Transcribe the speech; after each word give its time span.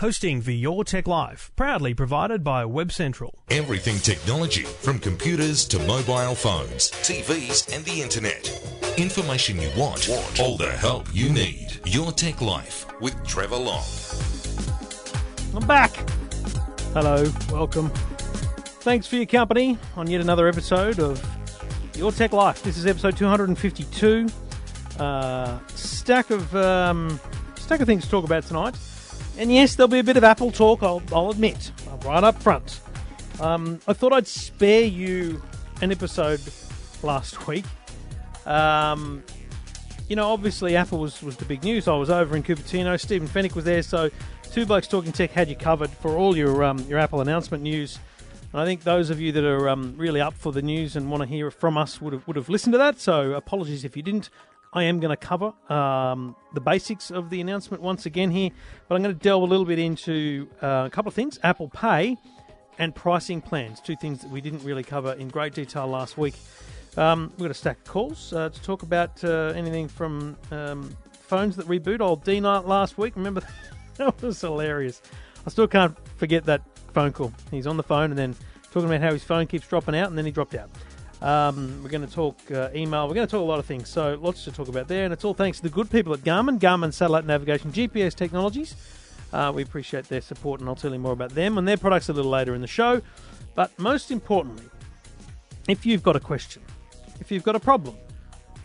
Hosting 0.00 0.42
for 0.42 0.50
Your 0.50 0.84
Tech 0.84 1.06
Life, 1.06 1.50
proudly 1.56 1.94
provided 1.94 2.44
by 2.44 2.66
Web 2.66 2.92
Central. 2.92 3.38
Everything 3.48 3.96
technology, 3.96 4.64
from 4.64 4.98
computers 4.98 5.64
to 5.64 5.78
mobile 5.78 6.34
phones, 6.34 6.90
TVs, 6.90 7.74
and 7.74 7.82
the 7.86 8.02
internet. 8.02 8.46
Information 8.98 9.58
you 9.58 9.70
want, 9.74 10.10
all 10.38 10.58
the 10.58 10.70
help 10.70 11.06
you 11.14 11.30
need. 11.30 11.80
Your 11.86 12.12
Tech 12.12 12.42
Life 12.42 12.84
with 13.00 13.16
Trevor 13.26 13.56
Long. 13.56 13.86
I'm 15.54 15.66
back. 15.66 15.96
Hello, 16.92 17.24
welcome. 17.50 17.88
Thanks 18.82 19.06
for 19.06 19.16
your 19.16 19.24
company 19.24 19.78
on 19.96 20.10
yet 20.10 20.20
another 20.20 20.46
episode 20.46 21.00
of 21.00 21.24
Your 21.96 22.12
Tech 22.12 22.34
Life. 22.34 22.62
This 22.62 22.76
is 22.76 22.84
episode 22.84 23.16
252. 23.16 24.28
Uh, 24.98 25.58
stack 25.74 26.28
of 26.28 26.54
um, 26.54 27.18
stack 27.54 27.80
of 27.80 27.86
things 27.86 28.04
to 28.04 28.10
talk 28.10 28.26
about 28.26 28.42
tonight. 28.42 28.74
And 29.38 29.52
yes, 29.52 29.74
there'll 29.74 29.88
be 29.88 29.98
a 29.98 30.04
bit 30.04 30.16
of 30.16 30.24
Apple 30.24 30.50
talk. 30.50 30.82
I'll, 30.82 31.02
I'll 31.12 31.30
admit, 31.30 31.70
right 32.04 32.24
up 32.24 32.42
front. 32.42 32.80
Um, 33.40 33.80
I 33.86 33.92
thought 33.92 34.12
I'd 34.12 34.26
spare 34.26 34.84
you 34.84 35.42
an 35.82 35.92
episode 35.92 36.40
last 37.02 37.46
week. 37.46 37.66
Um, 38.46 39.22
you 40.08 40.16
know, 40.16 40.30
obviously 40.30 40.76
Apple 40.76 41.00
was, 41.00 41.22
was 41.22 41.36
the 41.36 41.44
big 41.44 41.64
news. 41.64 41.88
I 41.88 41.96
was 41.96 42.10
over 42.10 42.36
in 42.36 42.42
Cupertino. 42.42 42.98
Stephen 42.98 43.28
Fenech 43.28 43.54
was 43.54 43.64
there, 43.64 43.82
so 43.82 44.08
Two 44.52 44.64
Blokes 44.64 44.88
Talking 44.88 45.12
Tech 45.12 45.32
had 45.32 45.48
you 45.48 45.56
covered 45.56 45.90
for 45.90 46.16
all 46.16 46.36
your 46.36 46.64
um, 46.64 46.78
your 46.88 46.98
Apple 46.98 47.20
announcement 47.20 47.62
news. 47.62 47.98
And 48.52 48.62
I 48.62 48.64
think 48.64 48.84
those 48.84 49.10
of 49.10 49.20
you 49.20 49.32
that 49.32 49.44
are 49.44 49.68
um, 49.68 49.94
really 49.98 50.20
up 50.20 50.32
for 50.32 50.52
the 50.52 50.62
news 50.62 50.96
and 50.96 51.10
want 51.10 51.22
to 51.22 51.28
hear 51.28 51.50
from 51.50 51.76
us 51.76 52.00
would 52.00 52.14
have 52.14 52.26
would 52.26 52.36
have 52.36 52.48
listened 52.48 52.72
to 52.72 52.78
that. 52.78 52.98
So 53.00 53.32
apologies 53.32 53.84
if 53.84 53.96
you 53.96 54.02
didn't. 54.02 54.30
I 54.76 54.82
am 54.82 55.00
going 55.00 55.10
to 55.10 55.16
cover 55.16 55.54
um, 55.72 56.36
the 56.52 56.60
basics 56.60 57.10
of 57.10 57.30
the 57.30 57.40
announcement 57.40 57.82
once 57.82 58.04
again 58.04 58.30
here, 58.30 58.50
but 58.86 58.96
I'm 58.96 59.02
going 59.02 59.16
to 59.16 59.18
delve 59.18 59.42
a 59.42 59.46
little 59.46 59.64
bit 59.64 59.78
into 59.78 60.48
uh, 60.62 60.84
a 60.86 60.90
couple 60.90 61.08
of 61.08 61.14
things: 61.14 61.38
Apple 61.42 61.70
Pay 61.70 62.18
and 62.78 62.94
pricing 62.94 63.40
plans. 63.40 63.80
Two 63.80 63.96
things 63.96 64.20
that 64.20 64.30
we 64.30 64.42
didn't 64.42 64.62
really 64.62 64.82
cover 64.82 65.14
in 65.14 65.28
great 65.28 65.54
detail 65.54 65.86
last 65.86 66.18
week. 66.18 66.34
Um, 66.98 67.32
we've 67.38 67.46
got 67.46 67.50
a 67.52 67.54
stack 67.54 67.78
of 67.78 67.84
calls 67.84 68.34
uh, 68.34 68.50
to 68.50 68.62
talk 68.62 68.82
about 68.82 69.24
uh, 69.24 69.54
anything 69.56 69.88
from 69.88 70.36
um, 70.50 70.94
phones 71.10 71.56
that 71.56 71.66
reboot. 71.66 72.00
Old 72.00 72.22
D 72.22 72.38
Night 72.38 72.66
last 72.66 72.98
week. 72.98 73.16
Remember 73.16 73.40
that 73.96 74.20
was 74.20 74.38
hilarious. 74.42 75.00
I 75.46 75.50
still 75.50 75.68
can't 75.68 75.96
forget 76.18 76.44
that 76.44 76.60
phone 76.92 77.14
call. 77.14 77.32
He's 77.50 77.66
on 77.66 77.78
the 77.78 77.82
phone 77.82 78.10
and 78.10 78.18
then 78.18 78.36
talking 78.72 78.90
about 78.90 79.00
how 79.00 79.12
his 79.14 79.24
phone 79.24 79.46
keeps 79.46 79.66
dropping 79.66 79.96
out, 79.96 80.10
and 80.10 80.18
then 80.18 80.26
he 80.26 80.32
dropped 80.32 80.54
out. 80.54 80.68
Um, 81.22 81.80
we're 81.82 81.90
going 81.90 82.06
to 82.06 82.12
talk 82.12 82.38
uh, 82.50 82.68
email. 82.74 83.08
We're 83.08 83.14
going 83.14 83.26
to 83.26 83.30
talk 83.30 83.40
a 83.40 83.44
lot 83.44 83.58
of 83.58 83.66
things. 83.66 83.88
So 83.88 84.18
lots 84.20 84.44
to 84.44 84.52
talk 84.52 84.68
about 84.68 84.88
there, 84.88 85.04
and 85.04 85.12
it's 85.12 85.24
all 85.24 85.34
thanks 85.34 85.58
to 85.58 85.62
the 85.62 85.70
good 85.70 85.90
people 85.90 86.12
at 86.12 86.20
Garmin, 86.20 86.58
Garmin 86.58 86.92
Satellite 86.92 87.24
Navigation 87.24 87.72
GPS 87.72 88.14
Technologies. 88.14 88.76
Uh, 89.32 89.52
we 89.54 89.62
appreciate 89.62 90.08
their 90.08 90.20
support, 90.20 90.60
and 90.60 90.68
I'll 90.68 90.76
tell 90.76 90.92
you 90.92 90.98
more 90.98 91.12
about 91.12 91.30
them 91.30 91.58
and 91.58 91.66
their 91.66 91.76
products 91.76 92.08
a 92.08 92.12
little 92.12 92.30
later 92.30 92.54
in 92.54 92.60
the 92.60 92.66
show. 92.66 93.00
But 93.54 93.76
most 93.78 94.10
importantly, 94.10 94.66
if 95.68 95.86
you've 95.86 96.02
got 96.02 96.16
a 96.16 96.20
question, 96.20 96.62
if 97.20 97.30
you've 97.32 97.42
got 97.42 97.56
a 97.56 97.60
problem, 97.60 97.96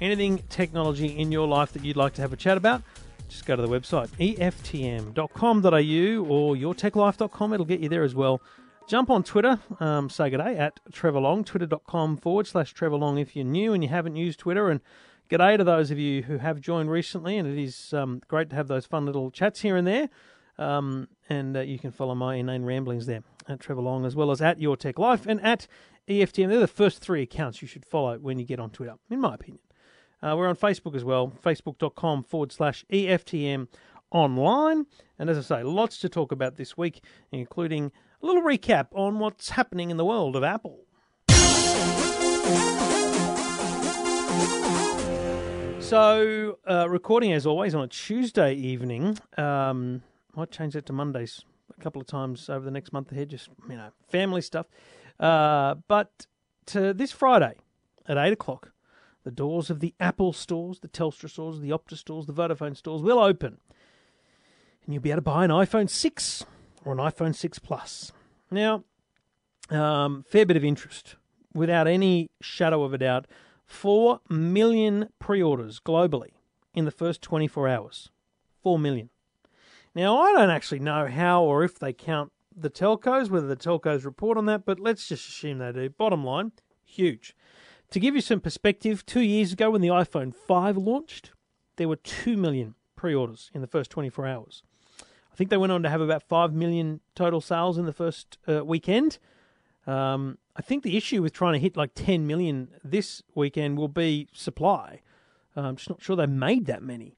anything 0.02 0.44
technology 0.50 1.08
in 1.18 1.32
your 1.32 1.48
life 1.48 1.72
that 1.74 1.86
you'd 1.86 1.98
like 1.98 2.14
to 2.16 2.22
have 2.22 2.34
a 2.34 2.38
chat 2.38 2.58
about, 2.58 2.84
just 3.30 3.46
go 3.46 3.56
to 3.56 3.62
the 3.62 3.68
website 3.68 4.10
eftm.com.au 4.38 5.24
or 6.30 6.56
yourtechlife.com. 6.56 7.54
It'll 7.54 7.66
get 7.66 7.80
you 7.80 7.88
there 7.88 8.04
as 8.04 8.14
well. 8.14 8.42
Jump 8.92 9.10
on 9.10 9.24
Twitter, 9.24 9.58
um, 9.80 10.10
say 10.10 10.30
good 10.30 10.40
day 10.40 10.58
at 10.58 10.82
Trevor 10.92 11.22
twitter.com 11.46 12.18
forward 12.18 12.46
slash 12.46 12.74
Trevor 12.74 12.98
Long 12.98 13.18
if 13.18 13.38
you're 13.38 13.46
new 13.46 13.72
and 13.72 13.82
you 13.82 13.88
haven't 13.88 14.18
used 14.18 14.40
Twitter. 14.40 14.70
And 14.70 14.82
good 15.30 15.38
day 15.38 15.56
to 15.56 15.64
those 15.64 15.92
of 15.92 15.98
you 15.98 16.24
who 16.24 16.40
have 16.40 16.60
joined 16.60 16.92
recently. 16.92 17.38
And 17.38 17.48
it 17.48 17.58
is 17.58 17.94
um, 17.94 18.22
great 18.28 18.50
to 18.50 18.58
have 18.58 18.68
those 18.68 18.86
fun 18.86 19.06
little 19.06 19.32
chats 19.32 19.62
here 19.62 19.78
and 19.78 19.88
there. 19.88 20.10
Um, 20.58 21.08
and 21.30 21.56
uh, 21.56 21.62
you 21.62 21.80
can 21.80 21.92
follow 21.92 22.16
my 22.16 22.36
inane 22.36 22.66
ramblings 22.66 23.06
there 23.06 23.24
at 23.48 23.62
Trevor 23.62 23.80
Long 23.80 24.06
as 24.06 24.14
well 24.14 24.30
as 24.30 24.42
at 24.42 24.60
Your 24.60 24.76
Tech 24.76 25.00
Life 25.00 25.26
and 25.26 25.40
at 25.40 25.68
EFTM. 26.10 26.50
They're 26.50 26.60
the 26.60 26.68
first 26.68 27.00
three 27.00 27.22
accounts 27.22 27.62
you 27.62 27.70
should 27.70 27.86
follow 27.86 28.20
when 28.20 28.40
you 28.40 28.46
get 28.46 28.60
on 28.60 28.72
Twitter, 28.72 28.96
in 29.10 29.22
my 29.22 29.36
opinion. 29.36 29.62
Uh, 30.22 30.36
we're 30.38 30.50
on 30.50 30.58
Facebook 30.58 30.98
as 30.98 31.06
well, 31.06 31.32
facebook.com 31.42 32.26
forward 32.26 32.52
slash 32.52 32.84
EFTM 32.92 33.70
online. 34.12 34.86
And 35.18 35.30
as 35.30 35.38
I 35.38 35.60
say, 35.60 35.64
lots 35.64 35.98
to 36.00 36.10
talk 36.10 36.34
about 36.34 36.58
this 36.58 36.76
week, 36.76 37.02
including 37.32 37.94
a 38.22 38.26
little 38.26 38.44
recap 38.44 38.88
on 38.92 39.20
what's 39.20 39.50
happening 39.50 39.90
in 39.90 39.98
the 39.98 40.06
world 40.06 40.36
of 40.36 40.44
Apple. 40.44 40.80
So, 45.80 46.60
uh, 46.70 46.88
recording 46.90 47.34
as 47.34 47.46
always 47.46 47.76
on 47.76 47.84
a 47.84 47.88
Tuesday 47.88 48.54
evening. 48.54 49.18
Um, 49.38 50.04
might 50.36 50.52
change 50.52 50.74
that 50.74 50.86
to 50.86 50.94
Mondays 50.94 51.44
a 51.78 51.82
couple 51.82 52.00
of 52.00 52.08
times 52.08 52.50
over 52.50 52.64
the 52.64 52.72
next 52.72 52.94
month 52.94 53.12
ahead, 53.12 53.30
just, 53.30 53.50
you 53.68 53.76
know, 53.76 53.90
family 54.08 54.42
stuff. 54.42 54.68
Uh, 55.20 55.76
but 55.88 56.28
to 56.68 56.94
this 56.94 57.12
Friday 57.12 57.56
at 58.08 58.18
8 58.18 58.32
o'clock, 58.32 58.72
the 59.24 59.32
doors 59.32 59.70
of 59.70 59.82
the 59.82 59.94
Apple 60.00 60.32
stores, 60.32 60.80
the 60.80 60.88
Telstra 60.88 61.30
stores, 61.30 61.60
the 61.60 61.72
Optus 61.72 61.98
stores, 61.98 62.26
the 62.26 62.34
Vodafone 62.34 62.78
stores 62.78 63.02
will 63.02 63.20
open. 63.20 63.58
And 64.86 64.94
you'll 64.94 65.04
be 65.04 65.12
able 65.12 65.18
to 65.18 65.24
buy 65.24 65.44
an 65.44 65.52
iPhone 65.52 65.90
6 65.90 66.46
or 66.84 66.94
an 66.94 67.00
iPhone 67.00 67.36
6 67.36 67.60
Plus. 67.60 68.12
Now, 68.50 68.84
um, 69.70 70.26
fair 70.28 70.46
bit 70.46 70.58
of 70.58 70.64
interest, 70.64 71.16
without 71.54 71.88
any 71.88 72.30
shadow 72.42 72.84
of 72.84 72.94
a 72.94 72.98
doubt. 72.98 73.28
4 73.66 74.20
million 74.30 75.10
pre 75.18 75.42
orders 75.42 75.80
globally 75.80 76.32
in 76.74 76.86
the 76.86 76.92
first 76.92 77.22
24 77.22 77.68
hours. 77.70 78.10
4 78.62 78.78
million. 78.78 79.10
Now, 79.96 80.22
I 80.22 80.34
don't 80.34 80.50
actually 80.50 80.80
know 80.80 81.08
how 81.08 81.44
or 81.44 81.64
if 81.64 81.80
they 81.80 81.94
count 81.94 82.32
the 82.56 82.70
telcos, 82.70 83.30
whether 83.30 83.48
the 83.48 83.56
telcos 83.56 84.04
report 84.04 84.38
on 84.38 84.46
that, 84.46 84.66
but 84.66 84.80
let's 84.80 85.08
just 85.08 85.28
assume 85.28 85.60
they 85.60 85.72
do. 85.72 85.90
Bottom 85.90 86.24
line, 86.24 86.52
huge. 86.84 87.36
To 87.92 88.00
give 88.00 88.16
you 88.16 88.22
some 88.22 88.40
perspective, 88.40 89.06
two 89.06 89.22
years 89.22 89.54
ago 89.54 89.72
when 89.72 89.82
the 89.82 89.90
iPhone 89.90 90.36
5 90.36 90.78
launched, 90.78 91.32
there 91.78 91.88
were 91.88 91.98
2 91.98 92.38
million 92.38 92.76
pre 92.96 93.16
orders 93.16 93.50
in 93.54 93.62
the 93.62 93.68
first 93.68 93.90
24 93.92 94.28
hours. 94.28 94.64
I 95.32 95.36
think 95.36 95.50
they 95.50 95.58
went 95.58 95.72
on 95.72 95.84
to 95.84 95.90
have 95.90 96.02
about 96.02 96.24
5 96.24 96.54
million 96.54 97.00
total 97.16 97.42
sales 97.42 97.78
in 97.78 97.86
the 97.86 97.94
first 97.94 98.38
uh, 98.48 98.66
weekend. 98.66 99.18
Um, 99.88 100.38
I 100.56 100.62
think 100.62 100.84
the 100.84 100.98
issue 100.98 101.22
with 101.22 101.34
trying 101.34 101.54
to 101.54 101.60
hit 101.60 101.78
like 101.78 101.92
10 101.96 102.28
million 102.28 102.70
this 102.84 103.24
weekend 103.34 103.78
will 103.78 103.88
be 103.88 104.28
supply. 104.34 105.02
Uh, 105.56 105.62
I'm 105.62 105.76
just 105.78 105.90
not 105.90 106.02
sure 106.02 106.16
they 106.16 106.28
made 106.28 106.66
that 106.66 106.84
many. 106.84 107.16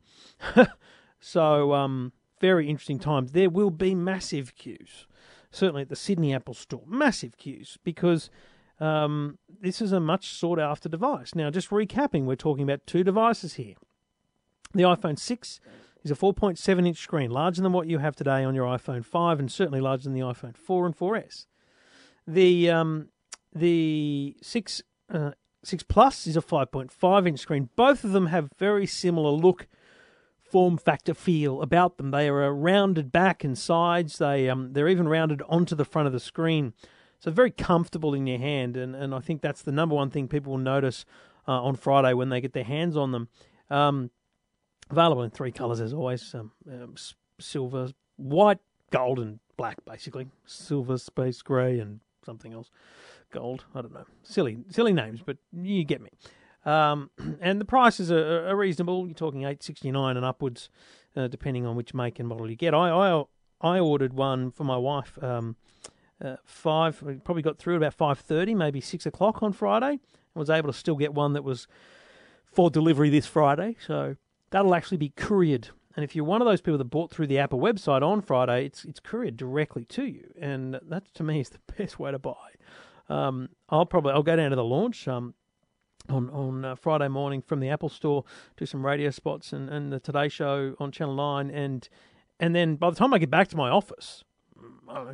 so, 1.20 1.74
um, 1.74 2.14
very 2.40 2.70
interesting 2.70 3.00
times. 3.00 3.32
There 3.32 3.50
will 3.50 3.72
be 3.72 3.96
massive 3.96 4.56
queues, 4.56 5.08
certainly 5.52 5.84
at 5.84 5.90
the 5.90 5.96
Sydney 5.96 6.34
Apple 6.34 6.54
Store, 6.54 6.84
massive 6.86 7.38
queues 7.38 7.78
because 7.84 8.30
um, 8.80 9.38
this 9.62 9.82
is 9.82 9.92
a 9.92 10.00
much 10.00 10.34
sought 10.34 10.60
after 10.60 10.90
device. 10.90 11.36
Now, 11.36 11.50
just 11.50 11.70
recapping, 11.70 12.26
we're 12.26 12.36
talking 12.36 12.64
about 12.64 12.86
two 12.86 13.04
devices 13.04 13.54
here. 13.56 13.76
The 14.74 14.84
iPhone 14.84 15.18
6 15.18 15.60
is 16.04 16.12
a 16.12 16.16
4.7 16.16 16.88
inch 16.88 16.98
screen, 16.98 17.32
larger 17.32 17.62
than 17.62 17.74
what 17.74 17.88
you 17.88 18.00
have 18.00 18.16
today 18.16 18.44
on 18.44 18.56
your 18.56 18.66
iPhone 18.66 19.06
5, 19.06 19.40
and 19.40 19.52
certainly 19.52 19.80
larger 19.80 20.04
than 20.04 20.14
the 20.14 20.22
iPhone 20.22 20.56
4 20.56 20.86
and 20.86 20.98
4S. 20.98 21.46
The 22.28 22.70
um, 22.70 23.10
the 23.54 24.36
6 24.42 24.82
uh, 25.14 25.32
6 25.64 25.84
Plus 25.84 26.28
is 26.28 26.38
a 26.38 26.42
5.5 26.42 27.28
inch 27.28 27.40
screen. 27.40 27.70
Both 27.76 28.04
of 28.04 28.12
them 28.12 28.28
have 28.28 28.52
very 28.58 28.86
similar 28.86 29.32
look, 29.32 29.68
form 30.42 30.78
factor, 30.78 31.14
feel 31.14 31.62
about 31.62 31.98
them. 31.98 32.12
They 32.12 32.28
are 32.28 32.54
rounded 32.54 33.12
back 33.12 33.44
and 33.44 33.58
sides. 33.58 34.18
They 34.18 34.50
um, 34.50 34.74
they're 34.74 34.90
even 34.90 35.08
rounded 35.08 35.42
onto 35.48 35.76
the 35.76 35.86
front 35.86 36.08
of 36.08 36.14
the 36.14 36.20
screen. 36.20 36.74
So 37.20 37.32
very 37.32 37.52
comfortable 37.52 38.14
in 38.14 38.28
your 38.28 38.40
hand, 38.40 38.76
and, 38.76 38.94
and 38.96 39.16
I 39.16 39.20
think 39.20 39.42
that's 39.42 39.62
the 39.62 39.72
number 39.72 39.96
one 39.96 40.10
thing 40.10 40.28
people 40.28 40.52
will 40.52 40.60
notice 40.60 41.06
uh, 41.48 41.64
on 41.64 41.78
Friday 41.78 42.14
when 42.14 42.28
they 42.28 42.42
get 42.42 42.52
their 42.52 42.66
hands 42.66 42.98
on 42.98 43.14
them. 43.14 43.30
Um, 43.70 44.12
Available 44.90 45.24
in 45.24 45.32
three 45.32 45.52
colours 45.52 45.80
as 45.80 45.94
always 45.94 46.34
um, 46.36 46.52
um, 46.70 46.96
silver, 47.40 47.90
white, 48.18 48.60
gold, 48.92 49.20
and 49.20 49.40
black, 49.58 49.78
basically. 49.86 50.28
Silver, 50.46 50.98
space 50.98 51.42
grey, 51.42 51.80
and 51.80 52.00
something 52.26 52.54
else. 52.54 52.70
Gold, 53.32 53.66
I 53.74 53.82
don't 53.82 53.94
know. 53.94 54.06
Silly, 54.24 54.58
silly 54.70 54.94
names, 54.94 55.22
but 55.26 55.38
you 55.52 55.84
get 55.84 56.02
me. 56.02 56.10
Um, 56.66 57.10
and 57.42 57.60
the 57.60 57.66
prices 57.66 58.12
are, 58.12 58.48
are, 58.48 58.56
reasonable. 58.56 59.08
You're 59.08 59.16
talking 59.16 59.44
eight 59.44 59.64
sixty 59.64 59.92
nine 59.92 60.18
and 60.18 60.26
upwards, 60.26 60.70
uh, 61.16 61.28
depending 61.28 61.66
on 61.66 61.76
which 61.76 61.94
make 61.94 62.20
and 62.20 62.28
model 62.28 62.50
you 62.50 62.56
get. 62.56 62.74
I 62.74 62.90
I, 62.90 63.24
I 63.62 63.80
ordered 63.80 64.14
one 64.14 64.52
for 64.52 64.64
my 64.64 64.78
wife. 64.78 65.22
Um, 65.22 65.56
uh, 66.24 66.38
five, 66.46 67.04
probably 67.24 67.42
got 67.42 67.58
through 67.58 67.78
about 67.78 67.94
five 67.94 68.20
thirty, 68.20 68.54
maybe 68.54 68.80
six 68.80 69.06
o'clock 69.06 69.44
on 69.44 69.52
Friday, 69.52 69.92
and 69.92 70.00
was 70.36 70.50
able 70.50 70.72
to 70.72 70.78
still 70.78 70.96
get 70.96 71.14
one 71.14 71.34
that 71.34 71.44
was 71.44 71.68
for 72.46 72.70
delivery 72.70 73.10
this 73.10 73.26
Friday. 73.26 73.76
So 73.86 74.16
that'll 74.54 74.76
actually 74.76 74.98
be 74.98 75.10
couriered. 75.10 75.70
And 75.96 76.04
if 76.04 76.16
you're 76.16 76.26
one 76.26 76.42
of 76.42 76.48
those 76.48 76.62
people 76.62 76.78
that 76.78 76.86
bought 76.86 77.12
through 77.12 77.28
the 77.28 77.40
Apple 77.40 77.60
website 77.60 78.02
on 78.02 78.22
Friday, 78.22 78.66
it's 78.66 78.86
it's 78.86 79.00
couriered 79.00 79.36
directly 79.36 79.84
to 79.86 80.06
you, 80.06 80.32
and 80.40 80.80
that 80.82 81.14
to 81.16 81.24
me 81.24 81.42
is 81.42 81.50
the 81.50 81.60
best 81.78 82.00
way 82.00 82.12
to 82.12 82.20
buy. 82.20 82.52
Um, 83.10 83.50
I'll 83.70 83.86
probably 83.86 84.14
I'll 84.14 84.24
go 84.24 84.36
down 84.36 84.52
to 84.52 84.56
the 84.56 84.64
launch 84.64 85.08
um, 85.08 85.34
on 86.08 86.30
on 86.30 86.66
uh, 86.66 86.76
Friday 86.76 87.10
morning 87.10 87.42
from 87.42 87.60
the 87.60 87.70
Apple 87.70 87.90
Store, 87.90 88.24
do 88.56 88.66
some 88.66 88.86
radio 88.86 89.10
spots 89.10 89.54
and, 89.54 89.70
and 89.70 89.92
the 89.92 90.00
Today 90.00 90.30
Show 90.30 90.76
on 90.80 90.92
Channel 90.92 91.16
Nine, 91.16 91.50
and 91.50 91.90
and 92.40 92.56
then 92.56 92.76
by 92.76 92.90
the 92.90 92.96
time 92.96 93.14
I 93.14 93.18
get 93.18 93.32
back 93.32 93.48
to 93.50 93.58
my 93.58 93.70
office, 93.70 94.24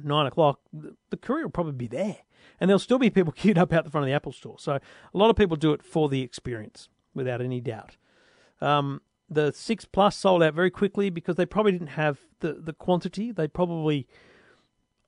nine 0.04 0.26
o'clock, 0.26 0.60
the, 0.72 0.96
the 1.10 1.18
courier 1.18 1.46
will 1.46 1.52
probably 1.52 1.74
be 1.74 1.88
there, 1.88 2.18
and 2.60 2.70
there'll 2.70 2.80
still 2.80 3.00
be 3.00 3.10
people 3.10 3.32
queued 3.36 3.58
up 3.58 3.72
out 3.72 3.86
the 3.86 3.92
front 3.92 4.04
of 4.04 4.10
the 4.10 4.16
Apple 4.16 4.34
store. 4.34 4.60
So 4.60 4.74
a 4.74 5.18
lot 5.18 5.30
of 5.30 5.38
people 5.38 5.56
do 5.56 5.72
it 5.74 5.84
for 5.84 6.10
the 6.10 6.22
experience, 6.22 6.90
without 7.14 7.42
any 7.42 7.62
doubt. 7.62 7.98
Um, 8.62 9.02
the 9.30 9.52
six 9.52 9.86
plus 9.86 10.16
sold 10.18 10.44
out 10.44 10.54
very 10.54 10.72
quickly 10.72 11.10
because 11.10 11.36
they 11.36 11.46
probably 11.46 11.72
didn't 11.72 11.88
have 11.88 12.20
the 12.40 12.54
the 12.54 12.74
quantity. 12.74 13.32
They 13.32 13.48
probably 13.48 14.08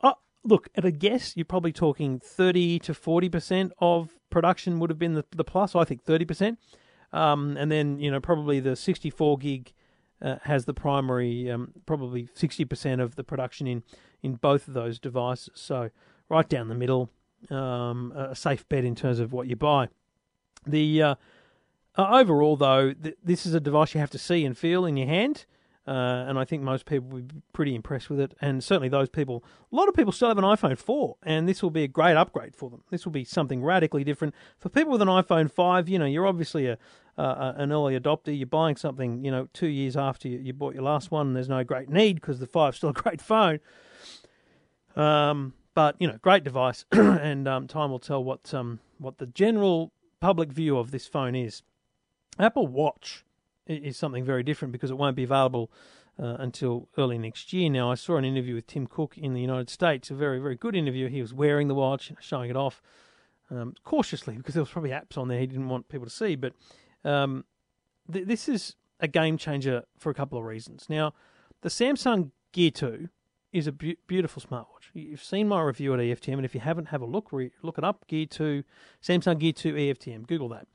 oh, 0.02 0.16
look 0.44 0.70
at 0.76 0.86
a 0.86 0.92
guess. 0.92 1.36
You're 1.36 1.46
probably 1.46 1.72
talking 1.72 2.20
thirty 2.20 2.80
to 2.80 2.94
forty 2.94 3.30
percent 3.30 3.74
of 3.80 4.18
production 4.30 4.80
would 4.80 4.90
have 4.90 5.00
been 5.00 5.14
the 5.14 5.26
the 5.32 5.44
plus. 5.44 5.76
I 5.76 5.84
think 5.84 6.04
thirty 6.04 6.26
percent, 6.26 6.60
um, 7.12 7.58
and 7.58 7.72
then 7.72 8.00
you 8.00 8.12
know 8.12 8.20
probably 8.20 8.60
the 8.60 8.76
sixty 8.76 9.10
four 9.10 9.38
gig. 9.38 9.74
Uh, 10.24 10.38
has 10.44 10.66
the 10.66 10.74
primary, 10.76 11.50
um, 11.50 11.72
probably 11.88 12.28
60% 12.36 13.02
of 13.02 13.16
the 13.16 13.24
production 13.24 13.66
in, 13.66 13.82
in 14.22 14.36
both 14.36 14.68
of 14.68 14.76
those 14.76 15.00
devices. 15.00 15.50
So, 15.56 15.90
right 16.30 16.48
down 16.48 16.68
the 16.68 16.76
middle, 16.76 17.10
um, 17.50 18.14
a 18.16 18.36
safe 18.36 18.70
bet 18.70 18.86
in 18.86 18.94
terms 18.94 19.20
of 19.20 19.34
what 19.34 19.48
you 19.48 19.56
buy. 19.56 19.88
The 20.68 21.02
uh, 21.02 21.16
uh, 21.98 22.20
overall, 22.20 22.56
though, 22.56 22.94
th- 22.94 23.18
this 23.24 23.46
is 23.46 23.54
a 23.54 23.60
device 23.60 23.94
you 23.94 24.00
have 24.00 24.12
to 24.12 24.18
see 24.18 24.46
and 24.46 24.58
feel 24.58 24.86
in 24.86 24.98
your 24.98 25.08
hand, 25.08 25.46
uh, 25.88 25.92
and 26.28 26.38
I 26.40 26.46
think 26.46 26.64
most 26.64 26.86
people 26.86 27.10
would 27.10 27.28
be 27.28 27.42
pretty 27.54 27.76
impressed 27.76 28.10
with 28.10 28.20
it. 28.20 28.34
And 28.40 28.64
certainly, 28.64 28.90
those 28.90 29.10
people, 29.10 29.44
a 29.72 29.76
lot 29.76 29.88
of 29.88 29.96
people 29.96 30.12
still 30.12 30.28
have 30.28 30.38
an 30.38 30.44
iPhone 30.44 30.78
4, 30.78 31.18
and 31.24 31.48
this 31.48 31.62
will 31.62 31.72
be 31.72 31.84
a 31.84 31.88
great 31.88 32.16
upgrade 32.16 32.56
for 32.56 32.70
them. 32.70 32.84
This 32.92 33.06
will 33.06 33.12
be 33.12 33.26
something 33.26 33.64
radically 33.64 34.04
different 34.04 34.34
for 34.58 34.70
people 34.70 34.92
with 34.92 35.02
an 35.02 35.08
iPhone 35.08 35.52
5. 35.52 35.90
You 35.90 36.00
know, 36.00 36.06
you're 36.06 36.28
obviously 36.28 36.68
a 36.68 36.78
uh, 37.18 37.54
an 37.58 37.72
early 37.72 38.00
adopter. 38.00 38.36
You're 38.36 38.48
buying 38.48 38.76
something, 38.76 39.24
you 39.24 39.32
know, 39.32 39.48
two 39.54 39.68
years 39.68 39.98
after 39.98 40.28
you, 40.28 40.40
you 40.40 40.54
bought 40.54 40.74
your 40.74 40.84
last 40.84 41.12
one. 41.12 41.28
And 41.28 41.36
there's 41.36 41.50
no 41.50 41.64
great 41.64 41.90
need 41.90 42.16
because 42.16 42.40
the 42.40 42.48
5's 42.48 42.78
still 42.78 42.90
a 42.90 42.94
great 42.94 43.22
phone. 43.22 43.60
Um, 44.96 45.54
but 45.74 45.96
you 46.00 46.08
know, 46.08 46.18
great 46.22 46.44
device, 46.44 46.86
and 46.92 47.48
um, 47.48 47.68
time 47.68 47.92
will 47.92 48.00
tell 48.00 48.24
what 48.24 48.54
um, 48.54 48.80
what 48.98 49.18
the 49.20 49.28
general 49.28 49.92
public 50.20 50.52
view 50.52 50.78
of 50.78 50.92
this 50.92 51.08
phone 51.08 51.36
is. 51.36 51.64
Apple 52.40 52.68
Watch 52.68 53.26
is 53.68 53.98
something 53.98 54.24
very 54.24 54.44
different 54.44 54.72
because 54.72 54.92
it 54.92 54.98
won't 54.98 55.16
be 55.16 55.24
available 55.24 55.72
uh, 56.20 56.36
until 56.40 56.88
early 56.98 57.18
next 57.18 57.54
year. 57.54 57.70
Now, 57.70 57.92
I 57.92 57.96
saw 57.96 58.18
an 58.18 58.26
interview 58.26 58.56
with 58.56 58.68
Tim 58.68 58.88
Cook 58.88 59.18
in 59.18 59.34
the 59.34 59.42
United 59.42 59.70
States, 59.70 60.12
a 60.12 60.16
very, 60.16 60.40
very 60.40 60.56
good 60.56 60.76
interview. 60.76 61.08
He 61.08 61.22
was 61.22 61.34
wearing 61.34 61.68
the 61.68 61.76
watch, 61.76 62.12
showing 62.20 62.50
it 62.50 62.56
off 62.56 62.82
um, 63.50 63.74
cautiously 63.84 64.38
because 64.38 64.54
there 64.54 64.62
was 64.62 64.70
probably 64.70 64.92
apps 64.92 65.18
on 65.18 65.28
there 65.28 65.40
he 65.40 65.48
didn't 65.48 65.70
want 65.70 65.90
people 65.90 66.06
to 66.06 66.14
see. 66.14 66.36
But 66.36 66.54
um, 67.04 67.46
th- 68.12 68.28
this 68.28 68.48
is 68.48 68.76
a 69.00 69.08
game 69.08 69.38
changer 69.38 69.84
for 69.98 70.10
a 70.10 70.14
couple 70.14 70.38
of 70.38 70.46
reasons. 70.46 70.88
Now, 70.90 71.14
the 71.62 71.70
Samsung 71.70 72.32
Gear 72.52 72.72
2 72.72 73.10
is 73.52 73.68
a 73.68 73.72
be- 73.72 73.98
beautiful 74.08 74.42
smartwatch. 74.42 74.90
You've 74.94 75.24
seen 75.24 75.48
my 75.48 75.62
review 75.62 75.94
at 75.94 76.00
EFTM, 76.00 76.34
and 76.34 76.46
if 76.46 76.54
you 76.56 76.62
haven't, 76.62 76.88
have 76.88 77.02
a 77.02 77.06
look. 77.06 77.32
Re- 77.32 77.52
look 77.62 77.78
it 77.78 77.84
up. 77.84 78.08
Gear 78.08 78.26
2, 78.26 78.64
Samsung 79.04 79.40
Gear 79.40 79.54
2 79.54 79.74
EFTM. 79.74 80.28
Google 80.28 80.50
that. 80.50 80.68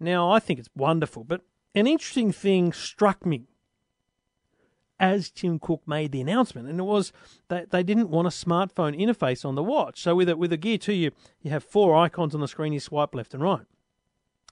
Now, 0.00 0.30
I 0.30 0.38
think 0.38 0.58
it's 0.58 0.70
wonderful, 0.74 1.24
but 1.24 1.42
an 1.74 1.86
interesting 1.86 2.32
thing 2.32 2.72
struck 2.72 3.26
me 3.26 3.48
as 5.00 5.30
Tim 5.30 5.58
Cook 5.58 5.82
made 5.86 6.12
the 6.12 6.20
announcement, 6.20 6.68
and 6.68 6.80
it 6.80 6.84
was 6.84 7.12
that 7.48 7.70
they 7.70 7.82
didn't 7.82 8.10
want 8.10 8.26
a 8.26 8.30
smartphone 8.30 9.00
interface 9.00 9.44
on 9.44 9.54
the 9.54 9.62
watch. 9.62 10.00
So 10.00 10.16
with 10.16 10.28
a, 10.28 10.36
with 10.36 10.52
a 10.52 10.56
Gear 10.56 10.78
2, 10.78 10.92
you, 10.92 11.10
you 11.40 11.50
have 11.50 11.62
four 11.62 11.96
icons 11.96 12.34
on 12.34 12.40
the 12.40 12.48
screen, 12.48 12.72
you 12.72 12.80
swipe 12.80 13.14
left 13.14 13.34
and 13.34 13.42
right. 13.42 13.64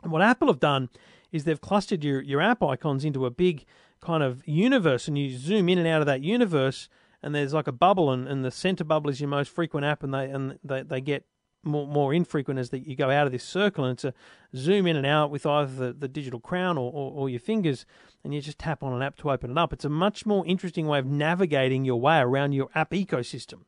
And 0.02 0.12
what 0.12 0.22
Apple 0.22 0.48
have 0.48 0.60
done 0.60 0.88
is 1.32 1.44
they've 1.44 1.60
clustered 1.60 2.04
your, 2.04 2.22
your 2.22 2.40
app 2.40 2.62
icons 2.62 3.04
into 3.04 3.26
a 3.26 3.30
big 3.30 3.64
kind 4.00 4.22
of 4.22 4.46
universe, 4.46 5.08
and 5.08 5.18
you 5.18 5.36
zoom 5.36 5.68
in 5.68 5.78
and 5.78 5.88
out 5.88 6.00
of 6.00 6.06
that 6.06 6.22
universe, 6.22 6.88
and 7.22 7.34
there's 7.34 7.54
like 7.54 7.66
a 7.66 7.72
bubble, 7.72 8.12
and, 8.12 8.28
and 8.28 8.44
the 8.44 8.50
center 8.50 8.84
bubble 8.84 9.10
is 9.10 9.20
your 9.20 9.28
most 9.28 9.50
frequent 9.50 9.84
app, 9.84 10.02
and 10.02 10.14
they 10.14 10.30
and 10.30 10.58
they, 10.62 10.82
they 10.82 11.00
get 11.00 11.24
more, 11.62 11.86
more 11.86 12.14
infrequent 12.14 12.58
as 12.58 12.70
the, 12.70 12.78
you 12.78 12.96
go 12.96 13.10
out 13.10 13.26
of 13.26 13.32
this 13.32 13.44
circle 13.44 13.84
and 13.84 13.98
to 13.98 14.14
zoom 14.54 14.86
in 14.86 14.96
and 14.96 15.06
out 15.06 15.30
with 15.30 15.44
either 15.44 15.86
the, 15.86 15.92
the 15.92 16.08
digital 16.08 16.40
crown 16.40 16.78
or, 16.78 16.90
or, 16.92 17.12
or, 17.12 17.28
your 17.28 17.40
fingers 17.40 17.84
and 18.22 18.34
you 18.34 18.40
just 18.40 18.58
tap 18.58 18.82
on 18.82 18.92
an 18.92 19.02
app 19.02 19.16
to 19.16 19.30
open 19.30 19.50
it 19.50 19.58
up. 19.58 19.72
It's 19.72 19.84
a 19.84 19.90
much 19.90 20.24
more 20.24 20.46
interesting 20.46 20.86
way 20.86 20.98
of 20.98 21.06
navigating 21.06 21.84
your 21.84 22.00
way 22.00 22.18
around 22.18 22.52
your 22.52 22.68
app 22.74 22.90
ecosystem. 22.92 23.62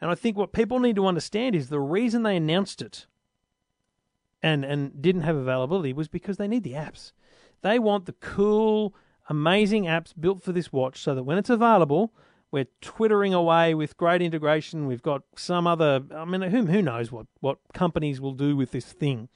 And 0.00 0.10
I 0.10 0.14
think 0.14 0.36
what 0.36 0.52
people 0.52 0.78
need 0.78 0.96
to 0.96 1.06
understand 1.06 1.54
is 1.54 1.68
the 1.68 1.80
reason 1.80 2.22
they 2.22 2.36
announced 2.36 2.80
it 2.80 3.06
and, 4.42 4.64
and 4.64 5.02
didn't 5.02 5.22
have 5.22 5.36
availability 5.36 5.92
was 5.92 6.08
because 6.08 6.36
they 6.36 6.48
need 6.48 6.62
the 6.62 6.72
apps. 6.72 7.12
They 7.62 7.78
want 7.78 8.06
the 8.06 8.12
cool, 8.12 8.94
amazing 9.28 9.84
apps 9.84 10.12
built 10.18 10.42
for 10.42 10.52
this 10.52 10.72
watch 10.72 11.00
so 11.00 11.14
that 11.14 11.24
when 11.24 11.38
it's 11.38 11.50
available, 11.50 12.12
we're 12.50 12.66
twittering 12.80 13.34
away 13.34 13.74
with 13.74 13.96
great 13.96 14.22
integration. 14.22 14.86
We've 14.86 15.02
got 15.02 15.22
some 15.36 15.66
other. 15.66 16.02
I 16.14 16.24
mean, 16.24 16.42
who 16.42 16.66
who 16.66 16.82
knows 16.82 17.12
what, 17.12 17.26
what 17.40 17.58
companies 17.74 18.20
will 18.20 18.32
do 18.32 18.56
with 18.56 18.70
this 18.70 18.86
thing, 18.86 19.28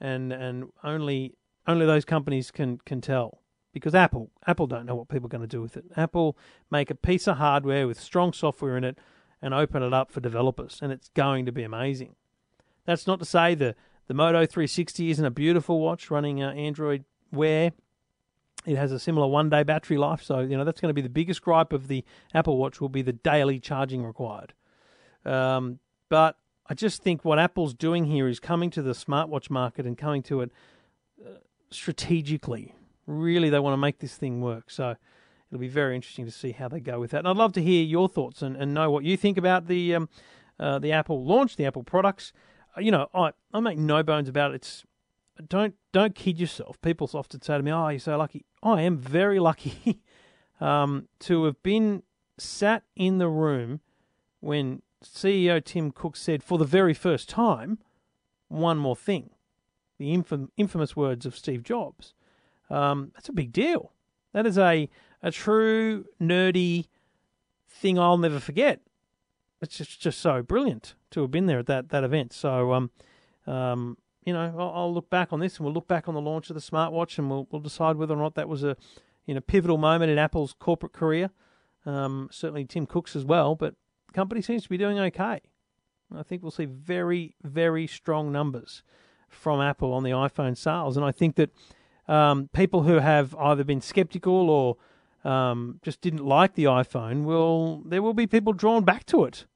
and 0.00 0.32
and 0.32 0.70
only 0.82 1.34
only 1.66 1.86
those 1.86 2.04
companies 2.04 2.50
can 2.50 2.78
can 2.84 3.00
tell 3.00 3.40
because 3.72 3.94
Apple 3.94 4.30
Apple 4.46 4.66
don't 4.66 4.86
know 4.86 4.96
what 4.96 5.08
people 5.08 5.26
are 5.26 5.30
going 5.30 5.42
to 5.42 5.46
do 5.46 5.62
with 5.62 5.76
it. 5.76 5.84
Apple 5.96 6.36
make 6.70 6.90
a 6.90 6.94
piece 6.94 7.28
of 7.28 7.36
hardware 7.36 7.86
with 7.86 8.00
strong 8.00 8.32
software 8.32 8.76
in 8.76 8.84
it 8.84 8.98
and 9.40 9.54
open 9.54 9.82
it 9.82 9.92
up 9.92 10.10
for 10.10 10.20
developers, 10.20 10.80
and 10.82 10.92
it's 10.92 11.08
going 11.10 11.46
to 11.46 11.52
be 11.52 11.62
amazing. 11.62 12.16
That's 12.84 13.06
not 13.06 13.20
to 13.20 13.24
say 13.24 13.54
the 13.54 13.74
the 14.08 14.14
Moto 14.14 14.44
360 14.44 15.10
isn't 15.10 15.24
a 15.24 15.30
beautiful 15.30 15.78
watch 15.78 16.10
running 16.10 16.42
uh, 16.42 16.50
Android 16.50 17.04
Wear 17.30 17.70
it 18.66 18.76
has 18.76 18.92
a 18.92 18.98
similar 18.98 19.26
one 19.26 19.48
day 19.48 19.62
battery 19.62 19.96
life, 19.96 20.22
so 20.22 20.40
you 20.40 20.56
know 20.56 20.64
that's 20.64 20.80
going 20.80 20.90
to 20.90 20.94
be 20.94 21.02
the 21.02 21.08
biggest 21.08 21.42
gripe 21.42 21.72
of 21.72 21.88
the 21.88 22.04
Apple 22.34 22.58
Watch 22.58 22.80
will 22.80 22.88
be 22.88 23.02
the 23.02 23.12
daily 23.12 23.58
charging 23.58 24.04
required. 24.04 24.52
Um, 25.24 25.78
but 26.08 26.36
I 26.68 26.74
just 26.74 27.02
think 27.02 27.24
what 27.24 27.38
Apple's 27.38 27.74
doing 27.74 28.04
here 28.04 28.28
is 28.28 28.38
coming 28.38 28.70
to 28.70 28.82
the 28.82 28.92
smartwatch 28.92 29.50
market 29.50 29.86
and 29.86 29.98
coming 29.98 30.22
to 30.24 30.42
it 30.42 30.52
uh, 31.24 31.38
strategically. 31.70 32.74
Really, 33.06 33.50
they 33.50 33.58
want 33.58 33.72
to 33.72 33.78
make 33.78 33.98
this 33.98 34.14
thing 34.14 34.40
work. 34.40 34.70
So 34.70 34.94
it'll 35.50 35.60
be 35.60 35.68
very 35.68 35.96
interesting 35.96 36.26
to 36.26 36.30
see 36.30 36.52
how 36.52 36.68
they 36.68 36.80
go 36.80 37.00
with 37.00 37.10
that. 37.10 37.18
And 37.20 37.28
I'd 37.28 37.36
love 37.36 37.52
to 37.54 37.62
hear 37.62 37.82
your 37.82 38.08
thoughts 38.08 38.40
and, 38.42 38.56
and 38.56 38.72
know 38.72 38.90
what 38.90 39.04
you 39.04 39.16
think 39.16 39.36
about 39.36 39.66
the 39.66 39.94
um, 39.94 40.08
uh, 40.58 40.78
the 40.78 40.92
Apple 40.92 41.24
launch, 41.24 41.56
the 41.56 41.64
Apple 41.64 41.82
products. 41.82 42.32
Uh, 42.76 42.80
you 42.80 42.90
know, 42.90 43.08
I 43.14 43.32
I 43.52 43.60
make 43.60 43.78
no 43.78 44.02
bones 44.02 44.28
about 44.28 44.52
it. 44.52 44.56
It's 44.56 44.84
don't 45.48 45.74
don't 45.92 46.14
kid 46.14 46.38
yourself. 46.38 46.80
People 46.82 47.08
often 47.14 47.42
say 47.42 47.56
to 47.56 47.62
me, 47.62 47.72
"Oh, 47.72 47.88
you're 47.88 47.98
so 47.98 48.16
lucky." 48.16 48.44
I 48.62 48.82
am 48.82 48.98
very 48.98 49.38
lucky 49.38 50.00
um, 50.60 51.08
to 51.20 51.44
have 51.44 51.62
been 51.62 52.02
sat 52.38 52.82
in 52.96 53.18
the 53.18 53.28
room 53.28 53.80
when 54.40 54.82
CEO 55.04 55.62
Tim 55.64 55.90
Cook 55.90 56.16
said, 56.16 56.42
for 56.42 56.58
the 56.58 56.64
very 56.64 56.94
first 56.94 57.28
time, 57.28 57.78
one 58.48 58.78
more 58.78 58.96
thing. 58.96 59.30
The 59.98 60.16
infam- 60.16 60.48
infamous 60.56 60.96
words 60.96 61.26
of 61.26 61.36
Steve 61.36 61.62
Jobs. 61.62 62.14
Um, 62.68 63.12
that's 63.14 63.28
a 63.28 63.32
big 63.32 63.52
deal. 63.52 63.92
That 64.32 64.46
is 64.46 64.58
a, 64.58 64.88
a 65.22 65.30
true 65.30 66.06
nerdy 66.20 66.86
thing 67.68 67.98
I'll 67.98 68.18
never 68.18 68.40
forget. 68.40 68.80
It's 69.60 69.76
just, 69.76 70.00
just 70.00 70.20
so 70.20 70.42
brilliant 70.42 70.94
to 71.10 71.20
have 71.22 71.30
been 71.30 71.46
there 71.46 71.58
at 71.58 71.66
that, 71.66 71.90
that 71.90 72.04
event. 72.04 72.32
So, 72.32 72.72
um, 72.72 72.90
um, 73.46 73.98
you 74.24 74.32
know, 74.32 74.54
I'll, 74.58 74.72
I'll, 74.74 74.94
look 74.94 75.08
back 75.10 75.32
on 75.32 75.40
this 75.40 75.56
and 75.56 75.64
we'll 75.64 75.74
look 75.74 75.88
back 75.88 76.08
on 76.08 76.14
the 76.14 76.20
launch 76.20 76.50
of 76.50 76.54
the 76.54 76.60
smartwatch 76.60 77.18
and 77.18 77.30
we'll, 77.30 77.48
we'll 77.50 77.62
decide 77.62 77.96
whether 77.96 78.14
or 78.14 78.18
not 78.18 78.34
that 78.34 78.48
was 78.48 78.62
a 78.62 78.76
you 79.26 79.34
know 79.34 79.40
pivotal 79.40 79.78
moment 79.78 80.10
in 80.10 80.18
Apple's 80.18 80.54
corporate 80.58 80.92
career. 80.92 81.30
Um, 81.86 82.28
certainly 82.30 82.64
Tim 82.64 82.86
Cook's 82.86 83.16
as 83.16 83.24
well, 83.24 83.54
but 83.54 83.74
the 84.06 84.12
company 84.12 84.42
seems 84.42 84.64
to 84.64 84.68
be 84.68 84.76
doing 84.76 84.98
okay. 84.98 85.40
I 86.14 86.22
think 86.22 86.42
we'll 86.42 86.50
see 86.50 86.64
very, 86.64 87.36
very 87.42 87.86
strong 87.86 88.32
numbers 88.32 88.82
from 89.28 89.60
Apple 89.60 89.92
on 89.92 90.02
the 90.02 90.10
iPhone 90.10 90.56
sales, 90.56 90.96
and 90.96 91.06
I 91.06 91.12
think 91.12 91.36
that 91.36 91.50
um, 92.08 92.50
people 92.52 92.82
who 92.82 92.94
have 92.94 93.34
either 93.36 93.62
been 93.62 93.80
skeptical 93.80 94.50
or 94.50 94.76
um, 95.28 95.78
just 95.82 96.00
didn't 96.00 96.24
like 96.24 96.54
the 96.54 96.64
iPhone 96.64 97.24
will 97.24 97.82
there 97.84 98.02
will 98.02 98.14
be 98.14 98.26
people 98.26 98.52
drawn 98.52 98.84
back 98.84 99.04
to 99.06 99.24
it 99.24 99.46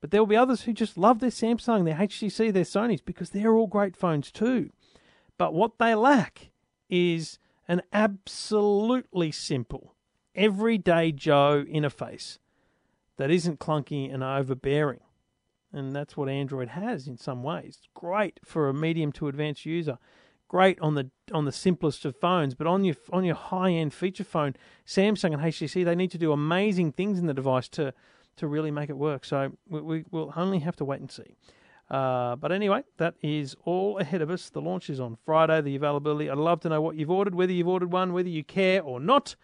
but 0.00 0.10
there 0.10 0.20
will 0.20 0.26
be 0.26 0.36
others 0.36 0.62
who 0.62 0.72
just 0.72 0.96
love 0.96 1.20
their 1.20 1.30
Samsung, 1.30 1.84
their 1.84 1.94
HTC, 1.94 2.52
their 2.52 2.64
Sonys 2.64 3.04
because 3.04 3.30
they're 3.30 3.54
all 3.54 3.66
great 3.66 3.96
phones 3.96 4.30
too. 4.30 4.70
But 5.36 5.54
what 5.54 5.78
they 5.78 5.94
lack 5.94 6.50
is 6.88 7.38
an 7.68 7.82
absolutely 7.92 9.30
simple, 9.30 9.94
everyday 10.34 11.12
Joe 11.12 11.64
interface 11.68 12.38
that 13.16 13.30
isn't 13.30 13.60
clunky 13.60 14.12
and 14.12 14.24
overbearing. 14.24 15.00
And 15.72 15.94
that's 15.94 16.16
what 16.16 16.28
Android 16.28 16.68
has 16.68 17.06
in 17.06 17.16
some 17.16 17.42
ways. 17.42 17.76
It's 17.78 17.88
great 17.94 18.40
for 18.44 18.68
a 18.68 18.74
medium 18.74 19.12
to 19.12 19.28
advanced 19.28 19.64
user. 19.64 19.98
Great 20.48 20.80
on 20.80 20.96
the 20.96 21.10
on 21.32 21.44
the 21.44 21.52
simplest 21.52 22.04
of 22.04 22.16
phones, 22.16 22.56
but 22.56 22.66
on 22.66 22.82
your 22.82 22.96
on 23.12 23.22
your 23.22 23.36
high 23.36 23.70
end 23.70 23.94
feature 23.94 24.24
phone, 24.24 24.56
Samsung 24.84 25.32
and 25.32 25.42
HTC 25.42 25.84
they 25.84 25.94
need 25.94 26.10
to 26.10 26.18
do 26.18 26.32
amazing 26.32 26.90
things 26.90 27.20
in 27.20 27.26
the 27.26 27.34
device 27.34 27.68
to 27.68 27.94
to 28.40 28.46
really 28.48 28.70
make 28.70 28.90
it 28.90 28.96
work. 28.96 29.24
So 29.24 29.52
we, 29.68 29.80
we 29.80 30.04
will 30.10 30.32
only 30.36 30.58
have 30.58 30.76
to 30.76 30.84
wait 30.84 31.00
and 31.00 31.10
see. 31.10 31.36
Uh, 31.90 32.36
but 32.36 32.52
anyway, 32.52 32.82
that 32.98 33.14
is 33.22 33.56
all 33.64 33.98
ahead 33.98 34.22
of 34.22 34.30
us. 34.30 34.50
The 34.50 34.60
launch 34.60 34.90
is 34.90 35.00
on 35.00 35.16
Friday, 35.24 35.60
the 35.60 35.76
availability. 35.76 36.30
I'd 36.30 36.38
love 36.38 36.60
to 36.60 36.68
know 36.68 36.80
what 36.80 36.96
you've 36.96 37.10
ordered, 37.10 37.34
whether 37.34 37.52
you've 37.52 37.68
ordered 37.68 37.92
one, 37.92 38.12
whether 38.12 38.28
you 38.28 38.44
care 38.44 38.82
or 38.82 39.00
not. 39.00 39.34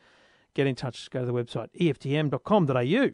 get 0.55 0.67
in 0.67 0.75
touch. 0.75 1.11
Go 1.11 1.21
to 1.21 1.27
the 1.27 1.33
website 1.33 1.69
eftm.com.au. 1.81 3.11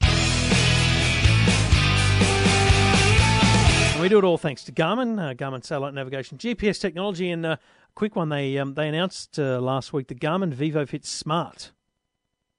And 3.93 4.01
we 4.01 4.09
do 4.09 4.19
it 4.19 4.25
all 4.25 4.39
thanks 4.39 4.65
to 4.65 4.73
Garmin, 4.73 5.19
uh, 5.19 5.35
Garmin 5.35 5.65
satellite 5.65 5.95
navigation, 5.95 6.37
GPS 6.39 6.81
technology, 6.81 7.31
and 7.31 7.45
uh, 7.47 7.51
a 7.51 7.59
quick 7.95 8.17
one. 8.17 8.29
They 8.29 8.59
um, 8.59 8.75
they 8.75 8.89
announced 8.89 9.39
uh, 9.39 9.61
last 9.61 9.93
week 9.93 10.09
the 10.09 10.15
Garmin 10.15 10.55
VivoFit 10.55 11.05
Smart, 11.07 11.73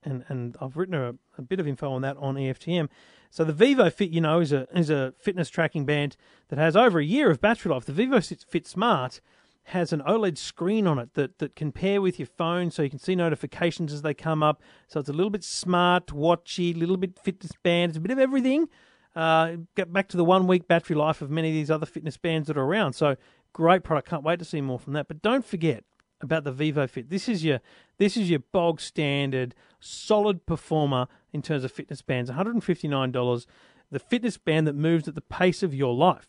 and 0.06 0.24
and 0.28 0.58
I've 0.62 0.78
written 0.78 0.96
a, 0.96 1.16
a 1.38 1.42
bit 1.42 1.60
of 1.60 1.68
info 1.68 1.92
on 1.92 2.02
that 2.02 2.18
on 2.18 2.36
EFTM. 2.36 2.90
So 3.30 3.44
the 3.44 3.54
Vivo 3.54 3.90
Fit, 3.90 4.12
you 4.12 4.22
know, 4.22 4.40
is 4.40 4.52
a 4.52 4.68
is 4.78 4.90
a 4.90 5.14
fitness 5.18 5.50
tracking 5.50 5.86
band 5.86 6.16
that 6.50 6.60
has 6.60 6.76
over 6.76 7.00
a 7.00 7.06
year 7.06 7.32
of 7.32 7.42
battery 7.42 7.72
life. 7.72 7.86
The 7.86 7.94
Vivo 7.94 8.20
Fit 8.22 8.68
Smart 8.68 9.22
has 9.68 9.94
an 9.94 10.02
OLED 10.02 10.38
screen 10.38 10.86
on 10.86 11.00
it 11.00 11.14
that, 11.14 11.40
that 11.40 11.56
can 11.56 11.72
pair 11.72 12.02
with 12.02 12.20
your 12.20 12.28
phone 12.28 12.70
so 12.70 12.84
you 12.84 12.90
can 12.90 13.00
see 13.00 13.16
notifications 13.16 13.94
as 13.94 14.02
they 14.02 14.14
come 14.14 14.44
up. 14.44 14.62
So 14.88 15.00
it's 15.00 15.10
a 15.10 15.14
little 15.14 15.30
bit 15.30 15.44
smart, 15.44 16.08
watchy, 16.08 16.78
little 16.78 16.98
bit 16.98 17.18
fitness 17.18 17.54
band. 17.64 17.92
It's 17.92 17.98
a 17.98 18.02
bit 18.02 18.12
of 18.12 18.20
everything. 18.20 18.68
Uh, 19.16 19.58
get 19.76 19.94
back 19.94 20.10
to 20.10 20.18
the 20.18 20.26
one 20.26 20.48
week 20.48 20.68
battery 20.68 20.96
life 20.96 21.22
of 21.22 21.30
many 21.30 21.50
of 21.50 21.54
these 21.54 21.72
other 21.72 21.86
fitness 21.86 22.18
bands 22.18 22.48
that 22.48 22.58
are 22.58 22.64
around. 22.64 22.94
So 22.94 23.16
great 23.54 23.84
product. 23.84 24.10
Can't 24.10 24.24
wait 24.24 24.40
to 24.40 24.46
see 24.46 24.60
more 24.60 24.80
from 24.80 24.94
that. 24.94 25.08
But 25.08 25.22
don't 25.22 25.46
forget 25.46 25.86
about 26.24 26.44
the 26.44 26.52
VivoFit. 26.54 27.10
This 27.10 27.30
is 27.30 27.44
your 27.44 27.60
this 27.98 28.18
is 28.18 28.30
your 28.30 28.40
bog 28.40 28.82
standard 28.82 29.56
solid 29.80 30.46
performer 30.46 31.08
in 31.32 31.42
terms 31.42 31.64
of 31.64 31.72
fitness 31.72 32.02
bands. 32.02 32.30
$159. 32.30 33.46
The 33.92 34.00
fitness 34.00 34.38
band 34.38 34.66
that 34.66 34.76
moves 34.76 35.08
at 35.08 35.16
the 35.16 35.22
pace 35.22 35.62
of 35.62 35.74
your 35.74 35.94
life. 35.94 36.28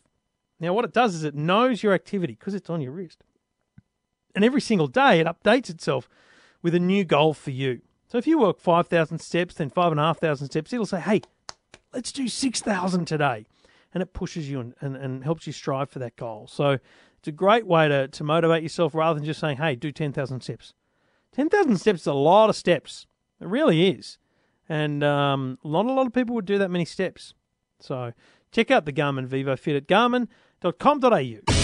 Now, 0.59 0.73
what 0.73 0.85
it 0.85 0.93
does 0.93 1.15
is 1.15 1.23
it 1.23 1.35
knows 1.35 1.81
your 1.81 1.93
activity 1.93 2.33
because 2.33 2.53
it's 2.53 2.69
on 2.69 2.81
your 2.81 2.91
wrist. 2.91 3.23
And 4.35 4.43
every 4.43 4.61
single 4.61 4.87
day 4.87 5.19
it 5.19 5.27
updates 5.27 5.69
itself 5.69 6.07
with 6.61 6.75
a 6.75 6.79
new 6.79 7.03
goal 7.03 7.33
for 7.33 7.51
you. 7.51 7.81
So 8.07 8.17
if 8.17 8.27
you 8.27 8.39
work 8.39 8.59
5,000 8.59 9.19
steps, 9.19 9.55
then 9.55 9.69
5,500 9.69 10.45
steps, 10.45 10.73
it'll 10.73 10.85
say, 10.85 10.99
hey, 10.99 11.21
let's 11.93 12.11
do 12.11 12.27
6,000 12.27 13.05
today. 13.05 13.45
And 13.93 14.03
it 14.03 14.13
pushes 14.13 14.49
you 14.49 14.59
and, 14.59 14.73
and, 14.81 14.95
and 14.95 15.23
helps 15.23 15.47
you 15.47 15.53
strive 15.53 15.89
for 15.89 15.99
that 15.99 16.15
goal. 16.15 16.47
So 16.47 16.79
it's 17.25 17.29
a 17.29 17.31
great 17.31 17.65
way 17.65 17.87
to, 17.87 18.07
to 18.07 18.23
motivate 18.23 18.61
yourself 18.61 18.93
rather 18.93 19.17
than 19.17 19.25
just 19.25 19.39
saying, 19.39 19.57
hey, 19.57 19.73
do 19.73 19.91
10,000 19.91 20.41
steps. 20.41 20.75
10,000 21.31 21.75
steps 21.79 22.01
is 22.01 22.07
a 22.07 22.13
lot 22.13 22.51
of 22.51 22.55
steps. 22.55 23.07
It 23.41 23.47
really 23.47 23.87
is. 23.87 24.19
And 24.69 25.03
um, 25.03 25.57
not 25.63 25.87
a 25.87 25.91
lot 25.91 26.05
of 26.05 26.13
people 26.13 26.35
would 26.35 26.45
do 26.45 26.59
that 26.59 26.69
many 26.69 26.85
steps. 26.85 27.33
So 27.79 28.13
check 28.51 28.69
out 28.69 28.85
the 28.85 28.93
Garmin 28.93 29.25
Vivo 29.25 29.55
Fit 29.55 29.75
at 29.75 29.87
garmin.com.au. 29.87 31.54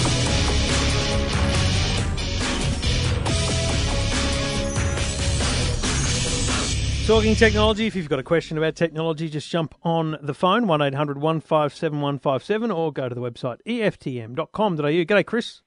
Talking 7.12 7.36
technology. 7.36 7.88
If 7.88 7.96
you've 7.98 8.08
got 8.08 8.20
a 8.20 8.24
question 8.24 8.58
about 8.58 8.78
technology, 8.78 9.28
just 9.28 9.50
jump 9.50 9.76
on 9.84 10.18
the 10.22 10.34
phone, 10.34 10.66
1 10.66 10.82
800 10.82 11.18
157 11.18 12.00
157, 12.00 12.72
or 12.72 12.94
go 12.94 13.10
to 13.10 13.14
the 13.14 13.20
website 13.20 13.58
eftm.com.au. 13.68 14.82
G'day, 14.82 15.26
Chris. 15.26 15.62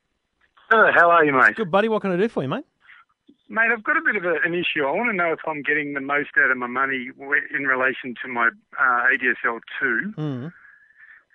Hello, 0.71 0.91
how 0.95 1.11
are 1.11 1.23
you, 1.23 1.35
mate? 1.35 1.55
Good, 1.55 1.71
buddy. 1.71 1.91
What 1.91 2.01
can 2.01 2.13
I 2.13 2.17
do 2.17 2.31
for 2.31 2.43
you, 2.43 2.49
mate? 2.49 2.65
Mate, 3.51 3.69
I've 3.71 3.85
got 3.85 3.99
a 3.99 4.01
bit 4.01 4.17
of 4.17 4.25
a, 4.25 4.37
an 4.43 4.55
issue. 4.55 4.87
I 4.87 4.93
want 4.93 5.11
to 5.11 5.13
know 5.13 5.35
if 5.35 5.41
I'm 5.47 5.61
getting 5.61 5.93
the 5.93 6.01
most 6.01 6.31
out 6.43 6.51
of 6.51 6.57
my 6.57 6.67
money 6.67 7.11
in 7.55 7.65
relation 7.67 8.15
to 8.23 8.29
my 8.29 8.49
uh, 8.81 9.03
ADSL 9.13 9.61
2. 9.83 10.15
Mm. 10.17 10.53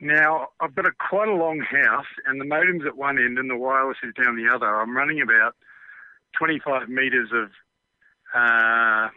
Now, 0.01 0.47
I've 0.59 0.73
got 0.73 0.87
a 0.87 0.91
quite 1.07 1.27
a 1.27 1.35
long 1.35 1.59
house, 1.59 2.07
and 2.25 2.41
the 2.41 2.45
modem's 2.45 2.81
at 2.87 2.97
one 2.97 3.19
end 3.19 3.37
and 3.37 3.47
the 3.47 3.57
wireless 3.57 3.97
is 4.01 4.15
down 4.15 4.37
the 4.37 4.51
other. 4.51 4.65
I'm 4.65 4.97
running 4.97 5.21
about 5.21 5.53
25 6.39 6.89
metres 6.89 7.29
of 7.31 7.51
uh, 8.33 9.09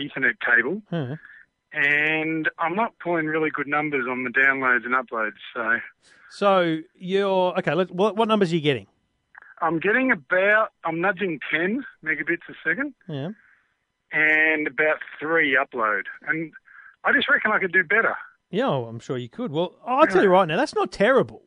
Ethernet 0.00 0.34
cable, 0.40 0.82
Hmm. 0.90 1.14
and 1.72 2.48
I'm 2.58 2.74
not 2.74 2.98
pulling 2.98 3.26
really 3.26 3.50
good 3.50 3.66
numbers 3.68 4.06
on 4.10 4.24
the 4.24 4.30
downloads 4.30 4.84
and 4.84 4.94
uploads. 4.94 5.38
So 5.54 5.78
So 6.30 6.78
you're 6.96 7.56
okay. 7.58 7.74
Let, 7.74 7.90
what, 7.90 8.16
what 8.16 8.28
numbers 8.28 8.52
are 8.52 8.56
you 8.56 8.60
getting? 8.62 8.86
I'm 9.62 9.78
getting 9.78 10.10
about, 10.10 10.70
I'm 10.84 11.00
nudging 11.00 11.38
10 11.50 11.84
megabits 12.04 12.48
a 12.48 12.54
second. 12.66 12.94
Yeah. 13.08 13.30
and 14.12 14.66
about 14.66 14.98
three 15.20 15.56
upload. 15.56 16.02
And 16.26 16.52
I 17.04 17.12
just 17.12 17.28
reckon 17.28 17.52
I 17.52 17.60
could 17.60 17.72
do 17.72 17.84
better. 17.84 18.16
Yeah, 18.50 18.66
oh, 18.66 18.86
I'm 18.86 18.98
sure 18.98 19.16
you 19.16 19.28
could. 19.28 19.52
Well, 19.52 19.76
I'll 19.86 20.04
tell 20.08 20.24
you 20.24 20.28
right 20.28 20.48
now, 20.48 20.56
that's 20.56 20.74
not 20.74 20.90
terrible. 20.90 21.42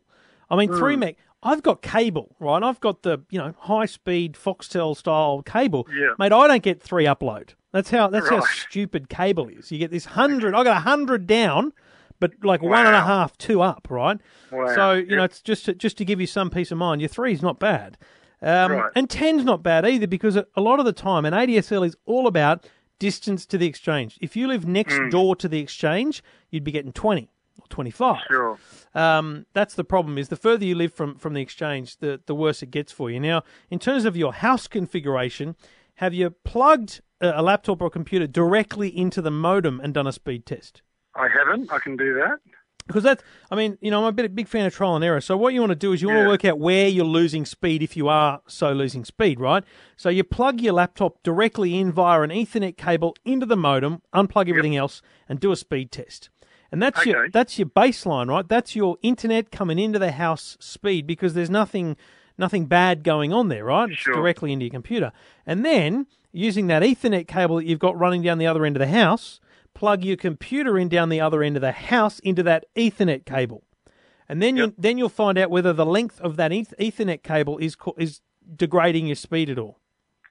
I 0.49 0.55
mean, 0.55 0.69
Hmm. 0.69 0.77
three 0.77 0.95
meg. 0.95 1.17
I've 1.43 1.61
got 1.61 1.81
cable, 1.81 2.35
right? 2.39 2.63
I've 2.63 2.79
got 2.79 3.03
the 3.03 3.19
you 3.29 3.37
know 3.39 3.53
high 3.59 3.85
speed 3.85 4.33
Foxtel 4.33 4.95
style 4.95 5.41
cable. 5.43 5.87
Yeah. 5.93 6.13
Mate, 6.17 6.31
I 6.31 6.47
don't 6.47 6.63
get 6.63 6.81
three 6.81 7.05
upload. 7.05 7.49
That's 7.71 7.89
how 7.89 8.07
that's 8.07 8.29
how 8.29 8.39
stupid 8.41 9.09
cable 9.09 9.47
is. 9.49 9.71
You 9.71 9.77
get 9.79 9.91
this 9.91 10.05
hundred. 10.05 10.55
I 10.55 10.63
got 10.63 10.77
a 10.77 10.81
hundred 10.81 11.27
down, 11.27 11.73
but 12.19 12.31
like 12.43 12.61
one 12.61 12.85
and 12.85 12.95
a 12.95 12.99
Wow. 12.99 13.05
half, 13.07 13.37
two 13.37 13.61
up, 13.61 13.87
right? 13.89 14.17
Wow. 14.51 14.73
So 14.75 14.91
you 14.93 15.15
know, 15.15 15.23
it's 15.23 15.41
just 15.41 15.65
to, 15.65 15.73
just 15.73 15.97
to 15.97 16.05
give 16.05 16.21
you 16.21 16.27
some 16.27 16.49
peace 16.49 16.71
of 16.71 16.77
mind. 16.77 17.01
Your 17.01 17.09
three's 17.09 17.41
not 17.41 17.59
bad, 17.59 17.97
um, 18.41 18.71
Right. 18.71 18.91
and 18.95 19.09
ten's 19.09 19.43
not 19.43 19.63
bad 19.63 19.85
either 19.85 20.07
because 20.07 20.35
a 20.37 20.45
lot 20.61 20.79
of 20.79 20.85
the 20.85 20.93
time, 20.93 21.25
an 21.25 21.33
ADSL 21.33 21.85
is 21.85 21.97
all 22.05 22.27
about 22.27 22.65
distance 22.99 23.45
to 23.47 23.57
the 23.57 23.65
exchange. 23.65 24.17
If 24.21 24.37
you 24.37 24.47
live 24.47 24.65
next 24.67 24.97
Hmm. 24.97 25.09
door 25.09 25.35
to 25.37 25.49
the 25.49 25.59
exchange, 25.59 26.23
you'd 26.51 26.63
be 26.63 26.71
getting 26.71 26.93
twenty 26.93 27.29
or 27.59 27.65
twenty 27.69 27.91
five. 27.91 28.23
Sure. 28.27 28.57
Um, 28.95 29.45
that's 29.53 29.75
the 29.75 29.83
problem. 29.83 30.17
Is 30.17 30.29
the 30.29 30.35
further 30.35 30.65
you 30.65 30.75
live 30.75 30.93
from 30.93 31.15
from 31.15 31.33
the 31.33 31.41
exchange, 31.41 31.97
the 31.97 32.21
the 32.25 32.35
worse 32.35 32.61
it 32.61 32.71
gets 32.71 32.91
for 32.91 33.09
you. 33.09 33.19
Now, 33.19 33.43
in 33.69 33.79
terms 33.79 34.05
of 34.05 34.17
your 34.17 34.33
house 34.33 34.67
configuration, 34.67 35.55
have 35.95 36.13
you 36.13 36.29
plugged 36.29 37.01
a, 37.21 37.33
a 37.35 37.41
laptop 37.41 37.81
or 37.81 37.87
a 37.87 37.91
computer 37.91 38.27
directly 38.27 38.89
into 38.95 39.21
the 39.21 39.31
modem 39.31 39.79
and 39.79 39.93
done 39.93 40.07
a 40.07 40.11
speed 40.11 40.45
test? 40.45 40.81
I 41.15 41.27
haven't. 41.27 41.71
I 41.71 41.79
can 41.79 41.95
do 41.95 42.15
that. 42.15 42.39
Because 42.85 43.03
that's, 43.03 43.23
I 43.49 43.55
mean, 43.55 43.77
you 43.79 43.89
know, 43.91 44.01
I'm 44.01 44.07
a 44.07 44.11
bit 44.11 44.35
big 44.35 44.49
fan 44.49 44.65
of 44.65 44.75
trial 44.75 44.97
and 44.97 45.05
error. 45.05 45.21
So 45.21 45.37
what 45.37 45.53
you 45.53 45.61
want 45.61 45.69
to 45.69 45.75
do 45.75 45.93
is 45.93 46.01
you 46.01 46.09
want 46.09 46.23
to 46.23 46.27
work 46.27 46.43
out 46.43 46.59
where 46.59 46.89
you're 46.89 47.05
losing 47.05 47.45
speed 47.45 47.81
if 47.81 47.95
you 47.95 48.09
are 48.09 48.41
so 48.45 48.73
losing 48.73 49.05
speed, 49.05 49.39
right? 49.39 49.63
So 49.95 50.09
you 50.09 50.25
plug 50.25 50.59
your 50.59 50.73
laptop 50.73 51.23
directly 51.23 51.79
in 51.79 51.93
via 51.93 52.19
an 52.23 52.29
Ethernet 52.29 52.75
cable 52.75 53.15
into 53.23 53.45
the 53.45 53.55
modem, 53.55 54.01
unplug 54.13 54.49
everything 54.49 54.75
else, 54.75 55.01
and 55.29 55.39
do 55.39 55.53
a 55.53 55.55
speed 55.55 55.93
test. 55.93 56.29
And 56.73 56.81
that's 56.81 57.05
your 57.05 57.29
that's 57.29 57.59
your 57.59 57.67
baseline, 57.67 58.29
right? 58.29 58.47
That's 58.49 58.75
your 58.75 58.97
internet 59.03 59.51
coming 59.51 59.77
into 59.77 59.99
the 59.99 60.11
house 60.11 60.57
speed 60.59 61.05
because 61.05 61.35
there's 61.35 61.51
nothing 61.51 61.95
nothing 62.35 62.65
bad 62.65 63.03
going 63.03 63.31
on 63.31 63.49
there, 63.49 63.65
right? 63.65 63.91
It's 63.91 63.99
Sure. 63.99 64.15
directly 64.15 64.51
into 64.51 64.65
your 64.65 64.71
computer. 64.71 65.11
And 65.45 65.63
then 65.63 66.07
using 66.31 66.65
that 66.67 66.81
Ethernet 66.81 67.27
cable 67.27 67.57
that 67.57 67.65
you've 67.65 67.77
got 67.77 67.95
running 67.97 68.23
down 68.23 68.39
the 68.39 68.47
other 68.47 68.65
end 68.65 68.75
of 68.75 68.79
the 68.79 68.87
house, 68.87 69.39
plug 69.75 70.03
your 70.03 70.17
computer 70.17 70.79
in 70.79 70.89
down 70.89 71.09
the 71.09 71.21
other 71.21 71.43
end 71.43 71.55
of 71.57 71.61
the 71.61 71.73
house 71.73 72.17
into 72.19 72.41
that 72.41 72.65
Ethernet 72.75 73.23
cable. 73.23 73.63
And 74.27 74.41
then 74.41 74.57
you 74.57 74.73
then 74.75 74.97
you'll 74.97 75.09
find 75.09 75.37
out 75.37 75.51
whether 75.51 75.73
the 75.73 75.85
length 75.85 76.19
of 76.21 76.37
that 76.37 76.49
Ethernet 76.51 77.21
cable 77.21 77.59
is 77.59 77.77
is 77.99 78.21
degrading 78.55 79.05
your 79.05 79.15
speed 79.15 79.51
at 79.51 79.59
all. 79.59 79.77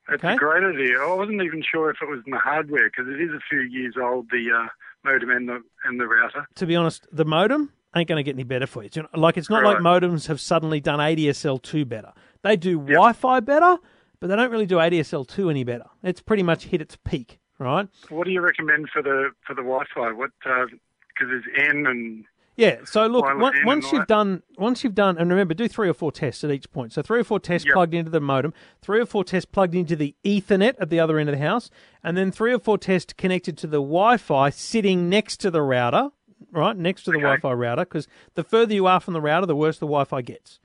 That's 0.09 0.25
Okay. 0.25 0.35
a 0.35 0.39
great 0.39 0.65
idea. 0.65 0.99
I 1.01 1.15
wasn't 1.15 1.41
even 1.43 1.63
sure 1.63 1.89
if 1.91 1.99
it 2.03 2.09
was 2.09 2.21
in 2.27 2.33
the 2.33 2.39
hardware 2.39 2.91
because 2.91 3.07
it 3.07 3.21
is 3.21 3.31
a 3.31 3.41
few 3.49 3.61
years 3.61 3.95
old, 3.97 4.29
the 4.33 4.51
uh, 4.51 4.67
modem 5.05 5.31
and 5.31 5.49
the 5.49 5.63
and 5.85 6.01
the 6.01 6.07
router. 6.07 6.47
To 6.57 6.67
be 6.67 6.77
honest, 6.77 7.07
the 7.13 7.25
modem 7.25 7.73
ain't 7.95 8.09
going 8.09 8.17
to 8.19 8.23
get 8.23 8.35
any 8.37 8.45
better 8.45 8.67
for 8.67 8.83
you. 8.83 8.91
You 8.93 9.03
know- 9.03 9.09
Like 9.15 9.37
it's 9.37 9.51
not 9.51 9.65
like 9.65 9.79
modems 9.79 10.27
have 10.29 10.41
suddenly 10.41 10.81
done 10.81 10.99
ADSL 10.99 11.61
two 11.63 11.85
better. 11.85 12.13
They 12.43 12.57
do 12.57 12.79
Wi-Fi 12.79 13.41
better, 13.41 13.77
but 14.21 14.27
they 14.29 14.37
don't 14.37 14.51
really 14.51 14.67
do 14.67 14.77
ADSL 14.77 15.27
two 15.27 15.51
any 15.51 15.65
better. 15.65 15.87
It's 16.03 16.21
pretty 16.21 16.43
much 16.43 16.65
hit 16.65 16.81
its 16.81 16.97
peak, 16.97 17.39
right? 17.59 17.89
What 18.09 18.25
do 18.25 18.31
you 18.33 18.41
recommend 18.41 18.89
for 18.93 19.03
the 19.03 19.31
for 19.47 19.55
the 19.55 19.63
Wi-Fi? 19.63 20.13
What 20.13 20.31
uh, 20.47 20.67
because 21.09 21.29
there's 21.29 21.69
N 21.71 21.87
and 21.87 22.25
Yeah. 22.57 22.81
So 22.85 23.07
look, 23.07 23.25
Wireless 23.25 23.43
once, 23.43 23.57
in 23.61 23.67
once 23.67 23.85
and 23.87 23.93
you've 23.93 24.07
done, 24.07 24.43
once 24.59 24.85
you've 24.85 24.95
done, 24.95 25.17
and 25.17 25.31
remember, 25.31 25.55
do 25.55 25.69
three 25.69 25.89
or 25.89 25.95
four 25.95 26.13
tests 26.13 26.45
at 26.45 26.51
each 26.51 26.71
point. 26.71 26.93
So 26.93 27.01
three 27.03 27.21
or 27.21 27.25
four 27.25 27.41
tests 27.41 27.67
Yep. 27.67 27.73
plugged 27.75 27.95
into 27.95 28.11
the 28.11 28.21
modem, 28.21 28.53
three 28.83 29.01
or 29.01 29.07
four 29.07 29.25
tests 29.25 29.49
plugged 29.51 29.75
into 29.75 29.97
the 29.97 30.15
Ethernet 30.25 30.75
at 30.79 30.91
the 30.91 31.01
other 31.01 31.19
end 31.19 31.31
of 31.31 31.35
the 31.39 31.43
house, 31.45 31.71
and 32.05 32.17
then 32.17 32.31
three 32.31 32.53
or 32.53 32.59
four 32.59 32.77
tests 32.77 33.13
connected 33.15 33.57
to 33.59 33.67
the 33.67 33.79
Wi-Fi 33.81 34.51
sitting 34.51 35.09
next 35.09 35.39
to 35.39 35.51
the 35.51 35.63
router, 35.63 36.11
right 36.51 36.77
next 36.77 37.05
to 37.05 37.11
the 37.11 37.17
Okay. 37.17 37.23
Wi-Fi 37.25 37.53
router, 37.53 37.85
because 37.85 38.07
the 38.35 38.45
further 38.45 38.75
you 38.75 38.87
are 38.87 39.01
from 39.01 39.15
the 39.15 39.21
router, 39.23 39.47
the 39.47 39.57
worse 39.57 39.79
the 39.79 39.87
Wi-Fi 39.87 40.21
gets. 40.21 40.61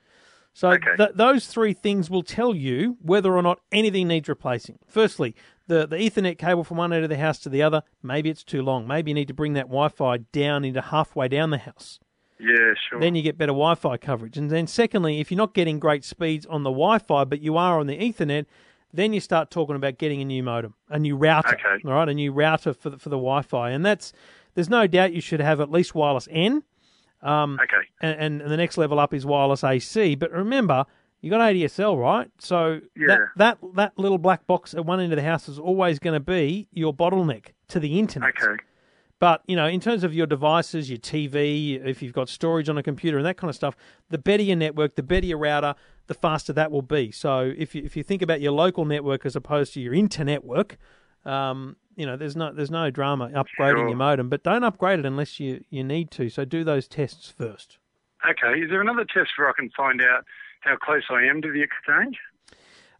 So 0.52 0.70
Okay. 0.72 0.96
th- 0.96 1.10
those 1.14 1.46
three 1.46 1.72
things 1.72 2.10
will 2.10 2.22
tell 2.24 2.54
you 2.54 2.98
whether 3.00 3.34
or 3.36 3.42
not 3.42 3.60
anything 3.72 4.08
needs 4.08 4.28
replacing. 4.28 4.78
Firstly, 4.88 5.34
the, 5.68 5.86
the 5.86 5.96
Ethernet 5.96 6.38
cable 6.38 6.64
from 6.64 6.78
one 6.78 6.92
end 6.92 7.04
of 7.04 7.10
the 7.10 7.16
house 7.18 7.38
to 7.40 7.48
the 7.48 7.62
other, 7.62 7.82
maybe 8.02 8.28
it's 8.30 8.42
too 8.42 8.62
long. 8.62 8.86
Maybe 8.86 9.10
you 9.10 9.14
need 9.14 9.28
to 9.28 9.34
bring 9.34 9.52
that 9.52 9.66
Wi-Fi 9.66 10.18
down 10.32 10.64
into 10.64 10.80
halfway 10.80 11.28
down 11.28 11.50
the 11.50 11.58
house 11.58 12.00
yeah, 12.40 12.74
sure. 12.88 13.00
then 13.00 13.14
you 13.14 13.22
get 13.22 13.36
better 13.36 13.52
Wi-Fi 13.52 13.96
coverage. 13.98 14.36
And 14.36 14.50
then 14.50 14.66
secondly, 14.66 15.20
if 15.20 15.30
you're 15.30 15.38
not 15.38 15.54
getting 15.54 15.78
great 15.78 16.04
speeds 16.04 16.46
on 16.46 16.62
the 16.62 16.70
Wi-Fi, 16.70 17.24
but 17.24 17.40
you 17.40 17.56
are 17.56 17.78
on 17.80 17.86
the 17.86 17.96
Ethernet, 17.98 18.46
then 18.92 19.12
you 19.12 19.20
start 19.20 19.50
talking 19.50 19.76
about 19.76 19.98
getting 19.98 20.20
a 20.20 20.24
new 20.24 20.42
modem, 20.42 20.74
a 20.88 20.98
new 20.98 21.16
router, 21.16 21.54
Okay. 21.54 21.82
all 21.84 21.92
right, 21.92 22.08
a 22.08 22.14
new 22.14 22.32
router 22.32 22.72
for 22.72 22.90
the, 22.90 22.98
for 22.98 23.08
the 23.08 23.16
Wi-Fi. 23.16 23.70
And 23.70 23.84
that's 23.84 24.12
there's 24.54 24.70
no 24.70 24.86
doubt 24.86 25.12
you 25.12 25.20
should 25.20 25.40
have 25.40 25.60
at 25.60 25.70
least 25.70 25.94
wireless 25.94 26.26
N, 26.30 26.62
um, 27.22 27.58
okay. 27.62 27.86
and, 28.00 28.40
and 28.40 28.50
the 28.50 28.56
next 28.56 28.78
level 28.78 28.98
up 28.98 29.12
is 29.12 29.26
wireless 29.26 29.62
AC. 29.62 30.14
But 30.14 30.32
remember, 30.32 30.86
You 31.20 31.30
got 31.30 31.40
ADSL, 31.40 32.00
right? 32.00 32.30
So 32.38 32.80
Yeah. 32.96 33.06
that, 33.06 33.18
that 33.36 33.58
that 33.74 33.98
little 33.98 34.18
black 34.18 34.46
box 34.46 34.72
at 34.74 34.84
one 34.84 35.00
end 35.00 35.12
of 35.12 35.16
the 35.16 35.22
house 35.24 35.48
is 35.48 35.58
always 35.58 35.98
going 35.98 36.14
to 36.14 36.20
be 36.20 36.68
your 36.72 36.94
bottleneck 36.94 37.46
to 37.68 37.80
the 37.80 37.98
internet. 37.98 38.34
Okay. 38.40 38.62
But 39.18 39.42
you 39.46 39.56
know, 39.56 39.66
in 39.66 39.80
terms 39.80 40.04
of 40.04 40.14
your 40.14 40.26
devices, 40.28 40.88
your 40.88 40.98
TV, 41.00 41.84
if 41.84 42.02
you've 42.02 42.12
got 42.12 42.28
storage 42.28 42.68
on 42.68 42.78
a 42.78 42.84
computer 42.84 43.16
and 43.16 43.26
that 43.26 43.36
kind 43.36 43.48
of 43.48 43.56
stuff, 43.56 43.76
the 44.10 44.18
better 44.18 44.44
your 44.44 44.54
network, 44.56 44.94
the 44.94 45.02
better 45.02 45.26
your 45.26 45.38
router, 45.38 45.74
the 46.06 46.14
faster 46.14 46.52
that 46.52 46.70
will 46.70 46.82
be. 46.82 47.10
So 47.10 47.52
if 47.56 47.74
you 47.74 47.82
if 47.84 47.96
you 47.96 48.04
think 48.04 48.22
about 48.22 48.40
your 48.40 48.52
local 48.52 48.84
network 48.84 49.26
as 49.26 49.34
opposed 49.34 49.74
to 49.74 49.80
your 49.80 49.92
internetwork, 49.92 50.76
um, 51.24 51.74
you 51.96 52.06
know, 52.06 52.16
there's 52.16 52.36
no 52.36 52.52
there's 52.52 52.70
no 52.70 52.90
drama 52.92 53.28
upgrading 53.30 53.78
Sure. 53.78 53.88
your 53.88 53.96
modem, 53.96 54.28
but 54.28 54.44
don't 54.44 54.62
upgrade 54.62 55.00
it 55.00 55.04
unless 55.04 55.40
you, 55.40 55.64
you 55.68 55.82
need 55.82 56.12
to. 56.12 56.28
So 56.28 56.44
do 56.44 56.62
those 56.62 56.86
tests 56.86 57.28
first. 57.36 57.78
Okay. 58.28 58.60
Is 58.60 58.70
there 58.70 58.80
another 58.80 59.04
test 59.04 59.30
where 59.36 59.48
I 59.48 59.52
can 59.52 59.68
find 59.76 60.00
out 60.00 60.24
how 60.68 60.76
close 60.76 61.04
I 61.10 61.24
am 61.24 61.40
to 61.42 61.50
the 61.52 61.62
exchange? 61.62 62.18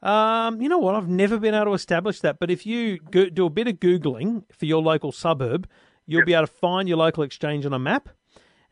Um, 0.02 0.60
you 0.62 0.68
know 0.68 0.78
what? 0.78 0.94
I've 0.94 1.08
never 1.08 1.38
been 1.38 1.54
able 1.54 1.66
to 1.66 1.72
establish 1.72 2.20
that. 2.20 2.38
But 2.38 2.50
if 2.50 2.64
you 2.64 2.98
go, 3.10 3.28
do 3.28 3.46
a 3.46 3.50
bit 3.50 3.66
of 3.66 3.74
googling 3.74 4.44
for 4.52 4.66
your 4.66 4.80
local 4.82 5.10
suburb, 5.12 5.68
you'll 6.06 6.20
Yep. 6.20 6.26
be 6.26 6.34
able 6.34 6.46
to 6.46 6.52
find 6.52 6.88
your 6.88 6.98
local 6.98 7.22
exchange 7.24 7.66
on 7.66 7.72
a 7.72 7.78
map. 7.78 8.08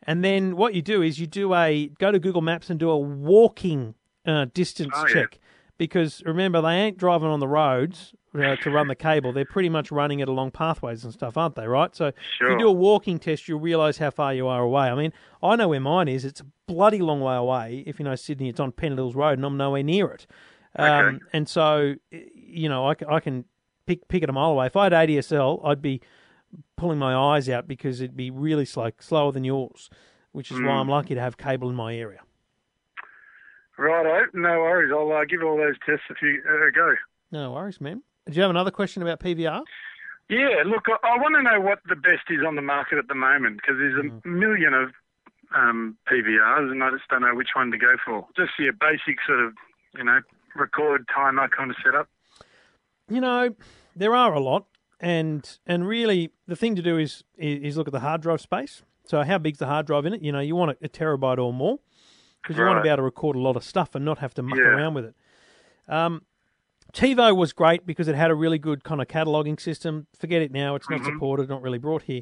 And 0.03 0.23
then 0.23 0.55
what 0.55 0.73
you 0.73 0.81
do 0.81 1.01
is 1.01 1.19
you 1.19 1.27
do 1.27 1.53
a 1.53 1.89
go 1.99 2.11
to 2.11 2.19
Google 2.19 2.41
Maps 2.41 2.69
and 2.69 2.79
do 2.79 2.89
a 2.89 2.97
walking 2.97 3.95
uh, 4.25 4.45
distance 4.53 4.93
Oh, 4.95 5.05
yeah. 5.07 5.13
check. 5.13 5.39
Because 5.77 6.23
remember, 6.25 6.61
they 6.61 6.73
ain't 6.75 6.97
driving 6.97 7.27
on 7.27 7.39
the 7.39 7.47
roads 7.47 8.13
uh, 8.37 8.55
to 8.57 8.69
run 8.71 8.87
the 8.87 8.95
cable. 8.95 9.31
They're 9.33 9.45
pretty 9.45 9.69
much 9.69 9.91
running 9.91 10.19
it 10.19 10.27
along 10.29 10.51
pathways 10.51 11.03
and 11.03 11.13
stuff, 11.13 11.37
aren't 11.37 11.55
they? 11.55 11.67
Right. 11.67 11.95
So 11.95 12.07
if 12.07 12.15
you 12.41 12.57
do 12.57 12.67
a 12.67 12.71
walking 12.71 13.19
test, 13.19 13.47
you'll 13.47 13.59
realise 13.59 13.97
how 13.97 14.09
far 14.11 14.33
you 14.33 14.47
are 14.47 14.61
away. 14.61 14.87
I 14.89 14.95
mean, 14.95 15.13
I 15.41 15.55
know 15.55 15.67
where 15.69 15.79
mine 15.79 16.07
is. 16.07 16.23
It's 16.25 16.41
a 16.41 16.45
bloody 16.67 16.99
long 16.99 17.21
way 17.21 17.35
away. 17.35 17.83
If 17.87 17.99
you 17.99 18.05
know 18.05 18.15
Sydney, 18.15 18.49
it's 18.49 18.59
on 18.59 18.71
Pennant 18.71 19.15
Road, 19.15 19.37
and 19.37 19.45
I'm 19.45 19.57
nowhere 19.57 19.83
near 19.83 20.07
it. 20.07 20.27
Um, 20.75 20.87
Okay. 21.15 21.25
And 21.33 21.49
so, 21.49 21.95
you 22.11 22.69
know, 22.69 22.87
I 22.87 23.19
can 23.19 23.45
pick 23.85 24.07
pick 24.07 24.21
it 24.23 24.29
a 24.29 24.33
mile 24.33 24.51
away. 24.51 24.67
If 24.67 24.75
I 24.75 24.83
had 24.85 24.93
ADSL, 24.93 25.65
I'd 25.65 25.81
be 25.81 26.01
pulling 26.75 26.99
my 26.99 27.15
eyes 27.15 27.49
out 27.49 27.67
because 27.67 27.99
it'd 28.01 28.15
be 28.17 28.29
really 28.31 28.65
slow, 28.65 28.89
slower 28.99 29.31
than 29.31 29.43
yours, 29.43 29.89
which 30.31 30.51
is 30.51 30.59
why 30.59 30.67
Mm. 30.67 30.81
I'm 30.81 30.89
lucky 30.89 31.15
to 31.15 31.21
have 31.21 31.37
cable 31.37 31.69
in 31.69 31.75
my 31.75 31.95
area. 31.95 32.19
Righto. 33.77 34.25
No 34.33 34.49
worries. 34.59 34.91
I'll 34.95 35.11
uh, 35.11 35.25
give 35.25 35.43
all 35.43 35.57
those 35.57 35.75
tests 35.85 36.05
a 36.09 36.15
few 36.15 36.41
uh, 36.49 36.67
a 36.67 36.71
go. 36.71 36.95
No 37.31 37.51
worries, 37.51 37.79
man. 37.79 38.01
Do 38.27 38.33
you 38.35 38.41
have 38.41 38.49
another 38.51 38.71
question 38.71 39.01
about 39.01 39.19
PVR? 39.19 39.61
Yeah, 40.29 40.63
look, 40.65 40.83
I, 40.87 40.97
I 41.07 41.17
want 41.17 41.35
to 41.35 41.43
know 41.43 41.61
what 41.61 41.79
the 41.87 41.95
best 41.95 42.23
is 42.29 42.39
on 42.45 42.55
the 42.55 42.61
market 42.61 42.97
at 42.97 43.07
the 43.07 43.15
moment 43.15 43.57
because 43.61 43.75
there's 43.77 43.95
a 44.05 44.09
Mm. 44.09 44.25
million 44.25 44.73
of 44.73 44.91
um, 45.55 45.97
PVRs 46.11 46.69
and 46.71 46.83
I 46.83 46.89
just 46.91 47.07
don't 47.09 47.21
know 47.21 47.33
which 47.33 47.49
one 47.55 47.71
to 47.71 47.77
go 47.77 47.95
for. 48.05 48.27
Just 48.35 48.51
your 48.59 48.73
basic 48.73 49.17
sort 49.25 49.39
of, 49.39 49.53
you 49.97 50.03
know, 50.03 50.19
record 50.55 51.05
timer 51.13 51.47
kind 51.47 51.71
of 51.71 51.77
setup. 51.83 52.09
You 53.09 53.21
know, 53.21 53.55
there 53.95 54.13
are 54.13 54.33
a 54.33 54.39
lot, 54.41 54.65
and 54.99 55.57
and 55.65 55.87
really 55.87 56.31
the 56.47 56.57
thing 56.57 56.75
to 56.75 56.81
do 56.81 56.97
is 56.97 57.23
is, 57.37 57.77
look 57.77 57.87
at 57.87 57.93
the 57.93 58.01
hard 58.01 58.21
drive 58.21 58.41
space. 58.41 58.83
So 59.05 59.23
how 59.23 59.37
big's 59.37 59.59
the 59.59 59.67
hard 59.67 59.87
drive 59.87 60.05
in 60.05 60.13
it? 60.13 60.21
You 60.21 60.33
know, 60.33 60.41
you 60.41 60.57
want 60.57 60.71
a, 60.71 60.85
a 60.85 60.89
terabyte 60.89 61.37
or 61.37 61.53
more 61.53 61.79
because 62.41 62.57
you 62.57 62.65
want 62.65 62.79
to 62.79 62.83
be 62.83 62.89
able 62.89 62.97
to 62.97 63.03
record 63.03 63.37
a 63.37 63.39
lot 63.39 63.55
of 63.55 63.63
stuff 63.63 63.95
and 63.95 64.03
not 64.03 64.17
have 64.17 64.33
to 64.33 64.43
muck 64.43 64.57
Yeah. 64.59 64.65
around 64.65 64.93
with 64.95 65.05
it. 65.05 65.15
Um, 65.87 66.23
TiVo 66.93 67.35
was 67.35 67.53
great 67.53 67.85
because 67.85 68.07
it 68.07 68.15
had 68.15 68.31
a 68.31 68.35
really 68.35 68.57
good 68.57 68.83
kind 68.83 69.01
of 69.01 69.07
cataloging 69.07 69.59
system. 69.59 70.07
Forget 70.17 70.41
it 70.41 70.51
now; 70.51 70.75
it's 70.75 70.89
not 70.89 71.01
Mm-hmm. 71.01 71.13
supported, 71.13 71.49
not 71.49 71.61
really 71.61 71.77
brought 71.77 72.03
here. 72.03 72.21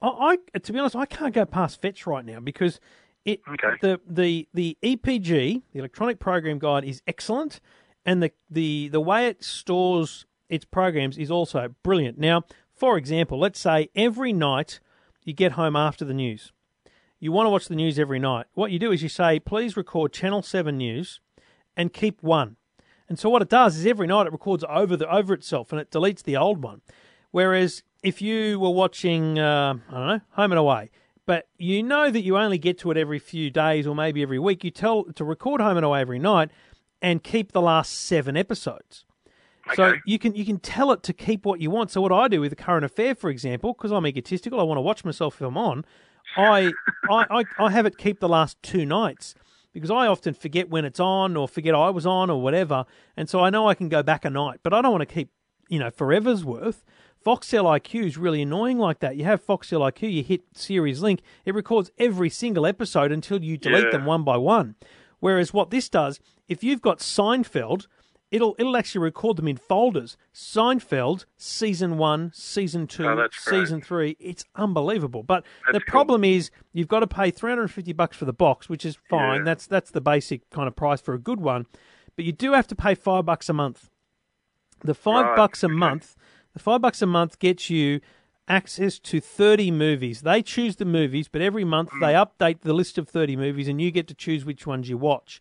I, 0.00 0.36
I, 0.54 0.58
to 0.58 0.72
be 0.72 0.78
honest, 0.78 0.96
I 0.96 1.06
can't 1.06 1.34
go 1.34 1.44
past 1.44 1.80
Fetch 1.80 2.06
right 2.06 2.24
now 2.24 2.40
because 2.40 2.80
it 3.24 3.40
Okay. 3.48 3.76
the 3.80 4.00
the 4.06 4.48
the 4.52 4.76
EPG, 4.82 5.62
the 5.72 5.78
electronic 5.78 6.18
program 6.18 6.58
guide, 6.58 6.84
is 6.84 7.02
excellent, 7.06 7.60
and 8.04 8.22
the 8.22 8.32
the 8.50 8.88
the 8.88 9.00
way 9.00 9.26
it 9.28 9.42
stores 9.44 10.26
its 10.48 10.64
programs 10.64 11.16
is 11.16 11.30
also 11.30 11.74
brilliant. 11.82 12.18
Now, 12.18 12.42
for 12.74 12.98
example, 12.98 13.38
let's 13.38 13.58
say 13.60 13.88
every 13.94 14.32
night 14.32 14.80
you 15.24 15.32
get 15.32 15.52
home 15.52 15.76
after 15.76 16.04
the 16.04 16.12
news, 16.14 16.52
you 17.20 17.32
want 17.32 17.46
to 17.46 17.50
watch 17.50 17.68
the 17.68 17.76
news 17.76 17.98
every 17.98 18.18
night. 18.18 18.46
What 18.54 18.70
you 18.72 18.78
do 18.78 18.92
is 18.92 19.02
you 19.02 19.08
say, 19.08 19.38
please 19.40 19.76
record 19.76 20.12
Channel 20.12 20.42
Seven 20.42 20.76
News, 20.76 21.20
and 21.76 21.92
keep 21.92 22.22
one. 22.22 22.56
And 23.12 23.18
so 23.18 23.28
what 23.28 23.42
it 23.42 23.50
does 23.50 23.76
is 23.76 23.84
every 23.84 24.06
night 24.06 24.26
it 24.26 24.32
records 24.32 24.64
over 24.66 24.96
the 24.96 25.06
over 25.06 25.34
itself 25.34 25.70
and 25.70 25.78
it 25.78 25.90
deletes 25.90 26.22
the 26.22 26.34
old 26.34 26.62
one. 26.62 26.80
Whereas 27.30 27.82
if 28.02 28.22
you 28.22 28.58
were 28.58 28.70
watching, 28.70 29.38
uh, 29.38 29.74
I 29.90 29.92
don't 29.92 30.06
know, 30.06 30.20
Home 30.30 30.52
and 30.52 30.58
Away, 30.58 30.90
but 31.26 31.46
you 31.58 31.82
know 31.82 32.10
that 32.10 32.22
you 32.22 32.38
only 32.38 32.56
get 32.56 32.78
to 32.78 32.90
it 32.90 32.96
every 32.96 33.18
few 33.18 33.50
days 33.50 33.86
or 33.86 33.94
maybe 33.94 34.22
every 34.22 34.38
week, 34.38 34.64
you 34.64 34.70
tell 34.70 35.04
to 35.04 35.24
record 35.26 35.60
Home 35.60 35.76
and 35.76 35.84
Away 35.84 36.00
every 36.00 36.18
night 36.18 36.52
and 37.02 37.22
keep 37.22 37.52
the 37.52 37.60
last 37.60 37.92
seven 37.92 38.34
episodes. 38.34 39.04
So 39.74 39.96
you 40.06 40.18
can 40.18 40.34
you 40.34 40.46
can 40.46 40.58
tell 40.58 40.90
it 40.90 41.02
to 41.02 41.12
keep 41.12 41.44
what 41.44 41.60
you 41.60 41.70
want. 41.70 41.90
So 41.90 42.00
what 42.00 42.12
I 42.12 42.28
do 42.28 42.40
with 42.40 42.48
the 42.48 42.56
current 42.56 42.86
affair, 42.86 43.14
for 43.14 43.28
example, 43.28 43.74
because 43.74 43.92
I'm 43.92 44.06
egotistical, 44.06 44.58
I 44.58 44.62
want 44.62 44.78
to 44.78 44.82
watch 44.82 45.04
myself 45.04 45.34
if 45.34 45.42
I'm 45.42 45.58
on. 45.58 45.84
I, 46.34 46.72
I 47.10 47.26
I 47.30 47.44
I 47.58 47.70
have 47.72 47.84
it 47.84 47.98
keep 47.98 48.20
the 48.20 48.28
last 48.30 48.56
two 48.62 48.86
nights 48.86 49.34
because 49.72 49.90
I 49.90 50.06
often 50.06 50.34
forget 50.34 50.68
when 50.70 50.84
it's 50.84 51.00
on 51.00 51.36
or 51.36 51.48
forget 51.48 51.74
I 51.74 51.90
was 51.90 52.06
on 52.06 52.30
or 52.30 52.40
whatever, 52.40 52.84
and 53.16 53.28
so 53.28 53.40
I 53.40 53.50
know 53.50 53.68
I 53.68 53.74
can 53.74 53.88
go 53.88 54.02
back 54.02 54.24
a 54.24 54.30
night. 54.30 54.60
But 54.62 54.72
I 54.74 54.82
don't 54.82 54.92
want 54.92 55.08
to 55.08 55.14
keep 55.14 55.30
you 55.68 55.78
know 55.78 55.90
forever's 55.90 56.44
worth. 56.44 56.84
Foxtel 57.24 57.64
IQ 57.64 58.04
is 58.06 58.18
really 58.18 58.42
annoying 58.42 58.78
like 58.78 58.98
that. 58.98 59.16
You 59.16 59.24
have 59.24 59.46
Foxtel 59.46 59.80
IQ, 59.92 60.12
you 60.12 60.22
hit 60.24 60.42
series 60.54 61.02
link, 61.02 61.20
it 61.44 61.54
records 61.54 61.90
every 61.96 62.28
single 62.28 62.66
episode 62.66 63.12
until 63.12 63.42
you 63.44 63.56
delete 63.56 63.84
Yeah. 63.84 63.90
them 63.92 64.04
one 64.06 64.24
by 64.24 64.36
one. 64.36 64.74
Whereas 65.20 65.54
what 65.54 65.70
this 65.70 65.88
does, 65.88 66.18
if 66.48 66.64
you've 66.64 66.82
got 66.82 66.98
Seinfeld, 66.98 67.86
it'll 68.32 68.56
it'll 68.58 68.76
actually 68.76 69.02
record 69.02 69.36
them 69.36 69.46
in 69.46 69.56
folders. 69.56 70.16
Seinfeld, 70.34 71.26
season 71.36 71.98
one, 71.98 72.32
season 72.34 72.88
two, 72.88 73.06
Oh, 73.06 73.14
great. 73.14 73.30
season 73.34 73.80
three. 73.80 74.16
It's 74.18 74.44
unbelievable. 74.56 75.22
But 75.22 75.44
the 75.66 75.74
That's 75.74 75.84
cool. 75.84 75.90
problem 75.92 76.24
is 76.24 76.50
you've 76.72 76.88
got 76.88 77.00
to 77.00 77.06
pay 77.06 77.30
three 77.30 77.50
hundred 77.50 77.62
and 77.62 77.70
fifty 77.70 77.92
bucks 77.92 78.16
for 78.16 78.24
the 78.24 78.32
box, 78.32 78.68
which 78.68 78.84
is 78.84 78.96
fine. 79.08 79.40
Yeah. 79.40 79.44
That's 79.44 79.66
that's 79.68 79.92
the 79.92 80.00
basic 80.00 80.48
kind 80.50 80.66
of 80.66 80.74
price 80.74 81.00
for 81.00 81.14
a 81.14 81.18
good 81.18 81.40
one. 81.40 81.66
But 82.16 82.24
you 82.24 82.32
do 82.32 82.52
have 82.52 82.66
to 82.68 82.74
pay 82.74 82.94
five 82.96 83.24
bucks 83.24 83.48
a 83.48 83.52
month. 83.52 83.90
The 84.82 84.94
five 84.94 85.26
Right, 85.26 85.36
bucks 85.36 85.62
a 85.62 85.66
okay. 85.66 85.74
month, 85.74 86.16
the 86.54 86.58
five 86.58 86.80
bucks 86.80 87.00
a 87.02 87.06
month 87.06 87.38
gets 87.38 87.70
you 87.70 88.00
access 88.48 88.98
to 88.98 89.20
30 89.20 89.70
movies. 89.70 90.22
They 90.22 90.42
choose 90.42 90.76
the 90.76 90.84
movies, 90.84 91.28
but 91.28 91.40
every 91.40 91.64
month 91.64 91.90
they 92.00 92.12
mm. 92.12 92.26
update 92.26 92.62
the 92.62 92.72
list 92.72 92.98
of 92.98 93.08
30 93.08 93.36
movies 93.36 93.68
and 93.68 93.80
you 93.80 93.92
get 93.92 94.08
to 94.08 94.14
choose 94.14 94.44
which 94.44 94.66
ones 94.66 94.88
you 94.88 94.98
watch. 94.98 95.40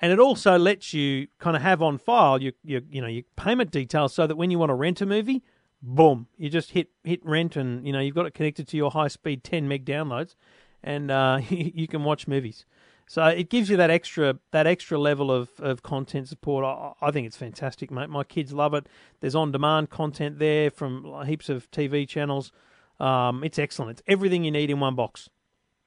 And 0.00 0.12
it 0.12 0.18
also 0.18 0.58
lets 0.58 0.94
you 0.94 1.28
kind 1.38 1.56
of 1.56 1.62
have 1.62 1.82
on 1.82 1.98
file 1.98 2.40
your, 2.40 2.52
your 2.64 2.80
you 2.90 3.02
know 3.02 3.08
your 3.08 3.24
payment 3.36 3.70
details 3.70 4.14
so 4.14 4.26
that 4.26 4.36
when 4.36 4.50
you 4.50 4.58
want 4.58 4.70
to 4.70 4.74
rent 4.74 5.00
a 5.00 5.06
movie, 5.06 5.42
boom, 5.82 6.26
you 6.38 6.48
just 6.48 6.70
hit 6.70 6.88
hit 7.04 7.24
rent 7.24 7.56
and 7.56 7.86
you 7.86 7.92
know 7.92 8.00
you've 8.00 8.14
got 8.14 8.26
it 8.26 8.34
connected 8.34 8.66
to 8.68 8.76
your 8.76 8.90
high 8.90 9.08
speed 9.08 9.44
10 9.44 9.68
meg 9.68 9.84
downloads 9.84 10.34
and 10.82 11.10
uh, 11.10 11.40
you 11.48 11.86
can 11.86 12.04
watch 12.04 12.26
movies. 12.26 12.64
So 13.06 13.24
it 13.26 13.50
gives 13.50 13.68
you 13.68 13.76
that 13.76 13.90
extra 13.90 14.38
that 14.52 14.66
extra 14.66 14.96
level 14.96 15.32
of, 15.32 15.50
of 15.58 15.82
content 15.82 16.28
support. 16.28 16.64
I, 16.64 16.92
I 17.02 17.10
think 17.10 17.26
it's 17.26 17.36
fantastic, 17.36 17.90
mate. 17.90 18.08
My 18.08 18.24
kids 18.24 18.52
love 18.52 18.72
it. 18.72 18.86
There's 19.20 19.34
on 19.34 19.50
demand 19.50 19.90
content 19.90 20.38
there 20.38 20.70
from 20.70 21.24
heaps 21.26 21.48
of 21.48 21.70
TV 21.72 22.08
channels. 22.08 22.52
Um, 23.00 23.42
it's 23.42 23.58
excellent. 23.58 23.98
It's 23.98 24.02
everything 24.06 24.44
you 24.44 24.52
need 24.52 24.70
in 24.70 24.78
one 24.78 24.94
box. 24.94 25.28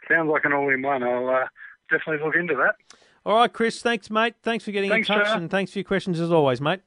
Sounds 0.10 0.30
like 0.30 0.44
an 0.44 0.52
all-in-one. 0.52 1.02
I'll 1.02 1.30
uh, 1.30 1.48
definitely 1.90 2.26
look 2.26 2.36
into 2.36 2.56
that. 2.56 2.76
All 3.26 3.38
right, 3.38 3.52
Chris. 3.52 3.82
Thanks, 3.82 4.10
mate. 4.10 4.36
Thanks 4.44 4.66
for 4.66 4.72
getting 4.72 4.90
Thanks, 4.90 5.10
in 5.10 5.16
touch, 5.16 5.38
and 5.38 5.50
thanks 5.50 5.72
for 5.72 5.80
your 5.80 5.86
questions 5.86 6.20
as 6.20 6.32
always, 6.32 6.60
mate. 6.60 6.82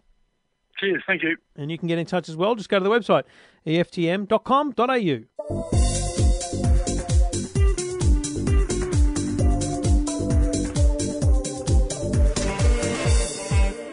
Cheers. 0.78 1.02
Thank 1.06 1.22
you. 1.22 1.36
And 1.56 1.70
you 1.70 1.78
can 1.78 1.88
get 1.88 1.98
in 1.98 2.06
touch 2.06 2.28
as 2.28 2.36
well. 2.36 2.54
Just 2.54 2.68
go 2.68 2.78
to 2.78 2.84
the 2.84 2.90
website 2.90 3.24
eftm.com.au. 3.66 5.76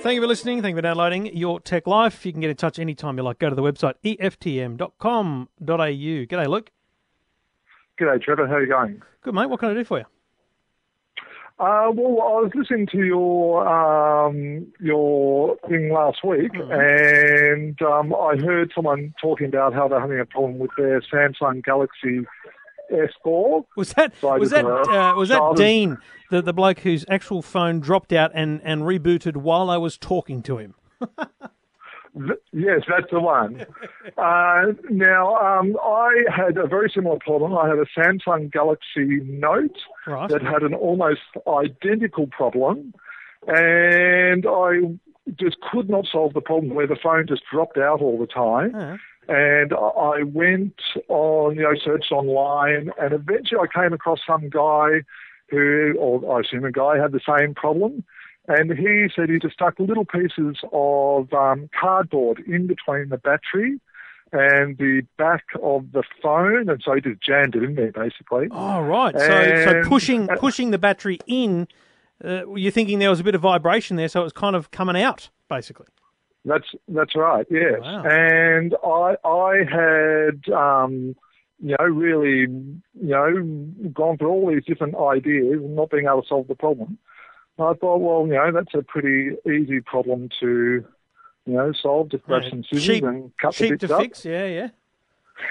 Thank 0.04 0.16
you 0.16 0.22
for 0.22 0.28
listening. 0.28 0.62
Thank 0.62 0.74
you 0.74 0.78
for 0.80 0.82
downloading 0.82 1.34
Your 1.34 1.62
Tech 1.62 1.88
Life. 1.88 2.26
You 2.26 2.34
can 2.34 2.42
get 2.42 2.50
in 2.50 2.58
touch 2.58 2.78
anytime 2.78 3.16
you 3.16 3.24
like. 3.24 3.40
Go 3.40 3.50
to 3.50 3.56
the 3.56 3.62
website 3.62 3.94
eftm.com.au. 4.04 5.48
G'day, 5.66 6.48
Luke. 6.48 6.72
G'day, 7.98 8.22
Trevor. 8.22 8.48
How 8.48 8.56
are 8.56 8.62
you 8.62 8.68
going? 8.68 9.02
Good, 9.22 9.34
mate. 9.34 9.50
What 9.50 9.62
can 9.62 9.70
I 9.70 9.74
do 9.76 9.86
for 9.86 10.00
you? 10.00 10.06
Uh, 11.60 11.92
well, 11.94 12.20
I 12.22 12.42
was 12.42 12.52
listening 12.56 12.88
to 12.88 12.98
your 13.04 13.68
um, 13.68 14.68
your 14.80 15.56
thing 15.70 15.94
last 15.94 16.24
week, 16.24 16.52
and 16.56 17.80
um, 17.82 18.14
I 18.14 18.36
heard 18.38 18.72
someone 18.74 19.14
talking 19.22 19.48
about 19.48 19.74
how 19.74 19.88
they're 19.88 20.00
having 20.02 20.20
a 20.20 20.26
problem 20.26 20.58
with 20.58 20.72
their 20.78 21.00
Samsung 21.02 21.64
Galaxy 21.64 22.26
S4. 22.92 23.66
Was 23.78 23.94
that 23.94 24.14
So 24.20 24.38
was 24.38 24.50
that 24.50 24.66
uh, 24.66 24.82
uh, 24.82 25.16
was 25.16 25.30
that 25.30 25.36
started- 25.36 25.58
Dean, 25.64 25.98
the 26.32 26.42
the 26.42 26.54
bloke 26.54 26.80
whose 26.80 27.06
actual 27.08 27.44
phone 27.44 27.80
dropped 27.80 28.12
out 28.12 28.32
and, 28.34 28.60
and 28.64 28.82
rebooted 28.82 29.38
while 29.38 29.70
I 29.70 29.78
was 29.78 29.98
talking 29.98 30.42
to 30.44 30.58
him? 30.58 30.74
Th- 32.18 32.40
Yes, 32.52 32.82
that's 32.88 33.10
the 33.12 33.20
one. 33.20 33.66
uh, 34.18 34.64
now, 34.90 35.36
um, 35.38 35.78
I 35.84 36.24
had 36.36 36.58
a 36.58 36.68
very 36.68 36.90
similar 36.94 37.18
problem. 37.20 37.58
I 37.58 37.68
had 37.70 37.80
a 37.80 37.86
Samsung 37.98 38.52
Galaxy 38.52 39.22
Note 39.24 39.78
Right. 40.08 40.30
that 40.30 40.42
had 40.42 40.64
an 40.64 40.74
almost 40.74 41.22
identical 41.48 42.28
problem. 42.28 42.94
and 43.48 44.46
I 44.48 44.82
just 45.40 45.58
could 45.72 45.90
not 45.90 46.06
solve 46.12 46.34
the 46.34 46.42
problem 46.42 46.74
where 46.76 46.88
the 46.88 46.96
phone 47.02 47.26
just 47.28 47.44
dropped 47.52 47.78
out 47.78 48.02
all 48.02 48.18
the 48.20 48.28
time. 48.28 48.76
Uh, 48.76 48.98
And 49.34 49.72
I 49.74 50.24
went 50.24 50.76
on, 51.08 51.56
you 51.56 51.62
know, 51.64 51.74
searched 51.76 52.12
online, 52.12 52.92
and 53.00 53.14
eventually 53.14 53.62
I 53.62 53.68
came 53.82 53.94
across 53.94 54.20
some 54.28 54.50
guy 54.50 55.04
who, 55.50 55.96
or 55.98 56.38
I 56.38 56.42
assume 56.42 56.66
a 56.66 56.72
guy, 56.72 56.98
had 56.98 57.14
the 57.14 57.22
same 57.26 57.54
problem. 57.56 58.04
And 58.48 58.72
he 58.78 59.08
said 59.16 59.30
he 59.30 59.40
just 59.40 59.54
stuck 59.54 59.80
little 59.80 60.06
pieces 60.06 60.58
of 60.74 61.32
um, 61.34 61.70
cardboard 61.80 62.40
in 62.46 62.68
between 62.68 63.10
the 63.10 63.18
battery 63.18 63.80
and 64.34 64.78
the 64.78 65.04
back 65.18 65.44
of 65.62 65.92
the 65.94 66.04
phone, 66.22 66.68
and 66.68 66.82
so 66.84 66.96
he 66.96 67.02
just 67.02 67.22
jammed 67.22 67.56
it 67.56 67.64
in 67.64 67.76
there 67.76 67.92
basically. 67.92 68.48
oh, 68.52 68.82
right. 68.82 69.14
So, 69.18 69.26
so 69.28 69.78
And- 69.80 69.88
pushing 69.88 70.28
pushing 70.40 70.72
the 70.72 70.78
battery 70.78 71.20
in, 71.28 71.68
uh, 72.24 72.48
you're 72.54 72.72
thinking 72.72 73.00
there 73.00 73.10
was 73.12 73.20
a 73.20 73.24
bit 73.24 73.36
of 73.36 73.42
vibration 73.42 73.96
there, 73.96 74.08
so 74.10 74.22
it 74.22 74.24
was 74.24 74.34
kind 74.34 74.56
of 74.56 74.72
coming 74.72 75.02
out, 75.02 75.30
basically. 75.50 75.86
That's 76.46 76.68
that's 76.90 77.16
right. 77.16 77.46
Yes, 77.50 77.80
Wow. 77.82 78.04
and 78.04 78.76
I 78.84 79.16
I 79.24 79.54
had 79.72 80.52
um, 80.54 81.16
you 81.64 81.76
know 81.80 81.86
really 81.86 82.40
you 82.42 82.82
know 82.94 83.90
gone 83.94 84.18
through 84.18 84.30
all 84.32 84.50
these 84.52 84.66
different 84.66 84.96
ideas 84.98 85.54
and 85.62 85.76
not 85.78 85.90
being 85.92 86.06
able 86.08 86.24
to 86.24 86.28
solve 86.28 86.48
the 86.50 86.56
problem. 86.56 86.98
I 87.60 87.74
thought, 87.74 87.98
well, 87.98 88.26
you 88.28 88.34
know, 88.34 88.52
that's 88.52 88.74
a 88.74 88.82
pretty 88.84 89.36
easy 89.48 89.80
problem 89.82 90.30
to 90.40 90.86
you 91.46 91.54
know 91.54 91.72
solve. 91.74 92.10
Just 92.10 92.24
grab 92.24 92.44
Yeah, 92.44 92.50
some 92.50 92.64
scissors 92.64 92.86
cheap- 92.86 93.04
and 93.04 93.32
cut 93.42 93.56
the 93.56 93.70
bits 93.70 93.86
to 93.88 93.96
up. 93.96 94.02
fix, 94.02 94.26
yeah, 94.26 94.46
yeah. 94.46 94.68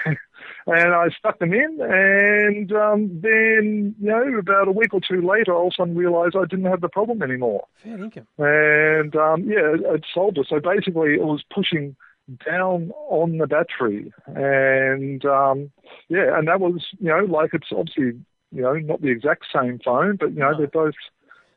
And 0.65 0.93
I 0.93 1.09
stuck 1.09 1.39
them 1.39 1.53
in, 1.53 1.77
and 1.81 2.71
um, 2.71 3.19
then 3.21 3.95
you 3.99 4.09
know 4.09 4.37
about 4.39 4.69
a 4.69 4.71
week 4.71 4.93
or 4.93 5.01
two 5.01 5.21
later, 5.21 5.51
I 5.53 5.55
all 5.57 5.67
of 5.67 5.73
a 5.73 5.75
sudden 5.75 5.95
realised 5.95 6.35
I 6.37 6.45
didn't 6.45 6.65
have 6.71 6.79
the 6.79 6.87
problem 6.87 7.21
anymore. 7.21 7.65
Fair 7.83 7.97
income. 8.01 8.27
and 8.37 9.13
um, 9.15 9.43
yeah, 9.43 9.73
it, 9.73 9.81
it 9.83 10.05
solved 10.13 10.37
it. 10.37 10.47
So 10.49 10.61
basically, 10.61 11.15
it 11.15 11.23
was 11.23 11.43
pushing 11.53 11.97
down 12.45 12.91
on 13.09 13.37
the 13.39 13.47
battery, 13.47 14.13
and 14.27 15.23
um, 15.25 15.69
yeah, 16.07 16.37
and 16.37 16.47
that 16.47 16.61
was 16.61 16.81
you 16.99 17.09
know 17.09 17.25
like 17.25 17.53
it's 17.53 17.67
obviously 17.71 18.19
you 18.53 18.61
know 18.61 18.73
not 18.75 19.01
the 19.01 19.09
exact 19.09 19.45
same 19.53 19.79
phone, 19.83 20.15
but 20.17 20.31
you 20.31 20.39
know 20.39 20.51
No. 20.51 20.57
they're 20.59 20.67
both. 20.67 20.95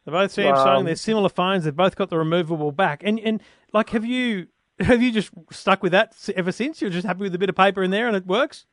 They're 0.06 0.14
both 0.14 0.34
Samsung. 0.34 0.78
Um, 0.78 0.84
they're 0.84 0.94
similar 0.96 1.28
phones. 1.28 1.64
They've 1.64 1.74
both 1.74 1.96
got 1.96 2.10
the 2.10 2.16
removable 2.16 2.70
back. 2.72 3.02
And 3.04 3.18
and 3.18 3.42
like, 3.72 3.90
have 3.90 4.04
you 4.04 4.46
have 4.80 5.02
you 5.02 5.12
just 5.12 5.30
stuck 5.50 5.82
with 5.82 5.92
that 5.92 6.14
ever 6.34 6.52
since? 6.52 6.80
You're 6.80 6.90
just 6.90 7.06
happy 7.06 7.22
with 7.22 7.34
a 7.34 7.38
bit 7.38 7.48
of 7.48 7.56
paper 7.56 7.82
in 7.82 7.90
there 7.90 8.06
and 8.06 8.16
it 8.16 8.26
works. 8.26 8.66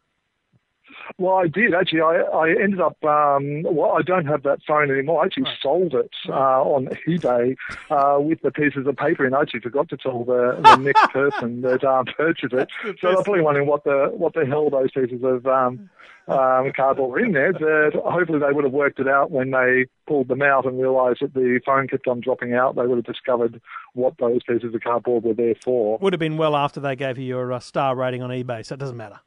Well, 1.17 1.35
I 1.35 1.47
did 1.47 1.73
actually. 1.73 2.01
I, 2.01 2.21
I 2.21 2.49
ended 2.49 2.81
up. 2.81 3.03
Um, 3.03 3.63
well, 3.63 3.91
I 3.91 4.01
don't 4.01 4.25
have 4.25 4.43
that 4.43 4.59
phone 4.67 4.91
anymore. 4.91 5.21
I 5.21 5.25
actually 5.25 5.49
sold 5.61 5.93
it 5.93 6.11
uh, 6.27 6.61
on 6.61 6.87
eBay 7.07 7.55
uh, 7.89 8.19
with 8.19 8.41
the 8.41 8.51
pieces 8.51 8.87
of 8.87 8.95
paper, 8.95 9.25
and 9.25 9.35
I 9.35 9.41
actually 9.41 9.61
forgot 9.61 9.89
to 9.89 9.97
tell 9.97 10.23
the, 10.23 10.59
the 10.61 10.75
next 10.81 11.11
person 11.11 11.61
that 11.61 11.83
um, 11.83 12.05
purchased 12.05 12.53
it. 12.53 12.69
So 12.83 12.93
they're 13.01 13.23
probably 13.23 13.41
wondering 13.41 13.67
what 13.67 13.83
the 13.83 14.11
what 14.13 14.33
the 14.33 14.45
hell 14.45 14.69
those 14.69 14.91
pieces 14.91 15.21
of 15.23 15.45
um, 15.45 15.89
um, 16.27 16.71
cardboard 16.75 17.11
were 17.11 17.19
in 17.19 17.33
there. 17.33 17.53
But 17.53 17.93
hopefully 18.03 18.39
they 18.39 18.51
would 18.51 18.63
have 18.63 18.73
worked 18.73 18.99
it 18.99 19.07
out 19.07 19.31
when 19.31 19.51
they 19.51 19.87
pulled 20.07 20.27
them 20.27 20.41
out 20.41 20.65
and 20.65 20.79
realised 20.79 21.19
that 21.21 21.33
the 21.33 21.59
phone 21.65 21.87
kept 21.87 22.07
on 22.07 22.21
dropping 22.21 22.53
out. 22.53 22.75
They 22.75 22.85
would 22.85 22.97
have 22.97 23.05
discovered 23.05 23.61
what 23.93 24.17
those 24.17 24.41
pieces 24.43 24.73
of 24.73 24.81
cardboard 24.81 25.23
were 25.23 25.33
there 25.33 25.55
for. 25.55 25.97
Would 25.99 26.13
have 26.13 26.19
been 26.19 26.37
well 26.37 26.55
after 26.55 26.79
they 26.79 26.95
gave 26.95 27.17
you 27.17 27.25
your 27.25 27.53
uh, 27.53 27.59
star 27.59 27.95
rating 27.95 28.21
on 28.21 28.29
eBay, 28.29 28.65
so 28.65 28.73
it 28.73 28.79
doesn't 28.79 28.97
matter. 28.97 29.19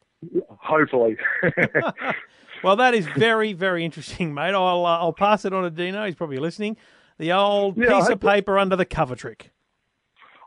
Hopefully. 0.49 1.17
Well, 2.63 2.77
that 2.77 2.95
is 2.95 3.07
very, 3.07 3.53
very 3.53 3.85
interesting, 3.85 4.33
mate. 4.33 4.55
I'll 4.55 4.87
uh, 4.87 4.99
I'll 4.99 5.13
pass 5.13 5.45
it 5.45 5.53
on 5.53 5.65
to 5.65 5.71
Dino. 5.71 6.05
He's 6.07 6.15
probably 6.15 6.39
listening. 6.39 6.77
The 7.19 7.33
old 7.33 7.77
Yeah, 7.77 7.99
piece 7.99 8.09
of 8.09 8.19
paper 8.19 8.59
under 8.59 8.77
the 8.77 8.87
cover 8.87 9.15
trick. 9.15 9.53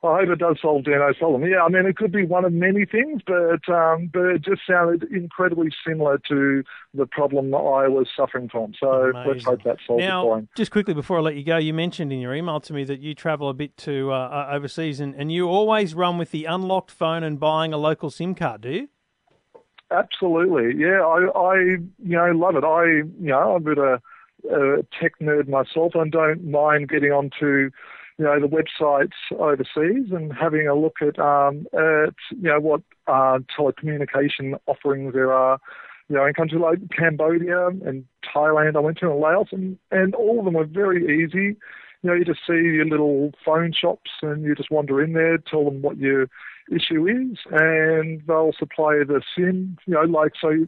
I 0.02 0.20
hope 0.22 0.30
it 0.30 0.39
does 0.39 0.58
solve 0.62 0.86
Dino's 0.86 1.18
problem. 1.18 1.44
Yeah, 1.46 1.62
I 1.62 1.68
mean, 1.70 1.86
it 1.86 1.98
could 1.98 2.12
be 2.12 2.26
one 2.26 2.46
of 2.46 2.54
many 2.54 2.86
things, 2.86 3.22
but 3.28 3.68
um, 3.72 4.10
but 4.12 4.26
it 4.26 4.42
just 4.44 4.62
sounded 4.68 5.04
incredibly 5.12 5.70
similar 5.86 6.18
to 6.30 6.63
the 6.94 7.06
problem 7.06 7.52
that 7.52 7.58
I 7.58 7.88
was 7.88 8.08
suffering 8.15 8.50
from. 8.50 8.74
So 8.80 9.12
let's 9.26 9.44
hope 9.44 9.63
that 9.63 9.78
solves 9.86 10.04
it 10.04 10.08
Now, 10.08 10.24
for 10.24 10.38
him. 10.39 10.50
just 10.56 10.72
quickly 10.72 10.94
before 10.94 11.18
I 11.18 11.22
let 11.22 11.36
you 11.36 11.44
go, 11.44 11.58
you 11.58 11.74
mentioned 11.74 12.12
in 12.12 12.20
your 12.20 12.34
email 12.34 12.60
to 12.62 12.74
me 12.74 12.86
that 12.86 13.02
you 13.02 13.13
travel 13.13 13.50
a 13.50 13.54
bit 13.54 13.78
to 13.78 14.12
uh, 14.12 14.15
uh, 14.15 14.54
overseas, 14.56 15.00
and, 15.00 15.13
and 15.15 15.32
you 15.32 15.48
always 15.48 15.94
run 15.94 16.18
with 16.18 16.32
the 16.32 16.46
unlocked 16.46 16.92
phone 16.92 17.24
and 17.24 17.39
buying 17.39 17.72
a 17.72 17.78
local 17.78 18.10
SIM 18.10 18.36
card, 18.36 18.62
do 18.62 18.72
you? 18.72 18.89
Absolutely, 19.91 20.80
yeah. 20.80 21.02
I, 21.02 21.28
I 21.36 21.56
you 21.58 21.88
know 21.99 22.32
love 22.32 22.56
it. 22.56 22.63
I 22.63 22.86
you 22.86 23.30
know 23.30 23.56
I'm 23.56 23.67
a 23.67 23.75
bit 23.75 23.78
a, 23.80 24.02
a 24.54 24.84
tech 24.99 25.13
nerd 25.19 25.47
myself, 25.47 25.93
and 25.95 26.12
don't 26.12 26.45
mind 26.49 26.89
getting 26.89 27.12
onto 27.12 27.71
you 28.17 28.25
know 28.25 28.39
the 28.39 28.47
websites 28.47 29.13
overseas 29.32 30.12
and 30.12 30.32
having 30.32 30.67
a 30.67 30.75
look 30.75 30.97
at 31.02 31.17
um 31.17 31.65
at 31.73 32.13
you 32.30 32.49
know 32.49 32.60
what 32.60 32.82
uh, 33.08 33.39
telecommunication 33.58 34.60
offerings 34.67 35.13
there 35.13 35.34
are. 35.34 35.60
You 36.08 36.17
know, 36.17 36.25
in 36.25 36.34
countries 36.34 36.62
like 36.62 36.80
Cambodia 36.95 37.67
and 37.67 38.06
Thailand, 38.36 38.75
I 38.75 38.80
went 38.80 38.97
to 38.99 39.10
and 39.10 39.19
Laos, 39.19 39.47
and 39.52 39.78
and 39.89 40.13
all 40.13 40.38
of 40.39 40.45
them 40.45 40.54
were 40.54 40.65
very 40.65 41.23
easy. 41.23 41.58
You 42.02 42.10
know, 42.10 42.13
you 42.13 42.25
just 42.25 42.41
see 42.47 42.54
your 42.54 42.86
little 42.86 43.32
phone 43.43 43.73
shops, 43.73 44.12
and 44.21 44.43
you 44.43 44.54
just 44.54 44.71
wander 44.71 45.02
in 45.04 45.13
there, 45.13 45.38
tell 45.39 45.65
them 45.65 45.82
what 45.82 45.97
your 45.97 46.30
issue 46.73 47.08
is, 47.08 47.38
and 47.51 48.21
they'll 48.27 48.53
supply 48.58 48.99
the 49.05 49.21
SIM. 49.36 49.77
You 49.86 49.93
know, 49.95 50.01
like 50.01 50.34
so. 50.39 50.67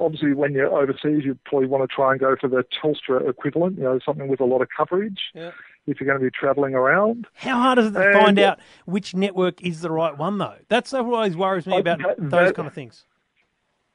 Obviously, 0.00 0.32
when 0.32 0.52
you're 0.52 0.68
overseas, 0.72 1.24
you 1.24 1.36
probably 1.44 1.66
want 1.66 1.82
to 1.88 1.92
try 1.92 2.12
and 2.12 2.20
go 2.20 2.36
for 2.40 2.46
the 2.46 2.64
Telstra 2.80 3.28
equivalent. 3.28 3.78
You 3.78 3.82
know, 3.82 3.98
something 4.06 4.28
with 4.28 4.38
a 4.40 4.44
lot 4.44 4.62
of 4.62 4.68
coverage. 4.76 5.18
Yeah. 5.34 5.50
If 5.88 6.00
you're 6.00 6.06
going 6.06 6.20
to 6.20 6.24
be 6.24 6.30
travelling 6.30 6.74
around. 6.74 7.26
How 7.34 7.58
hard 7.60 7.78
is 7.78 7.86
it 7.88 7.92
to 7.94 8.06
And- 8.06 8.14
find 8.14 8.38
out 8.38 8.60
which 8.84 9.12
network 9.14 9.60
is 9.60 9.80
the 9.80 9.90
right 9.90 10.16
one, 10.16 10.38
though? 10.38 10.54
That's 10.68 10.92
what 10.92 11.04
always 11.04 11.36
worries 11.36 11.66
me 11.66 11.78
about 11.78 11.98
that- 11.98 12.16
those 12.18 12.30
that- 12.30 12.54
kind 12.54 12.68
of 12.68 12.74
things. 12.74 13.06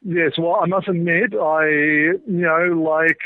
Yes, 0.06 0.34
well, 0.38 0.60
I 0.62 0.66
must 0.66 0.90
admit, 0.90 1.34
I 1.34 1.66
you 1.68 2.20
know 2.28 2.66
like 2.98 3.20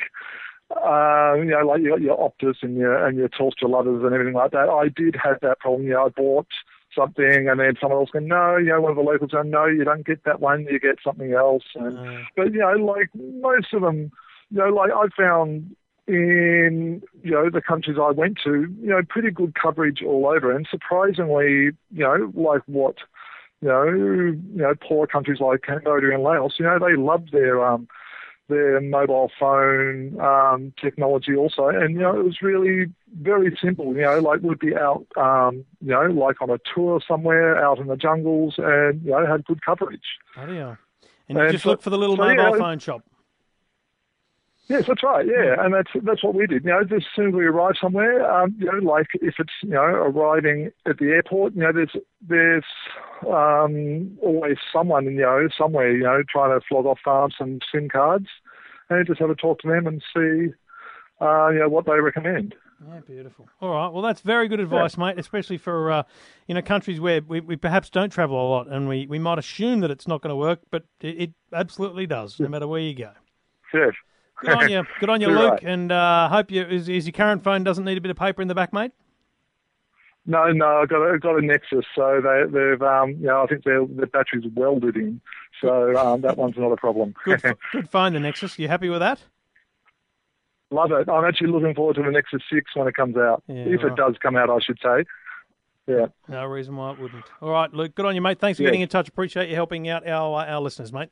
uh, 0.70 1.34
you 1.38 1.46
know 1.46 1.66
like 1.66 1.82
you 1.82 1.90
got 1.90 2.02
your 2.02 2.18
Optus 2.18 2.58
and 2.62 2.76
your 2.78 3.08
and 3.08 3.18
your 3.18 3.30
Telstra 3.30 3.68
lovers 3.70 4.04
and 4.04 4.14
everything 4.14 4.36
like 4.36 4.52
that. 4.52 4.70
I 4.70 4.90
did 4.90 5.16
have 5.16 5.40
that 5.42 5.60
problem. 5.60 5.84
You 5.88 5.94
know, 5.94 6.06
I 6.06 6.10
bought 6.10 6.46
something 6.98 7.48
and 7.48 7.60
then 7.60 7.76
someone 7.80 8.00
else 8.00 8.10
going, 8.10 8.28
no, 8.28 8.58
you 8.58 8.70
know, 8.70 8.82
one 8.82 8.92
of 8.92 8.98
the 8.98 9.04
locals 9.04 9.32
going, 9.32 9.52
no, 9.52 9.66
you 9.66 9.84
don't 9.84 10.06
get 10.06 10.24
that 10.26 10.42
one, 10.42 10.66
you 10.70 10.80
get 10.80 10.98
something 11.04 11.34
else. 11.34 11.64
And, 11.76 11.98
Uh, 11.98 12.22
But 12.36 12.54
you 12.54 12.60
know, 12.60 12.74
like 12.74 13.10
most 13.16 13.74
of 13.74 13.82
them, 13.82 14.12
you 14.52 14.58
know, 14.58 14.70
like 14.70 14.92
I 14.92 15.06
found 15.16 15.76
in 16.08 17.04
you 17.22 17.32
know 17.32 17.50
the 17.50 17.62
countries 17.62 17.98
I 18.02 18.12
went 18.12 18.40
to, 18.46 18.54
you 18.82 18.88
know, 18.88 19.02
pretty 19.08 19.30
good 19.30 19.54
coverage 19.56 20.02
all 20.02 20.26
over, 20.28 20.52
and 20.56 20.68
surprisingly, 20.70 21.72
you 21.92 22.04
know, 22.06 22.32
like 22.34 22.62
what 22.66 22.96
you 23.62 23.68
know, 23.68 23.84
you 23.86 24.62
know, 24.64 24.74
poor 24.88 25.08
countries 25.08 25.40
like 25.40 25.64
Cambodia 25.64 26.14
and 26.14 26.24
Laos, 26.24 26.56
you 26.60 26.66
know, 26.66 26.78
they 26.80 26.96
loved 26.96 27.32
their 27.32 27.66
um, 27.66 27.88
their 28.50 28.80
mobile 28.82 29.32
phone 29.40 30.20
um, 30.20 30.74
technology 30.82 31.36
also, 31.36 31.68
and 31.68 31.96
you 31.96 32.00
know, 32.00 32.18
it 32.18 32.24
was 32.24 32.42
really 32.42 32.88
very 33.22 33.58
simple. 33.62 33.96
You 33.96 34.02
know, 34.02 34.20
like 34.20 34.42
we'd 34.42 34.60
be 34.60 34.76
out, 34.76 35.06
um, 35.16 35.66
you 35.82 35.92
know, 35.92 36.04
like 36.04 36.42
on 36.42 36.50
a 36.50 36.60
tour 36.74 37.02
somewhere 37.08 37.64
out 37.64 37.80
in 37.80 37.88
the 37.88 37.98
jungles, 37.98 38.56
and 38.58 39.04
you 39.04 39.12
know, 39.12 39.26
had 39.26 39.46
good 39.46 39.64
coverage. 39.64 40.02
bloody 40.36 40.58
hell. 40.58 40.78
And 41.30 41.38
you 41.38 41.52
just 41.52 41.64
so- 41.64 41.72
look 41.72 41.82
for 41.82 41.90
the 41.90 41.98
little 41.98 42.16
so, 42.16 42.24
mobile 42.24 42.36
yeah, 42.36 42.58
phone 42.58 42.80
shop. 42.80 43.04
Yes, 44.70 44.84
that's 44.88 45.04
right. 45.04 45.26
Yeah, 45.26 45.56
and 45.60 45.74
that's 45.74 45.92
that's 46.04 46.24
what 46.24 46.36
we 46.36 46.46
did. 46.46 46.66
You 46.66 46.72
know, 46.72 46.82
as 46.82 47.04
soon 47.16 47.30
as 47.30 47.34
we 47.34 47.46
arrive 47.46 47.76
somewhere, 47.82 48.30
um, 48.30 48.54
you 48.60 48.66
know, 48.66 48.80
like 48.80 49.08
if 49.14 49.36
it's 49.40 49.54
you 49.64 49.70
know 49.70 49.82
arriving 49.82 50.72
at 50.86 50.98
the 50.98 51.06
airport, 51.06 51.56
you 51.56 51.62
know, 51.62 51.72
there's 51.72 51.96
there's 52.28 52.66
um, 53.26 54.18
always 54.22 54.58
someone 54.74 55.06
you 55.06 55.22
know 55.22 55.48
somewhere 55.58 55.96
you 55.96 56.04
know 56.04 56.22
trying 56.30 56.58
to 56.60 56.66
flog 56.68 56.86
off 56.86 57.00
um, 57.08 57.32
some 57.38 57.60
SIM 57.72 57.88
cards, 57.88 58.28
and 58.90 59.08
just 59.08 59.22
have 59.22 59.30
a 59.30 59.36
talk 59.36 59.60
to 59.60 59.70
them 59.70 59.88
and 59.88 60.04
see, 60.14 60.54
uh, 61.22 61.48
you 61.48 61.60
know, 61.60 61.70
what 61.70 61.86
they 61.86 62.00
recommend. 62.00 62.54
Yeah, 62.86 63.00
beautiful. 63.08 63.48
All 63.62 63.72
right. 63.72 63.88
Well, 63.88 64.04
that's 64.04 64.22
very 64.22 64.48
good 64.48 64.60
advice, 64.60 64.98
mate, 64.98 65.18
especially 65.18 65.58
for 65.58 65.92
uh, 65.92 66.04
you 66.46 66.54
know 66.54 66.62
countries 66.62 67.00
where 67.00 67.22
we, 67.22 67.40
we 67.40 67.56
perhaps 67.56 67.90
don't 67.90 68.10
travel 68.10 68.36
a 68.36 68.48
lot, 68.50 68.68
and 68.68 68.90
we, 68.90 69.08
we 69.08 69.18
might 69.18 69.40
assume 69.40 69.80
that 69.80 69.92
it's 69.92 70.10
not 70.10 70.22
going 70.22 70.32
to 70.32 70.36
work, 70.36 70.60
but 70.72 70.84
it, 71.00 71.22
it 71.22 71.34
absolutely 71.54 72.06
does, 72.06 72.38
no 72.38 72.50
matter 72.50 72.68
where 72.68 72.82
you 72.82 72.94
go. 72.94 73.12
Yes. 73.74 73.94
Good 74.40 74.50
on 74.52 74.70
you, 74.70 74.84
good 75.00 75.10
on 75.10 75.22
you, 75.22 75.28
Luke, 75.32 75.52
right. 75.52 75.64
and 75.64 75.92
uh, 75.92 76.30
hope 76.30 76.52
you 76.52 76.64
is, 76.64 76.88
is 76.90 77.06
your 77.08 77.14
current 77.14 77.44
phone 77.44 77.64
doesn't 77.64 77.86
need 77.86 77.98
a 77.98 78.02
bit 78.02 78.12
of 78.12 78.18
paper 78.18 78.42
in 78.42 78.48
the 78.48 78.56
back, 78.56 78.72
mate. 78.74 78.92
No, 80.26 80.52
no, 80.52 80.82
I 80.82 80.86
got 80.86 81.02
a, 81.02 81.18
got 81.18 81.38
a 81.38 81.42
Nexus, 81.42 81.86
so 81.96 82.22
they, 82.22 82.44
they've, 82.52 82.82
um, 82.82 83.12
you 83.12 83.28
know, 83.28 83.44
I 83.44 83.48
think 83.48 83.64
their 83.64 83.86
the 83.86 84.08
battery's 84.08 84.44
welded 84.54 84.98
in, 84.98 85.22
so 85.62 85.98
um, 85.98 86.22
that 86.22 86.38
one's 86.38 86.58
not 86.58 86.72
a 86.72 86.76
problem. 86.76 87.16
Good, 87.24 87.42
good 87.72 87.90
phone, 87.90 88.14
the 88.14 88.20
Nexus. 88.20 88.60
You 88.60 88.68
happy 88.68 88.90
with 88.90 89.00
that? 89.00 89.20
Love 90.70 90.92
it. 90.92 91.08
I'm 91.08 91.24
actually 91.24 91.48
looking 91.48 91.74
forward 91.74 91.96
to 91.96 92.04
the 92.04 92.12
Nexus 92.12 92.42
6 92.52 92.76
when 92.76 92.90
it 92.90 92.96
comes 92.96 93.16
out. 93.16 93.42
Yeah, 93.48 93.56
if 93.56 93.84
right. 93.84 93.92
it 93.94 93.96
does 93.96 94.16
come 94.22 94.36
out, 94.36 94.50
I 94.50 94.60
should 94.60 94.78
say. 94.84 95.06
Yeah. 95.88 96.08
No 96.28 96.44
reason 96.44 96.76
why 96.76 96.92
it 96.92 97.00
wouldn't. 97.00 97.24
All 97.42 97.50
right, 97.50 97.74
Luke. 97.74 97.96
Good 97.96 98.06
on 98.06 98.14
you, 98.14 98.20
mate. 98.22 98.40
Thanks 98.40 98.58
for 98.58 98.64
Yeah. 98.64 98.68
getting 98.68 98.82
in 98.82 98.90
touch. 98.90 99.08
Appreciate 99.08 99.48
you 99.48 99.56
helping 99.56 99.88
out 99.88 100.06
our 100.06 100.46
our 100.46 100.60
listeners, 100.60 100.92
mate. 100.92 101.10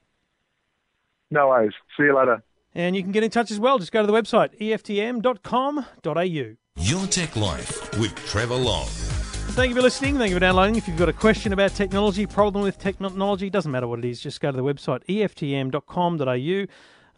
No 1.31 1.47
worries. 1.47 1.71
See 1.95 2.03
you 2.03 2.17
later. 2.17 2.43
And 2.75 2.95
you 2.95 3.01
can 3.01 3.11
get 3.13 3.23
in 3.23 3.29
touch 3.31 3.51
as 3.51 3.59
well. 3.59 3.79
Just 3.79 3.91
go 3.93 4.01
to 4.01 4.07
the 4.07 4.13
website, 4.13 4.57
eftm.com.au. 4.59 6.55
Your 6.77 7.07
Tech 7.07 7.35
Life 7.37 7.97
with 7.99 8.13
Trevor 8.27 8.55
Long. 8.55 8.85
Thank 9.55 9.69
you 9.69 9.75
for 9.75 9.81
listening. 9.81 10.17
Thank 10.17 10.31
you 10.31 10.35
for 10.35 10.41
downloading. 10.41 10.75
If 10.75 10.87
you've 10.87 10.97
got 10.97 11.07
a 11.07 11.13
question 11.13 11.53
about 11.53 11.71
technology, 11.73 12.25
problem 12.25 12.63
with 12.65 12.77
technology, 12.77 13.49
doesn't 13.49 13.71
matter 13.71 13.87
what 13.87 13.99
it 13.99 14.05
is, 14.05 14.19
just 14.19 14.41
go 14.41 14.51
to 14.51 14.57
the 14.57 14.63
website 14.63 15.05
eftm.com.au. 15.07 16.25
And 16.27 16.67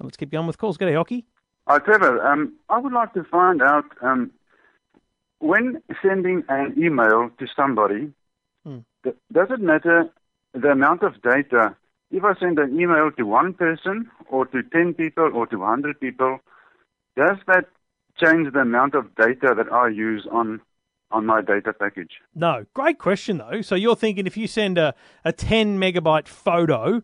let's 0.06 0.15
keep 0.17 0.30
going 0.30 0.46
with 0.46 0.60
calls. 0.60 0.78
Go 0.78 0.86
to 0.86 0.93
Hockey. 0.93 1.26
Hi, 1.67 1.80
Trevor. 1.80 2.26
Um, 2.26 2.54
I 2.70 2.78
would 2.78 2.93
like 2.93 3.13
to 3.15 3.24
find 3.24 3.63
out 3.63 3.86
um, 4.04 4.30
when 5.39 5.82
sending 6.04 6.43
an 6.50 6.76
email 6.78 7.32
to 7.39 7.48
somebody, 7.56 8.13
Hmm. 8.63 8.80
th- 9.04 9.15
does 9.32 9.48
it 9.50 9.60
matter 9.60 10.10
the 10.54 10.70
amount 10.70 11.02
of 11.02 11.20
data? 11.24 11.76
If 12.10 12.24
I 12.24 12.34
send 12.39 12.58
an 12.58 12.80
email 12.80 13.12
to 13.17 13.24
one 13.24 13.54
person, 13.54 14.10
or 14.30 14.46
to 14.48 14.63
10 14.63 14.93
people, 14.93 15.30
or 15.34 15.46
to 15.48 15.58
100 15.58 16.00
people, 16.00 16.39
does 17.17 17.38
that 17.48 17.65
change 18.17 18.54
the 18.54 18.60
amount 18.60 18.96
of 18.96 19.13
data 19.15 19.54
that 19.56 19.72
I 19.72 19.89
use 19.89 20.26
on, 20.32 20.62
on 21.12 21.26
my 21.26 21.41
data 21.41 21.74
package? 21.74 22.12
No, 22.34 22.65
great 22.74 22.98
question 22.98 23.39
though. 23.39 23.62
So 23.62 23.76
you're 23.76 23.96
thinking 23.96 24.26
if 24.26 24.38
you 24.38 24.48
send 24.48 24.78
a, 24.78 24.96
a 25.26 25.34
10 25.34 25.80
megabyte 25.80 26.28
photo 26.28 27.02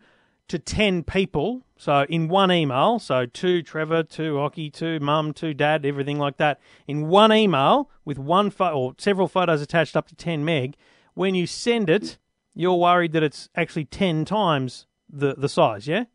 to 0.48 0.60
10 0.60 1.04
people, 1.04 1.64
so 1.78 2.06
in 2.10 2.28
one 2.28 2.52
email, 2.52 3.00
so 3.00 3.26
to 3.26 3.62
Trevor, 3.62 4.04
to 4.04 4.38
Hockey, 4.38 4.70
to 4.72 5.00
Mum, 5.00 5.34
to 5.34 5.54
Dad, 5.54 5.86
everything 5.86 6.18
like 6.18 6.38
that, 6.38 6.60
in 6.88 7.08
one 7.08 7.32
email 7.32 7.90
with 8.06 8.18
one 8.18 8.50
photo 8.50 8.78
or 8.78 8.96
several 8.98 9.28
photos 9.28 9.62
attached 9.62 9.96
up 9.96 10.08
to 10.08 10.16
10 10.16 10.46
meg, 10.46 10.76
when 11.14 11.36
you 11.36 11.46
send 11.46 11.90
it, 11.90 12.18
you're 12.54 12.76
worried 12.76 13.14
that 13.14 13.24
it's 13.24 13.50
actually 13.56 13.86
10 13.86 14.26
times 14.26 14.86
the, 15.14 15.36
the 15.38 15.50
size, 15.50 15.88
yeah? 15.88 16.06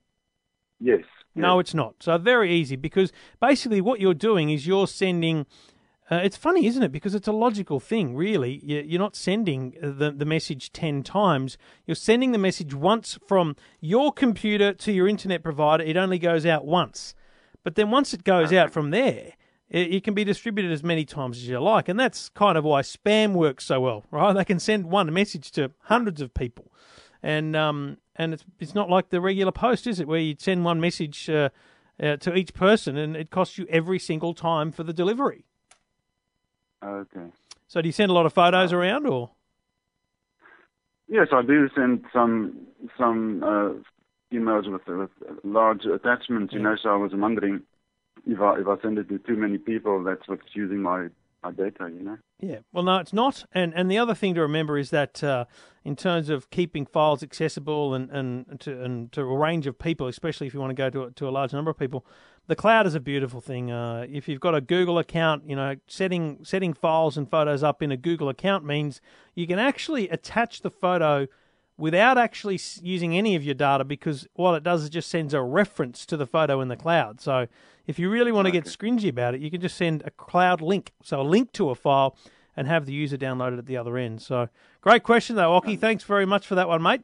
Yes. 0.80 1.04
No, 1.34 1.58
it's 1.60 1.74
not. 1.74 1.94
So 2.00 2.18
very 2.18 2.52
easy 2.52 2.76
because 2.76 3.12
basically 3.40 3.80
what 3.80 4.00
you're 4.00 4.14
doing 4.14 4.50
is 4.50 4.66
you're 4.66 4.86
sending. 4.88 5.46
Uh, 6.10 6.16
it's 6.24 6.36
funny, 6.36 6.66
isn't 6.66 6.82
it? 6.82 6.90
Because 6.90 7.14
it's 7.14 7.28
a 7.28 7.32
logical 7.32 7.78
thing, 7.80 8.16
really. 8.16 8.60
You- 8.64 8.82
You're 8.84 8.98
not 9.00 9.14
sending 9.14 9.74
the 9.80 10.10
the 10.10 10.24
message 10.24 10.72
ten 10.72 11.02
times. 11.02 11.56
You're 11.86 11.94
sending 11.94 12.32
the 12.32 12.38
message 12.38 12.74
once 12.74 13.18
from 13.26 13.56
your 13.80 14.12
computer 14.12 14.72
to 14.72 14.90
your 14.92 15.06
internet 15.06 15.42
provider. 15.42 15.84
It 15.84 15.96
only 15.96 16.18
goes 16.18 16.44
out 16.46 16.66
once, 16.66 17.14
but 17.62 17.74
then 17.76 17.90
once 17.90 18.12
it 18.14 18.24
goes 18.24 18.52
out 18.52 18.70
from 18.72 18.90
there, 18.90 19.34
it, 19.68 19.92
it 19.94 20.04
can 20.04 20.14
be 20.14 20.24
distributed 20.24 20.72
as 20.72 20.82
many 20.82 21.04
times 21.04 21.36
as 21.36 21.46
you 21.48 21.60
like, 21.60 21.88
and 21.88 22.00
that's 22.00 22.30
kind 22.30 22.56
of 22.58 22.64
why 22.64 22.80
spam 22.82 23.32
works 23.34 23.64
so 23.66 23.80
well, 23.80 24.04
right? 24.10 24.32
They 24.32 24.44
can 24.44 24.58
send 24.58 24.86
one 24.86 25.12
message 25.12 25.52
to 25.52 25.70
hundreds 25.84 26.20
of 26.20 26.32
people 26.34 26.72
and 27.22 27.54
um, 27.54 27.98
and 28.18 28.34
it's 28.34 28.44
it's 28.58 28.74
not 28.74 28.90
like 28.90 29.08
the 29.10 29.20
regular 29.20 29.52
post, 29.52 29.86
is 29.86 30.00
it? 30.00 30.08
Where 30.08 30.18
you 30.18 30.34
send 30.38 30.64
one 30.64 30.80
message 30.80 31.30
uh, 31.30 31.48
uh, 32.02 32.16
to 32.16 32.34
each 32.34 32.52
person, 32.52 32.98
and 32.98 33.16
it 33.16 33.30
costs 33.30 33.56
you 33.56 33.66
every 33.70 33.98
single 33.98 34.34
time 34.34 34.72
for 34.72 34.82
the 34.82 34.92
delivery. 34.92 35.44
Okay. 36.84 37.30
So, 37.68 37.80
do 37.80 37.88
you 37.88 37.92
send 37.92 38.10
a 38.10 38.14
lot 38.14 38.26
of 38.26 38.32
photos 38.32 38.72
around, 38.72 39.06
or 39.06 39.30
Yes, 41.08 41.28
I 41.32 41.42
do 41.42 41.68
send 41.74 42.04
some 42.12 42.66
some 42.98 43.42
uh, 43.42 44.34
emails 44.34 44.70
with, 44.70 44.86
with 44.86 45.10
large 45.42 45.84
attachments. 45.86 46.52
You 46.52 46.60
know, 46.60 46.76
so 46.82 46.90
I 46.90 46.96
was 46.96 47.12
wondering 47.14 47.62
if 48.26 48.40
I 48.40 48.60
if 48.60 48.66
I 48.66 48.76
send 48.82 48.98
it 48.98 49.08
to 49.08 49.18
too 49.18 49.36
many 49.36 49.58
people, 49.58 50.04
that's 50.04 50.28
what's 50.28 50.54
using 50.54 50.82
my 50.82 51.08
my 51.42 51.52
data. 51.52 51.90
You 51.90 52.02
know. 52.02 52.18
yeah? 52.40 52.58
Well, 52.72 52.84
no, 52.84 52.96
it's 52.98 53.12
not. 53.12 53.44
And 53.52 53.72
and 53.74 53.90
the 53.90 53.98
other 53.98 54.14
thing 54.14 54.34
to 54.34 54.40
remember 54.40 54.78
is 54.78 54.90
that 54.90 55.22
uh, 55.22 55.44
in 55.84 55.96
terms 55.96 56.28
of 56.28 56.50
keeping 56.50 56.86
files 56.86 57.22
accessible 57.22 57.94
and 57.94 58.10
and 58.10 58.60
to 58.60 58.82
and 58.82 59.12
to 59.12 59.22
a 59.22 59.36
range 59.36 59.66
of 59.66 59.78
people, 59.78 60.06
especially 60.06 60.46
if 60.46 60.54
you 60.54 60.60
want 60.60 60.70
to 60.70 60.74
go 60.74 60.90
to 60.90 61.02
a, 61.04 61.10
to 61.12 61.28
a 61.28 61.30
large 61.30 61.52
number 61.52 61.70
of 61.70 61.78
people, 61.78 62.04
the 62.46 62.56
cloud 62.56 62.86
is 62.86 62.94
a 62.94 63.00
beautiful 63.00 63.40
thing. 63.40 63.70
Uh, 63.70 64.06
if 64.08 64.28
you've 64.28 64.40
got 64.40 64.54
a 64.54 64.60
Google 64.60 64.98
account, 64.98 65.48
you 65.48 65.54
know, 65.56 65.76
setting 65.86 66.40
setting 66.44 66.72
files 66.74 67.16
and 67.16 67.30
photos 67.30 67.62
up 67.62 67.82
in 67.82 67.92
a 67.92 67.96
Google 67.96 68.28
account 68.28 68.64
means 68.64 69.00
you 69.34 69.46
can 69.46 69.58
actually 69.58 70.08
attach 70.08 70.62
the 70.62 70.70
photo 70.70 71.26
without 71.78 72.18
actually 72.18 72.60
using 72.82 73.16
any 73.16 73.36
of 73.36 73.44
your 73.44 73.54
data 73.54 73.84
because 73.84 74.26
what 74.34 74.54
it 74.54 74.62
does 74.62 74.82
is 74.82 74.90
just 74.90 75.08
sends 75.08 75.32
a 75.32 75.40
reference 75.40 76.04
to 76.06 76.16
the 76.16 76.26
photo 76.26 76.60
in 76.60 76.68
the 76.68 76.76
cloud. 76.76 77.20
So 77.20 77.46
if 77.86 77.98
you 77.98 78.10
really 78.10 78.32
want 78.32 78.46
to 78.46 78.52
get 78.52 78.64
scringy 78.64 79.08
about 79.08 79.34
it, 79.34 79.40
you 79.40 79.50
can 79.50 79.60
just 79.60 79.76
send 79.76 80.02
a 80.04 80.10
cloud 80.10 80.60
link, 80.60 80.92
so 81.02 81.20
a 81.20 81.22
link 81.22 81.52
to 81.52 81.70
a 81.70 81.74
file, 81.74 82.16
and 82.56 82.66
have 82.66 82.84
the 82.84 82.92
user 82.92 83.16
download 83.16 83.52
it 83.52 83.58
at 83.58 83.66
the 83.66 83.76
other 83.76 83.96
end. 83.96 84.20
So 84.20 84.48
great 84.80 85.04
question 85.04 85.36
though, 85.36 85.54
Oki. 85.54 85.76
Thanks 85.76 86.04
very 86.04 86.26
much 86.26 86.46
for 86.46 86.56
that 86.56 86.68
one, 86.68 86.82
mate. 86.82 87.02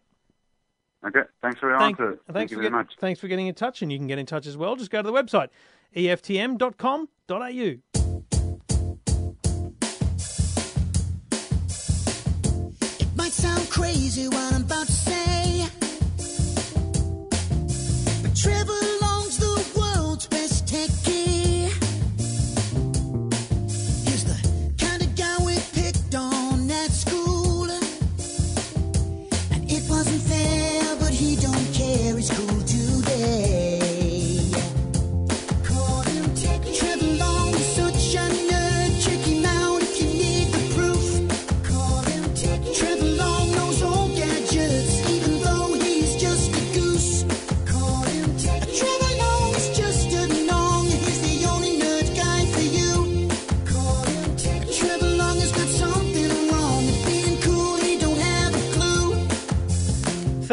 Okay. 1.06 1.20
Thanks 1.42 1.60
for 1.60 1.68
your 1.68 1.78
Thank, 1.78 2.00
answer. 2.00 2.12
thanks 2.12 2.32
Thank 2.32 2.50
you 2.50 2.56
for 2.56 2.62
very 2.62 2.70
getting, 2.70 2.78
much. 2.78 2.96
Thanks 2.98 3.20
for 3.20 3.28
getting 3.28 3.46
in 3.46 3.54
touch, 3.54 3.82
and 3.82 3.92
you 3.92 3.98
can 3.98 4.06
get 4.06 4.18
in 4.18 4.26
touch 4.26 4.46
as 4.46 4.56
well. 4.56 4.74
Just 4.74 4.90
go 4.90 5.02
to 5.02 5.06
the 5.06 5.12
website 5.12 5.48
eftm.com.au. 5.94 7.93
crazy 13.94 14.26
what 14.26 14.52
I'm 14.52 14.62
about 14.62 14.86
to 14.86 14.92
say, 14.92 15.33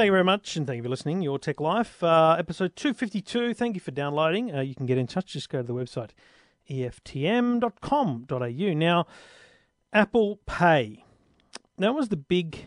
Thank 0.02 0.08
you 0.08 0.14
very 0.14 0.24
much, 0.24 0.56
and 0.56 0.66
thank 0.66 0.78
you 0.78 0.84
for 0.84 0.90
listening. 0.90 1.22
Your 1.22 1.38
Tech 1.38 1.60
Life, 1.60 2.02
uh, 2.02 2.36
episode 2.40 2.76
252. 2.76 3.54
Thank 3.54 3.76
you 3.76 3.80
for 3.80 3.92
downloading. 3.92 4.52
Uh, 4.52 4.62
you 4.62 4.74
can 4.74 4.88
get 4.88 4.98
in 4.98 5.06
touch. 5.06 5.34
Just 5.34 5.48
go 5.48 5.62
to 5.62 5.64
the 5.64 5.76
website 5.76 6.10
eftm.com.au. 6.68 8.74
Now, 8.74 9.06
Apple 9.94 10.40
Pay. 10.48 11.06
That 11.78 11.94
was 11.94 12.10
the 12.10 12.18
big 12.18 12.66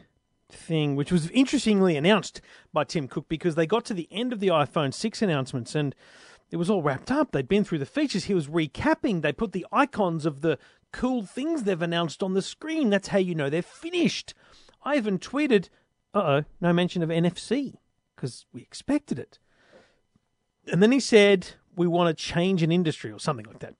thing, 0.48 0.94
which 0.94 1.10
was 1.10 1.28
interestingly 1.30 1.96
announced 1.96 2.40
by 2.72 2.84
Tim 2.84 3.08
Cook 3.08 3.28
because 3.28 3.56
they 3.56 3.66
got 3.66 3.84
to 3.86 3.94
the 3.94 4.06
end 4.12 4.32
of 4.32 4.38
the 4.38 4.46
iPhone 4.46 4.94
6 4.94 5.20
announcements 5.20 5.74
and 5.74 5.92
it 6.52 6.56
was 6.56 6.70
all 6.70 6.82
wrapped 6.82 7.10
up. 7.10 7.32
They'd 7.32 7.48
been 7.48 7.64
through 7.64 7.80
the 7.80 7.84
features. 7.84 8.26
He 8.26 8.34
was 8.34 8.46
recapping. 8.46 9.22
They 9.22 9.32
put 9.32 9.50
the 9.50 9.66
icons 9.72 10.24
of 10.24 10.42
the 10.42 10.56
cool 10.92 11.24
things 11.24 11.64
they've 11.64 11.82
announced 11.82 12.22
on 12.22 12.34
the 12.34 12.42
screen. 12.42 12.90
That's 12.90 13.08
how 13.08 13.18
you 13.18 13.34
know 13.34 13.50
they're 13.50 13.60
finished. 13.60 14.34
I 14.84 14.96
even 14.96 15.18
tweeted, 15.18 15.68
uh 16.14 16.18
oh, 16.18 16.44
no 16.60 16.72
mention 16.72 17.02
of 17.02 17.08
NFC 17.08 17.74
because 18.14 18.46
we 18.52 18.62
expected 18.62 19.18
it. 19.18 19.38
And 20.66 20.82
then 20.82 20.92
he 20.92 21.00
said, 21.00 21.48
we 21.76 21.86
want 21.86 22.16
to 22.16 22.22
change 22.24 22.62
an 22.62 22.72
industry 22.72 23.10
or 23.10 23.18
something 23.18 23.46
like 23.46 23.58
that. 23.58 23.74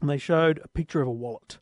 And 0.00 0.10
they 0.10 0.18
showed 0.18 0.60
a 0.62 0.68
picture 0.68 1.00
of 1.00 1.08
a 1.08 1.12
wallet. 1.12 1.58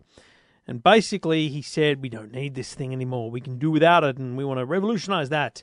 And 0.67 0.83
basically, 0.83 1.49
he 1.49 1.61
said, 1.61 2.01
we 2.01 2.09
don't 2.09 2.33
need 2.33 2.55
this 2.55 2.75
thing 2.75 2.93
anymore. 2.93 3.31
We 3.31 3.41
can 3.41 3.59
do 3.59 3.71
without 3.71 4.03
it, 4.03 4.17
and 4.17 4.37
we 4.37 4.45
want 4.45 4.59
to 4.59 4.65
revolutionize 4.65 5.29
that. 5.29 5.63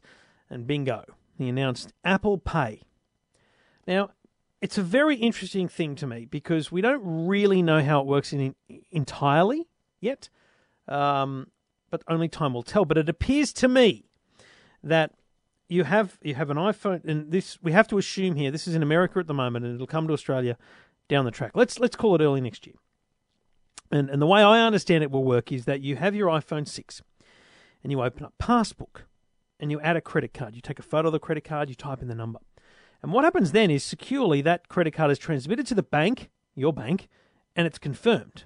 And 0.50 0.67
bingo, 0.67 1.06
he 1.38 1.50
announced 1.50 1.91
Apple 2.04 2.38
Pay. 2.38 2.84
Now, 3.88 4.12
it's 4.62 4.78
a 4.78 4.84
very 4.84 5.15
interesting 5.15 5.67
thing 5.67 5.95
to 5.95 6.06
me 6.06 6.26
because 6.26 6.71
we 6.71 6.82
don't 6.82 7.02
really 7.04 7.63
know 7.63 7.82
how 7.82 8.02
it 8.02 8.06
works 8.06 8.32
in, 8.32 8.54
entirely 8.91 9.67
yet, 10.00 10.30
um, 10.88 11.47
but 11.91 12.04
only 12.08 12.27
time 12.27 12.54
will 12.54 12.63
tell. 12.63 12.86
But 12.86 12.97
it 12.97 13.10
appears 13.10 13.54
to 13.54 13.67
me 13.67 14.06
that 14.84 15.12
you 15.69 15.84
have 15.84 16.17
you 16.23 16.34
have 16.36 16.49
an 16.49 16.58
iPhone, 16.58 17.06
and 17.06 17.32
this 17.32 17.60
we 17.62 17.73
have 17.73 17.88
to 17.89 17.97
assume 17.97 18.36
here. 18.36 18.49
This 18.49 18.67
is 18.67 18.73
in 18.73 18.82
America 18.82 19.19
at 19.19 19.27
the 19.27 19.34
moment, 19.34 19.65
and 19.65 19.75
it'll 19.75 19.86
come 19.86 20.08
to 20.08 20.13
Australia 20.13 20.58
down 21.08 21.25
the 21.25 21.32
track. 21.32 21.51
Let's 21.54 21.80
let's 21.80 21.95
call 21.95 22.15
it 22.15 22.21
early 22.21 22.41
next 22.41 22.65
year. 22.65 22.75
And 23.91 24.10
and 24.10 24.21
the 24.21 24.27
way 24.27 24.41
I 24.41 24.65
understand 24.65 25.04
it 25.04 25.12
will 25.12 25.23
work 25.23 25.51
is 25.51 25.65
that 25.65 25.82
you 25.82 25.97
have 25.97 26.15
your 26.15 26.30
iPhone 26.30 26.67
six, 26.67 27.01
and 27.84 27.91
you 27.91 28.01
open 28.01 28.25
up 28.25 28.34
Passbook, 28.39 29.06
and 29.60 29.69
you 29.69 29.80
add 29.82 29.95
a 29.95 30.01
credit 30.01 30.34
card. 30.34 30.56
You 30.56 30.62
take 30.62 30.80
a 30.80 30.84
photo 30.84 31.10
of 31.10 31.13
the 31.13 31.19
credit 31.19 31.43
card, 31.43 31.69
you 31.69 31.75
type 31.75 32.01
in 32.01 32.08
the 32.08 32.15
number, 32.15 32.39
and 33.01 33.12
what 33.12 33.23
happens 33.23 33.51
then 33.51 33.69
is 33.69 33.84
securely 33.84 34.41
that 34.41 34.69
credit 34.69 34.91
card 34.91 35.12
is 35.12 35.19
transmitted 35.19 35.67
to 35.67 35.75
the 35.75 35.84
bank, 35.84 36.30
your 36.56 36.73
bank, 36.73 37.08
and 37.56 37.67
it's 37.67 37.80
confirmed. 37.80 38.45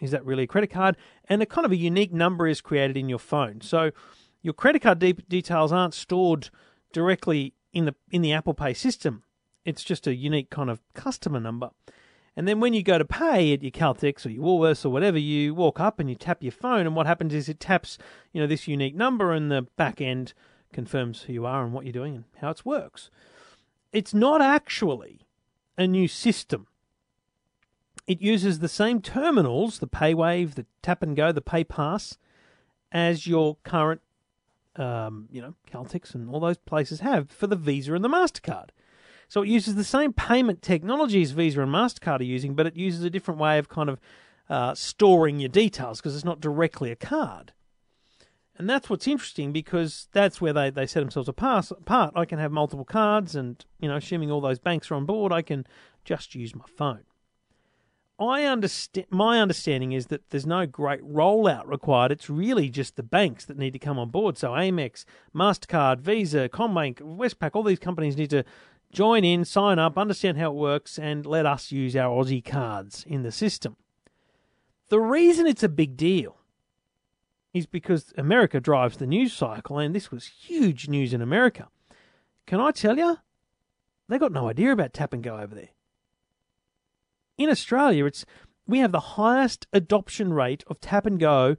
Is 0.00 0.10
that 0.10 0.24
really 0.24 0.44
a 0.44 0.46
credit 0.46 0.70
card? 0.70 0.96
And 1.28 1.42
a 1.42 1.46
kind 1.46 1.64
of 1.64 1.72
a 1.72 1.76
unique 1.76 2.12
number 2.12 2.46
is 2.46 2.60
created 2.60 2.96
in 2.96 3.08
your 3.08 3.18
phone. 3.18 3.60
So 3.60 3.90
your 4.42 4.54
credit 4.54 4.82
card 4.82 4.98
de- 4.98 5.12
details 5.12 5.72
aren't 5.72 5.94
stored 5.94 6.50
directly 6.92 7.54
in 7.72 7.84
the 7.86 7.94
in 8.10 8.22
the 8.22 8.32
Apple 8.32 8.54
Pay 8.54 8.74
system. 8.74 9.22
It's 9.64 9.82
just 9.82 10.06
a 10.06 10.14
unique 10.14 10.50
kind 10.50 10.70
of 10.70 10.80
customer 10.94 11.40
number. 11.40 11.70
And 12.36 12.46
then 12.46 12.60
when 12.60 12.74
you 12.74 12.82
go 12.82 12.98
to 12.98 13.04
pay 13.04 13.54
at 13.54 13.62
your 13.62 13.70
Caltex 13.70 14.26
or 14.26 14.28
your 14.28 14.44
Woolworths 14.44 14.84
or 14.84 14.90
whatever, 14.90 15.18
you 15.18 15.54
walk 15.54 15.80
up 15.80 15.98
and 15.98 16.08
you 16.08 16.14
tap 16.14 16.42
your 16.42 16.52
phone, 16.52 16.86
and 16.86 16.94
what 16.94 17.06
happens 17.06 17.32
is 17.32 17.48
it 17.48 17.58
taps, 17.58 17.96
you 18.32 18.40
know, 18.40 18.46
this 18.46 18.68
unique 18.68 18.94
number, 18.94 19.32
and 19.32 19.50
the 19.50 19.62
back 19.76 20.02
end 20.02 20.34
confirms 20.72 21.22
who 21.22 21.32
you 21.32 21.46
are 21.46 21.64
and 21.64 21.72
what 21.72 21.86
you're 21.86 21.92
doing 21.92 22.14
and 22.14 22.24
how 22.40 22.50
it 22.50 22.64
works. 22.64 23.10
It's 23.92 24.12
not 24.12 24.42
actually 24.42 25.26
a 25.78 25.86
new 25.86 26.06
system. 26.06 26.66
It 28.06 28.22
uses 28.22 28.60
the 28.60 28.68
same 28.68 29.02
terminals, 29.02 29.80
the 29.80 29.88
PayWave, 29.88 30.54
the 30.54 30.66
Tap 30.80 31.02
and 31.02 31.16
Go, 31.16 31.32
the 31.32 31.42
PayPass, 31.42 32.18
as 32.92 33.26
your 33.26 33.56
current, 33.64 34.00
um, 34.76 35.28
you 35.32 35.42
know, 35.42 35.54
Caltex 35.70 36.14
and 36.14 36.30
all 36.30 36.40
those 36.40 36.58
places 36.58 37.00
have 37.00 37.30
for 37.30 37.46
the 37.46 37.56
Visa 37.56 37.94
and 37.94 38.04
the 38.04 38.08
Mastercard. 38.08 38.68
So 39.28 39.42
it 39.42 39.48
uses 39.48 39.74
the 39.74 39.84
same 39.84 40.12
payment 40.12 40.62
technology 40.62 41.20
as 41.20 41.32
Visa 41.32 41.60
and 41.60 41.72
Mastercard 41.72 42.20
are 42.20 42.24
using, 42.24 42.54
but 42.54 42.66
it 42.66 42.76
uses 42.76 43.02
a 43.02 43.10
different 43.10 43.40
way 43.40 43.58
of 43.58 43.68
kind 43.68 43.88
of 43.88 43.98
uh, 44.48 44.74
storing 44.74 45.40
your 45.40 45.48
details 45.48 46.00
because 46.00 46.14
it's 46.14 46.24
not 46.24 46.40
directly 46.40 46.92
a 46.92 46.96
card. 46.96 47.52
And 48.58 48.70
that's 48.70 48.88
what's 48.88 49.08
interesting 49.08 49.52
because 49.52 50.08
that's 50.12 50.40
where 50.40 50.52
they, 50.52 50.70
they 50.70 50.86
set 50.86 51.00
themselves 51.00 51.28
apart. 51.28 51.72
I 52.14 52.24
can 52.24 52.38
have 52.38 52.52
multiple 52.52 52.86
cards, 52.86 53.36
and 53.36 53.62
you 53.80 53.88
know, 53.88 53.96
assuming 53.96 54.30
all 54.30 54.40
those 54.40 54.58
banks 54.58 54.90
are 54.90 54.94
on 54.94 55.04
board, 55.04 55.32
I 55.32 55.42
can 55.42 55.66
just 56.04 56.34
use 56.34 56.54
my 56.54 56.64
phone. 56.76 57.02
I 58.18 58.44
understand. 58.44 59.06
My 59.10 59.40
understanding 59.40 59.92
is 59.92 60.06
that 60.06 60.30
there's 60.30 60.46
no 60.46 60.64
great 60.66 61.02
rollout 61.02 61.66
required. 61.66 62.12
It's 62.12 62.30
really 62.30 62.70
just 62.70 62.96
the 62.96 63.02
banks 63.02 63.44
that 63.44 63.58
need 63.58 63.74
to 63.74 63.78
come 63.78 63.98
on 63.98 64.08
board. 64.08 64.38
So 64.38 64.52
Amex, 64.52 65.04
Mastercard, 65.34 66.00
Visa, 66.00 66.48
CommBank, 66.48 67.00
Westpac, 67.00 67.50
all 67.54 67.62
these 67.62 67.78
companies 67.78 68.16
need 68.16 68.30
to 68.30 68.44
join 68.90 69.22
in, 69.22 69.44
sign 69.44 69.78
up, 69.78 69.98
understand 69.98 70.38
how 70.38 70.50
it 70.50 70.56
works, 70.56 70.98
and 70.98 71.26
let 71.26 71.44
us 71.44 71.70
use 71.70 71.94
our 71.94 72.08
Aussie 72.08 72.44
cards 72.44 73.04
in 73.06 73.22
the 73.22 73.32
system. 73.32 73.76
The 74.88 75.00
reason 75.00 75.46
it's 75.46 75.62
a 75.62 75.68
big 75.68 75.96
deal 75.96 76.38
is 77.52 77.66
because 77.66 78.14
America 78.16 78.60
drives 78.60 78.96
the 78.96 79.06
news 79.06 79.34
cycle, 79.34 79.78
and 79.78 79.94
this 79.94 80.10
was 80.10 80.26
huge 80.26 80.88
news 80.88 81.12
in 81.12 81.20
America. 81.20 81.68
Can 82.46 82.60
I 82.60 82.70
tell 82.70 82.96
you? 82.96 83.18
They 84.08 84.18
got 84.18 84.32
no 84.32 84.48
idea 84.48 84.72
about 84.72 84.92
tap 84.92 85.12
and 85.12 85.22
go 85.22 85.36
over 85.36 85.54
there. 85.54 85.70
In 87.38 87.50
Australia, 87.50 88.04
it's 88.06 88.24
we 88.66 88.78
have 88.78 88.92
the 88.92 89.00
highest 89.00 89.66
adoption 89.72 90.32
rate 90.32 90.64
of 90.66 90.80
tap 90.80 91.06
and 91.06 91.20
go 91.20 91.56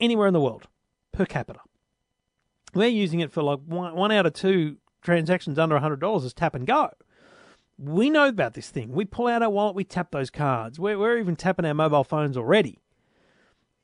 anywhere 0.00 0.26
in 0.26 0.34
the 0.34 0.40
world 0.40 0.68
per 1.12 1.24
capita. 1.24 1.60
We're 2.74 2.88
using 2.88 3.20
it 3.20 3.32
for 3.32 3.42
like 3.42 3.60
one, 3.66 3.94
one 3.94 4.12
out 4.12 4.26
of 4.26 4.32
two 4.34 4.76
transactions 5.02 5.58
under 5.58 5.78
$100 5.78 6.24
is 6.24 6.34
tap 6.34 6.54
and 6.54 6.66
go. 6.66 6.90
We 7.78 8.10
know 8.10 8.28
about 8.28 8.54
this 8.54 8.70
thing. 8.70 8.92
We 8.92 9.04
pull 9.04 9.28
out 9.28 9.42
our 9.42 9.50
wallet, 9.50 9.76
we 9.76 9.84
tap 9.84 10.10
those 10.10 10.30
cards. 10.30 10.78
We're, 10.78 10.98
we're 10.98 11.18
even 11.18 11.36
tapping 11.36 11.64
our 11.64 11.74
mobile 11.74 12.04
phones 12.04 12.36
already. 12.36 12.78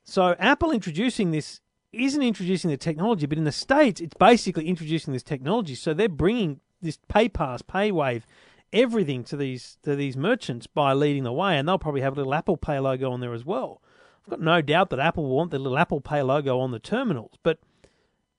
So 0.04 0.34
Apple 0.38 0.72
introducing 0.72 1.30
this 1.30 1.60
isn't 1.92 2.22
introducing 2.22 2.70
the 2.70 2.76
technology, 2.76 3.26
but 3.26 3.38
in 3.38 3.44
the 3.44 3.52
States, 3.52 4.00
it's 4.00 4.14
basically 4.14 4.68
introducing 4.68 5.12
this 5.12 5.22
technology. 5.22 5.74
So 5.74 5.92
they're 5.92 6.08
bringing 6.08 6.60
this 6.80 6.98
PayPass, 7.08 7.62
PayWave, 7.62 8.22
everything 8.72 9.24
to 9.24 9.36
these 9.36 9.78
to 9.82 9.96
these 9.96 10.16
merchants 10.16 10.66
by 10.66 10.92
leading 10.92 11.24
the 11.24 11.32
way, 11.32 11.58
and 11.58 11.68
they'll 11.68 11.78
probably 11.78 12.00
have 12.00 12.14
a 12.14 12.16
little 12.16 12.34
Apple 12.34 12.56
Pay 12.56 12.78
logo 12.78 13.10
on 13.10 13.20
there 13.20 13.34
as 13.34 13.44
well. 13.44 13.82
I've 14.24 14.30
got 14.30 14.40
no 14.40 14.60
doubt 14.62 14.90
that 14.90 14.98
Apple 14.98 15.24
will 15.24 15.36
want 15.36 15.50
the 15.50 15.58
little 15.58 15.78
Apple 15.78 16.00
Pay 16.00 16.22
logo 16.22 16.58
on 16.60 16.70
the 16.70 16.78
terminals, 16.78 17.32
but 17.42 17.58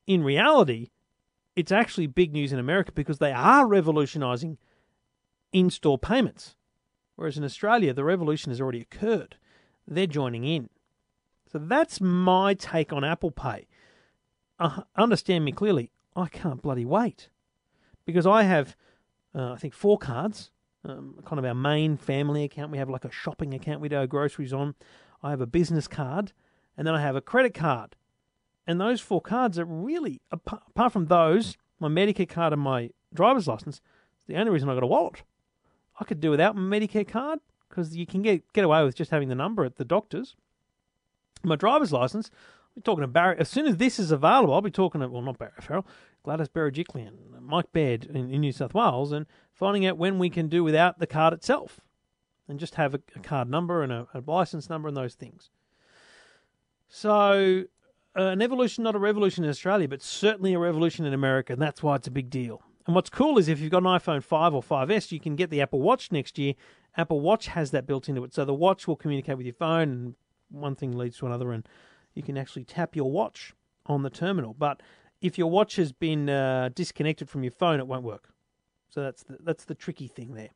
in 0.08 0.24
reality, 0.24 0.90
it's 1.56 1.72
actually 1.72 2.08
big 2.08 2.32
news 2.32 2.54
in 2.54 2.60
America 2.60 2.92
because 2.92 3.20
they 3.20 3.32
are 3.32 3.68
revolutionizing 3.68 4.58
in-store 5.52 5.98
payments, 5.98 6.56
whereas 7.16 7.38
in 7.38 7.44
Australia, 7.44 7.94
the 7.94 8.04
revolution 8.04 8.52
has 8.52 8.62
already 8.62 8.82
occurred. 8.82 9.36
They're 9.88 10.08
joining 10.08 10.46
in. 10.46 10.70
So 11.52 11.60
that's 11.60 12.00
my 12.00 12.54
take 12.54 12.94
on 12.94 13.04
Apple 13.04 13.32
Pay. 13.32 13.68
Uh, 14.58 14.84
understand 14.96 15.44
me 15.44 15.52
clearly, 15.52 15.92
I 16.16 16.28
can't 16.28 16.62
bloody 16.62 16.86
wait 16.86 17.30
because 18.06 18.26
I 18.26 18.44
have, 18.44 18.78
uh, 19.36 19.54
I 19.54 19.58
think, 19.58 19.74
four 19.74 19.98
cards. 19.98 20.52
Um, 20.84 21.20
kind 21.26 21.38
of 21.38 21.46
our 21.46 21.54
main 21.54 21.96
family 21.96 22.44
account. 22.44 22.72
We 22.72 22.80
have 22.80 22.90
like 22.90 23.06
a 23.06 23.12
shopping 23.12 23.54
account 23.54 23.82
we 23.82 23.90
do 23.90 23.98
our 23.98 24.08
groceries 24.08 24.52
on. 24.52 24.74
I 25.22 25.30
have 25.30 25.42
a 25.42 25.46
business 25.46 25.88
card, 25.88 26.34
and 26.76 26.88
then 26.88 26.96
I 26.96 27.02
have 27.02 27.16
a 27.16 27.22
credit 27.22 27.54
card. 27.54 27.96
And 28.66 28.82
those 28.82 29.00
four 29.00 29.22
cards 29.22 29.60
are 29.60 29.66
really, 29.66 30.22
apart, 30.32 30.92
from 30.92 31.06
those, 31.06 31.58
my 31.80 31.88
Medicare 31.88 32.28
card 32.28 32.54
and 32.54 32.62
my 32.62 32.90
driver's 33.14 33.48
license, 33.48 33.82
the 34.28 34.36
only 34.36 34.52
reason 34.52 34.70
I 34.70 34.74
got 34.74 34.84
a 34.84 34.88
wallet. 34.88 35.24
I 36.00 36.04
could 36.04 36.20
do 36.20 36.32
without 36.32 36.56
my 36.56 36.80
Medicare 36.80 37.08
card 37.08 37.40
because 37.70 37.96
you 37.96 38.08
can 38.08 38.22
get 38.22 38.52
get 38.54 38.66
away 38.66 38.84
with 38.84 38.96
just 38.96 39.12
having 39.12 39.30
the 39.30 39.36
number 39.36 39.64
at 39.64 39.76
the 39.76 39.86
doctor's 39.86 40.36
my 41.44 41.56
driver's 41.56 41.92
license. 41.92 42.30
We're 42.76 42.84
talking 42.84 43.02
to 43.02 43.08
Barry. 43.08 43.36
As 43.38 43.50
soon 43.50 43.68
as 43.68 43.78
this 43.78 44.00
is 44.00 44.12
available, 44.12 44.54
I'll 44.54 44.62
be 44.62 44.72
talking 44.72 45.02
to 45.02 45.10
well, 45.10 45.22
not 45.22 45.38
Barry 45.38 45.52
Farrell, 45.60 45.86
Gladys 46.24 46.48
Berejiklian, 46.48 47.42
Mike 47.42 47.72
Baird 47.74 48.06
in, 48.06 48.32
in, 48.32 48.42
New 48.42 48.54
South 48.54 48.74
Wales, 48.74 49.12
and 49.12 49.26
finding 49.52 49.86
out 49.86 49.98
when 49.98 50.20
we 50.20 50.30
can 50.30 50.48
do 50.48 50.64
without 50.64 51.00
the 51.00 51.08
card 51.08 51.34
itself, 51.34 51.82
and 52.48 52.60
just 52.60 52.76
have 52.76 52.94
a, 52.94 53.02
a 53.16 53.20
card 53.20 53.50
number 53.50 53.84
and 53.84 53.92
a, 53.92 54.08
a, 54.14 54.24
license 54.26 54.70
number 54.70 54.88
and 54.88 54.96
those 54.96 55.16
things. 55.16 55.50
So, 56.88 57.66
uh, 58.18 58.24
an 58.24 58.42
evolution, 58.42 58.86
not 58.86 58.96
a 58.96 59.00
revolution 59.00 59.44
in 59.44 59.50
Australia, 59.50 59.90
but 59.90 60.02
certainly 60.02 60.54
a 60.54 60.60
revolution 60.60 61.06
in 61.06 61.14
America, 61.14 61.54
and 61.54 61.62
that's 61.62 61.84
why 61.84 61.96
it's 61.96 62.08
a 62.08 62.12
big 62.12 62.30
deal. 62.30 62.62
And 62.88 62.96
what's 62.96 63.10
cool 63.10 63.38
is 63.38 63.50
if 63.50 63.60
you've 63.60 63.72
got 63.72 63.84
an 63.84 63.90
iPhone 63.90 64.24
5 64.24 64.54
or 64.54 64.64
5S, 64.64 65.12
you 65.12 65.20
can 65.20 65.36
get 65.36 65.50
the 65.50 65.62
Apple 65.62 65.82
Watch 65.82 66.12
next 66.12 66.40
year. 66.40 66.54
Apple 66.96 67.20
Watch 67.20 67.48
has 67.48 67.72
that 67.72 67.86
built 67.86 68.08
into 68.08 68.24
it, 68.24 68.34
so 68.34 68.46
the 68.46 68.54
watch 68.54 68.88
will 68.88 68.96
communicate 68.96 69.38
with 69.38 69.46
your 69.46 69.56
phone 69.56 69.90
and 69.90 70.16
one 70.50 70.76
thing 70.76 70.98
leads 70.98 71.18
to 71.18 71.26
another, 71.26 71.52
and 71.52 71.68
you 72.14 72.24
can 72.24 72.38
actually 72.38 72.64
tap 72.64 72.96
your 72.96 73.10
watch 73.12 73.54
on 73.86 74.04
the 74.04 74.10
terminal. 74.10 74.54
But 74.58 74.82
if 75.22 75.38
your 75.38 75.50
watch 75.50 75.76
has 75.76 75.92
been 75.92 76.30
uh, 76.30 76.70
disconnected 76.74 77.30
from 77.30 77.44
your 77.44 77.52
phone, 77.52 77.80
it 77.80 77.88
won't 77.88 78.04
work. 78.04 78.30
So 78.90 79.02
that's 79.02 79.24
the, 79.24 79.38
that's 79.42 79.66
the 79.66 79.76
tricky 79.76 80.08
thing 80.08 80.34
there. 80.34 80.50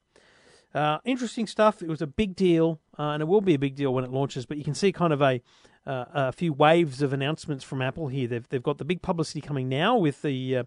Uh, 0.73 0.99
interesting 1.05 1.47
stuff. 1.47 1.81
It 1.81 1.87
was 1.87 2.01
a 2.01 2.07
big 2.07 2.35
deal, 2.35 2.81
uh, 2.99 3.11
and 3.11 3.21
it 3.21 3.25
will 3.25 3.41
be 3.41 3.53
a 3.53 3.59
big 3.59 3.75
deal 3.75 3.93
when 3.93 4.03
it 4.03 4.11
launches. 4.11 4.45
But 4.45 4.57
you 4.57 4.63
can 4.63 4.73
see 4.73 4.91
kind 4.91 5.13
of 5.13 5.21
a 5.21 5.41
uh, 5.87 6.05
a 6.13 6.31
few 6.31 6.51
waves 6.51 7.01
of 7.01 7.13
announcements 7.13 7.63
from 7.63 7.81
Apple 7.81 8.09
here. 8.09 8.27
They've 8.27 8.47
they've 8.49 8.61
got 8.61 8.77
the 8.77 8.85
big 8.85 9.01
publicity 9.01 9.39
coming 9.39 9.69
now 9.69 9.95
with 9.95 10.21
the 10.21 10.57
uh, 10.57 10.63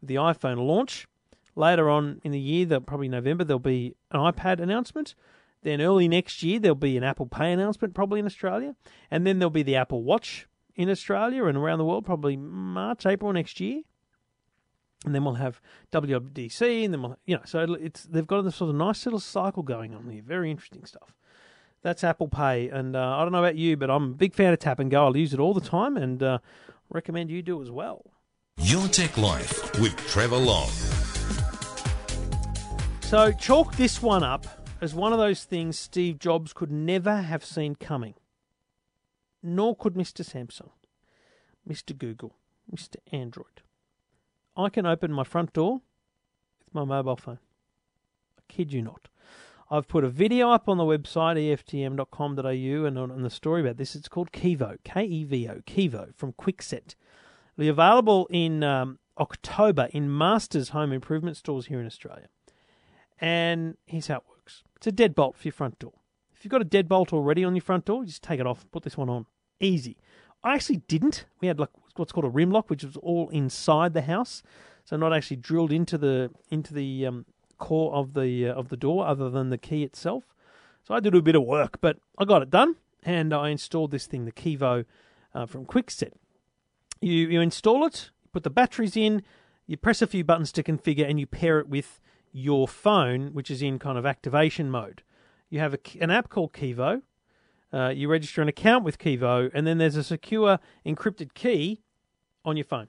the 0.00 0.14
iPhone 0.14 0.64
launch. 0.64 1.08
Later 1.56 1.90
on 1.90 2.20
in 2.22 2.30
the 2.30 2.38
year, 2.38 2.78
probably 2.78 3.08
November, 3.08 3.42
there'll 3.42 3.58
be 3.58 3.96
an 4.12 4.20
iPad 4.20 4.60
announcement. 4.60 5.16
Then 5.62 5.80
early 5.80 6.08
next 6.08 6.42
year, 6.42 6.58
there'll 6.58 6.76
be 6.76 6.96
an 6.96 7.04
Apple 7.04 7.26
Pay 7.26 7.52
announcement, 7.52 7.94
probably 7.94 8.20
in 8.20 8.26
Australia. 8.26 8.76
And 9.10 9.26
then 9.26 9.38
there'll 9.38 9.50
be 9.50 9.62
the 9.62 9.76
Apple 9.76 10.02
Watch 10.02 10.46
in 10.76 10.88
Australia 10.88 11.44
and 11.46 11.58
around 11.58 11.78
the 11.78 11.84
world, 11.84 12.06
probably 12.06 12.36
March, 12.36 13.04
April 13.04 13.32
next 13.32 13.58
year. 13.60 13.82
And 15.04 15.14
then 15.14 15.24
we'll 15.24 15.34
have 15.34 15.60
WWDC, 15.92 16.84
and 16.84 16.92
then 16.92 17.02
we'll, 17.02 17.16
you 17.24 17.36
know, 17.36 17.42
so 17.44 17.74
it's 17.74 18.02
they've 18.02 18.26
got 18.26 18.42
this 18.42 18.56
sort 18.56 18.70
of 18.70 18.76
nice 18.76 19.06
little 19.06 19.20
cycle 19.20 19.62
going 19.62 19.94
on 19.94 20.08
here. 20.10 20.22
Very 20.26 20.50
interesting 20.50 20.84
stuff. 20.84 21.14
That's 21.82 22.02
Apple 22.02 22.26
Pay, 22.26 22.68
and 22.68 22.96
uh, 22.96 23.16
I 23.16 23.22
don't 23.22 23.30
know 23.30 23.38
about 23.38 23.54
you, 23.54 23.76
but 23.76 23.90
I'm 23.90 24.04
a 24.04 24.14
big 24.14 24.34
fan 24.34 24.52
of 24.52 24.58
Tap 24.58 24.80
and 24.80 24.90
Go. 24.90 25.04
I'll 25.04 25.16
use 25.16 25.32
it 25.32 25.38
all 25.38 25.54
the 25.54 25.60
time, 25.60 25.96
and 25.96 26.20
uh, 26.20 26.38
recommend 26.90 27.30
you 27.30 27.42
do 27.42 27.62
as 27.62 27.70
well. 27.70 28.02
Your 28.58 28.88
Tech 28.88 29.16
Life 29.16 29.78
with 29.80 29.96
Trevor 30.08 30.36
Long. 30.36 30.68
So 33.02 33.30
chalk 33.32 33.76
this 33.76 34.02
one 34.02 34.24
up 34.24 34.46
as 34.80 34.94
one 34.94 35.12
of 35.12 35.18
those 35.18 35.44
things 35.44 35.78
Steve 35.78 36.18
Jobs 36.18 36.52
could 36.52 36.70
never 36.70 37.22
have 37.22 37.44
seen 37.44 37.74
coming. 37.74 38.14
Nor 39.42 39.76
could 39.76 39.94
Mr. 39.94 40.24
Samsung, 40.24 40.70
Mr. 41.68 41.96
Google, 41.96 42.34
Mr. 42.74 42.96
Android. 43.12 43.62
I 44.56 44.68
can 44.68 44.86
open 44.86 45.12
my 45.12 45.24
front 45.24 45.52
door 45.52 45.80
with 46.64 46.74
my 46.74 46.84
mobile 46.84 47.16
phone. 47.16 47.38
I 48.38 48.42
kid 48.48 48.72
you 48.72 48.82
not. 48.82 49.08
I've 49.70 49.86
put 49.86 50.02
a 50.02 50.08
video 50.08 50.50
up 50.50 50.68
on 50.68 50.78
the 50.78 50.84
website, 50.84 51.36
eftm.com.au, 51.36 52.86
and 52.86 52.98
on, 52.98 53.22
the 53.22 53.30
story 53.30 53.60
about 53.60 53.76
this. 53.76 53.94
It's 53.94 54.08
called 54.08 54.32
Kevo, 54.32 54.78
K 54.82 55.04
E 55.04 55.24
V 55.24 55.48
O, 55.48 55.60
Kevo 55.66 56.14
from 56.16 56.32
Kwikset. 56.32 56.94
It'll 57.54 57.58
be 57.58 57.68
available 57.68 58.26
in 58.30 58.64
um, 58.64 58.98
October 59.18 59.88
in 59.92 60.16
Masters 60.16 60.70
Home 60.70 60.92
Improvement 60.92 61.36
stores 61.36 61.66
here 61.66 61.80
in 61.80 61.86
Australia. 61.86 62.28
And 63.20 63.76
here's 63.84 64.06
how 64.06 64.16
it 64.16 64.22
works. 64.28 64.37
It's 64.76 64.86
a 64.86 64.92
deadbolt 64.92 65.36
for 65.36 65.44
your 65.44 65.52
front 65.52 65.78
door. 65.78 65.94
If 66.34 66.44
you've 66.44 66.52
got 66.52 66.62
a 66.62 66.64
deadbolt 66.64 67.12
already 67.12 67.44
on 67.44 67.54
your 67.54 67.62
front 67.62 67.84
door, 67.84 68.02
you 68.02 68.06
just 68.06 68.22
take 68.22 68.38
it 68.38 68.46
off, 68.46 68.64
put 68.70 68.84
this 68.84 68.96
one 68.96 69.08
on. 69.08 69.26
Easy. 69.60 69.96
I 70.44 70.54
actually 70.54 70.82
didn't. 70.88 71.26
We 71.40 71.48
had 71.48 71.58
like 71.58 71.70
what's 71.96 72.12
called 72.12 72.26
a 72.26 72.30
rim 72.30 72.50
lock, 72.50 72.70
which 72.70 72.84
was 72.84 72.96
all 72.98 73.28
inside 73.30 73.92
the 73.92 74.02
house, 74.02 74.42
so 74.84 74.96
not 74.96 75.12
actually 75.12 75.38
drilled 75.38 75.72
into 75.72 75.98
the 75.98 76.30
into 76.50 76.72
the 76.72 77.06
um, 77.06 77.26
core 77.58 77.92
of 77.92 78.14
the 78.14 78.48
uh, 78.48 78.54
of 78.54 78.68
the 78.68 78.76
door, 78.76 79.06
other 79.06 79.30
than 79.30 79.50
the 79.50 79.58
key 79.58 79.82
itself. 79.82 80.24
So 80.84 80.94
I 80.94 81.00
did 81.00 81.14
a 81.14 81.22
bit 81.22 81.34
of 81.34 81.42
work, 81.42 81.80
but 81.80 81.98
I 82.18 82.24
got 82.24 82.42
it 82.42 82.50
done, 82.50 82.76
and 83.02 83.34
I 83.34 83.48
installed 83.48 83.90
this 83.90 84.06
thing, 84.06 84.24
the 84.24 84.32
Kevo 84.32 84.84
uh, 85.34 85.46
from 85.46 85.66
Kwikset. 85.66 86.12
You 87.00 87.12
you 87.12 87.40
install 87.40 87.84
it, 87.84 88.10
put 88.32 88.44
the 88.44 88.50
batteries 88.50 88.96
in, 88.96 89.22
you 89.66 89.76
press 89.76 90.00
a 90.02 90.06
few 90.06 90.22
buttons 90.22 90.52
to 90.52 90.62
configure, 90.62 91.08
and 91.08 91.18
you 91.18 91.26
pair 91.26 91.58
it 91.58 91.68
with 91.68 92.00
your 92.38 92.68
phone, 92.68 93.32
which 93.32 93.50
is 93.50 93.62
in 93.62 93.78
kind 93.78 93.98
of 93.98 94.06
activation 94.06 94.70
mode. 94.70 95.02
You 95.50 95.58
have 95.58 95.74
a, 95.74 95.78
an 96.00 96.10
app 96.10 96.28
called 96.28 96.52
Kevo. 96.52 97.02
Uh, 97.72 97.88
you 97.88 98.08
register 98.08 98.40
an 98.40 98.48
account 98.48 98.84
with 98.84 98.98
Kevo, 98.98 99.50
and 99.52 99.66
then 99.66 99.78
there's 99.78 99.96
a 99.96 100.04
secure 100.04 100.58
encrypted 100.86 101.34
key 101.34 101.82
on 102.44 102.56
your 102.56 102.64
phone. 102.64 102.88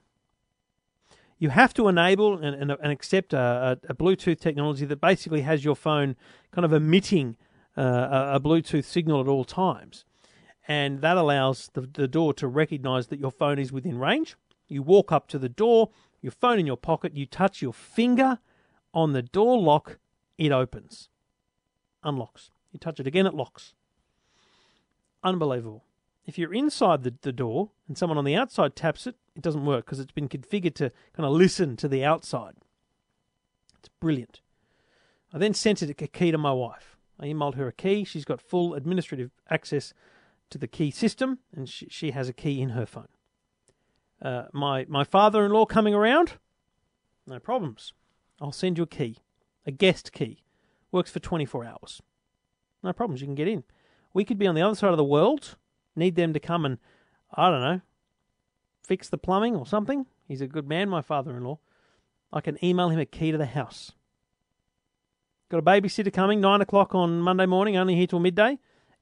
You 1.38 1.50
have 1.50 1.74
to 1.74 1.88
enable 1.88 2.38
and, 2.38 2.54
and, 2.54 2.70
and 2.70 2.92
accept 2.92 3.32
a, 3.32 3.78
a, 3.86 3.92
a 3.92 3.94
Bluetooth 3.94 4.40
technology 4.40 4.84
that 4.84 5.00
basically 5.00 5.40
has 5.42 5.64
your 5.64 5.74
phone 5.74 6.16
kind 6.52 6.64
of 6.64 6.72
emitting 6.72 7.36
uh, 7.76 8.32
a, 8.34 8.40
Bluetooth 8.40 8.84
signal 8.84 9.20
at 9.20 9.26
all 9.26 9.44
times. 9.44 10.04
And 10.68 11.00
that 11.00 11.16
allows 11.16 11.70
the, 11.72 11.82
the 11.82 12.06
door 12.06 12.34
to 12.34 12.46
recognize 12.46 13.08
that 13.08 13.18
your 13.18 13.30
phone 13.30 13.58
is 13.58 13.72
within 13.72 13.98
range. 13.98 14.36
You 14.68 14.82
walk 14.82 15.10
up 15.12 15.28
to 15.28 15.38
the 15.38 15.48
door, 15.48 15.90
your 16.20 16.32
phone 16.32 16.58
in 16.58 16.66
your 16.66 16.76
pocket, 16.76 17.16
you 17.16 17.26
touch 17.26 17.62
your 17.62 17.72
finger 17.72 18.38
on 18.92 19.12
the 19.12 19.22
door 19.22 19.58
lock, 19.58 19.98
it 20.38 20.52
opens, 20.52 21.08
unlocks. 22.02 22.50
You 22.72 22.78
touch 22.78 23.00
it 23.00 23.06
again, 23.06 23.26
it 23.26 23.34
locks. 23.34 23.74
Unbelievable. 25.22 25.84
If 26.26 26.38
you're 26.38 26.54
inside 26.54 27.02
the, 27.02 27.14
the 27.22 27.32
door 27.32 27.70
and 27.88 27.98
someone 27.98 28.18
on 28.18 28.24
the 28.24 28.36
outside 28.36 28.76
taps 28.76 29.06
it, 29.06 29.16
it 29.34 29.42
doesn't 29.42 29.64
work 29.64 29.86
because 29.86 30.00
it's 30.00 30.12
been 30.12 30.28
configured 30.28 30.74
to 30.74 30.90
kind 31.14 31.26
of 31.26 31.32
listen 31.32 31.76
to 31.76 31.88
the 31.88 32.04
outside. 32.04 32.54
It's 33.78 33.88
brilliant. 34.00 34.40
I 35.32 35.38
then 35.38 35.54
sent 35.54 35.82
it 35.82 35.90
a 35.90 36.06
key 36.06 36.30
to 36.30 36.38
my 36.38 36.52
wife. 36.52 36.96
I 37.18 37.26
emailed 37.26 37.54
her 37.54 37.68
a 37.68 37.72
key. 37.72 38.04
She's 38.04 38.24
got 38.24 38.40
full 38.40 38.74
administrative 38.74 39.30
access 39.48 39.92
to 40.50 40.58
the 40.58 40.66
key 40.66 40.90
system, 40.90 41.38
and 41.54 41.68
she, 41.68 41.86
she 41.90 42.10
has 42.10 42.28
a 42.28 42.32
key 42.32 42.60
in 42.60 42.70
her 42.70 42.86
phone. 42.86 43.08
Uh, 44.20 44.44
my 44.52 44.84
my 44.88 45.04
father-in-law 45.04 45.64
coming 45.66 45.94
around, 45.94 46.34
no 47.26 47.38
problems. 47.38 47.94
I'll 48.40 48.52
send 48.52 48.78
you 48.78 48.84
a 48.84 48.86
key, 48.86 49.18
a 49.66 49.70
guest 49.70 50.12
key. 50.12 50.42
Works 50.92 51.10
for 51.10 51.20
24 51.20 51.64
hours. 51.64 52.02
No 52.82 52.92
problems. 52.92 53.20
You 53.20 53.26
can 53.26 53.34
get 53.34 53.48
in. 53.48 53.64
We 54.12 54.24
could 54.24 54.38
be 54.38 54.46
on 54.46 54.54
the 54.54 54.62
other 54.62 54.74
side 54.74 54.90
of 54.90 54.96
the 54.96 55.04
world, 55.04 55.56
need 55.94 56.16
them 56.16 56.32
to 56.32 56.40
come 56.40 56.64
and, 56.64 56.78
I 57.32 57.50
don't 57.50 57.60
know, 57.60 57.80
fix 58.82 59.08
the 59.08 59.18
plumbing 59.18 59.54
or 59.54 59.66
something. 59.66 60.06
He's 60.26 60.40
a 60.40 60.46
good 60.46 60.68
man, 60.68 60.88
my 60.88 61.02
father-in-law. 61.02 61.58
I 62.32 62.40
can 62.40 62.64
email 62.64 62.88
him 62.88 62.98
a 62.98 63.06
key 63.06 63.30
to 63.30 63.38
the 63.38 63.46
house. 63.46 63.92
Got 65.48 65.58
a 65.58 65.62
babysitter 65.62 66.12
coming, 66.12 66.40
9 66.40 66.60
o'clock 66.60 66.94
on 66.94 67.20
Monday 67.20 67.46
morning, 67.46 67.76
only 67.76 67.96
here 67.96 68.06
till 68.06 68.20
midday. 68.20 68.58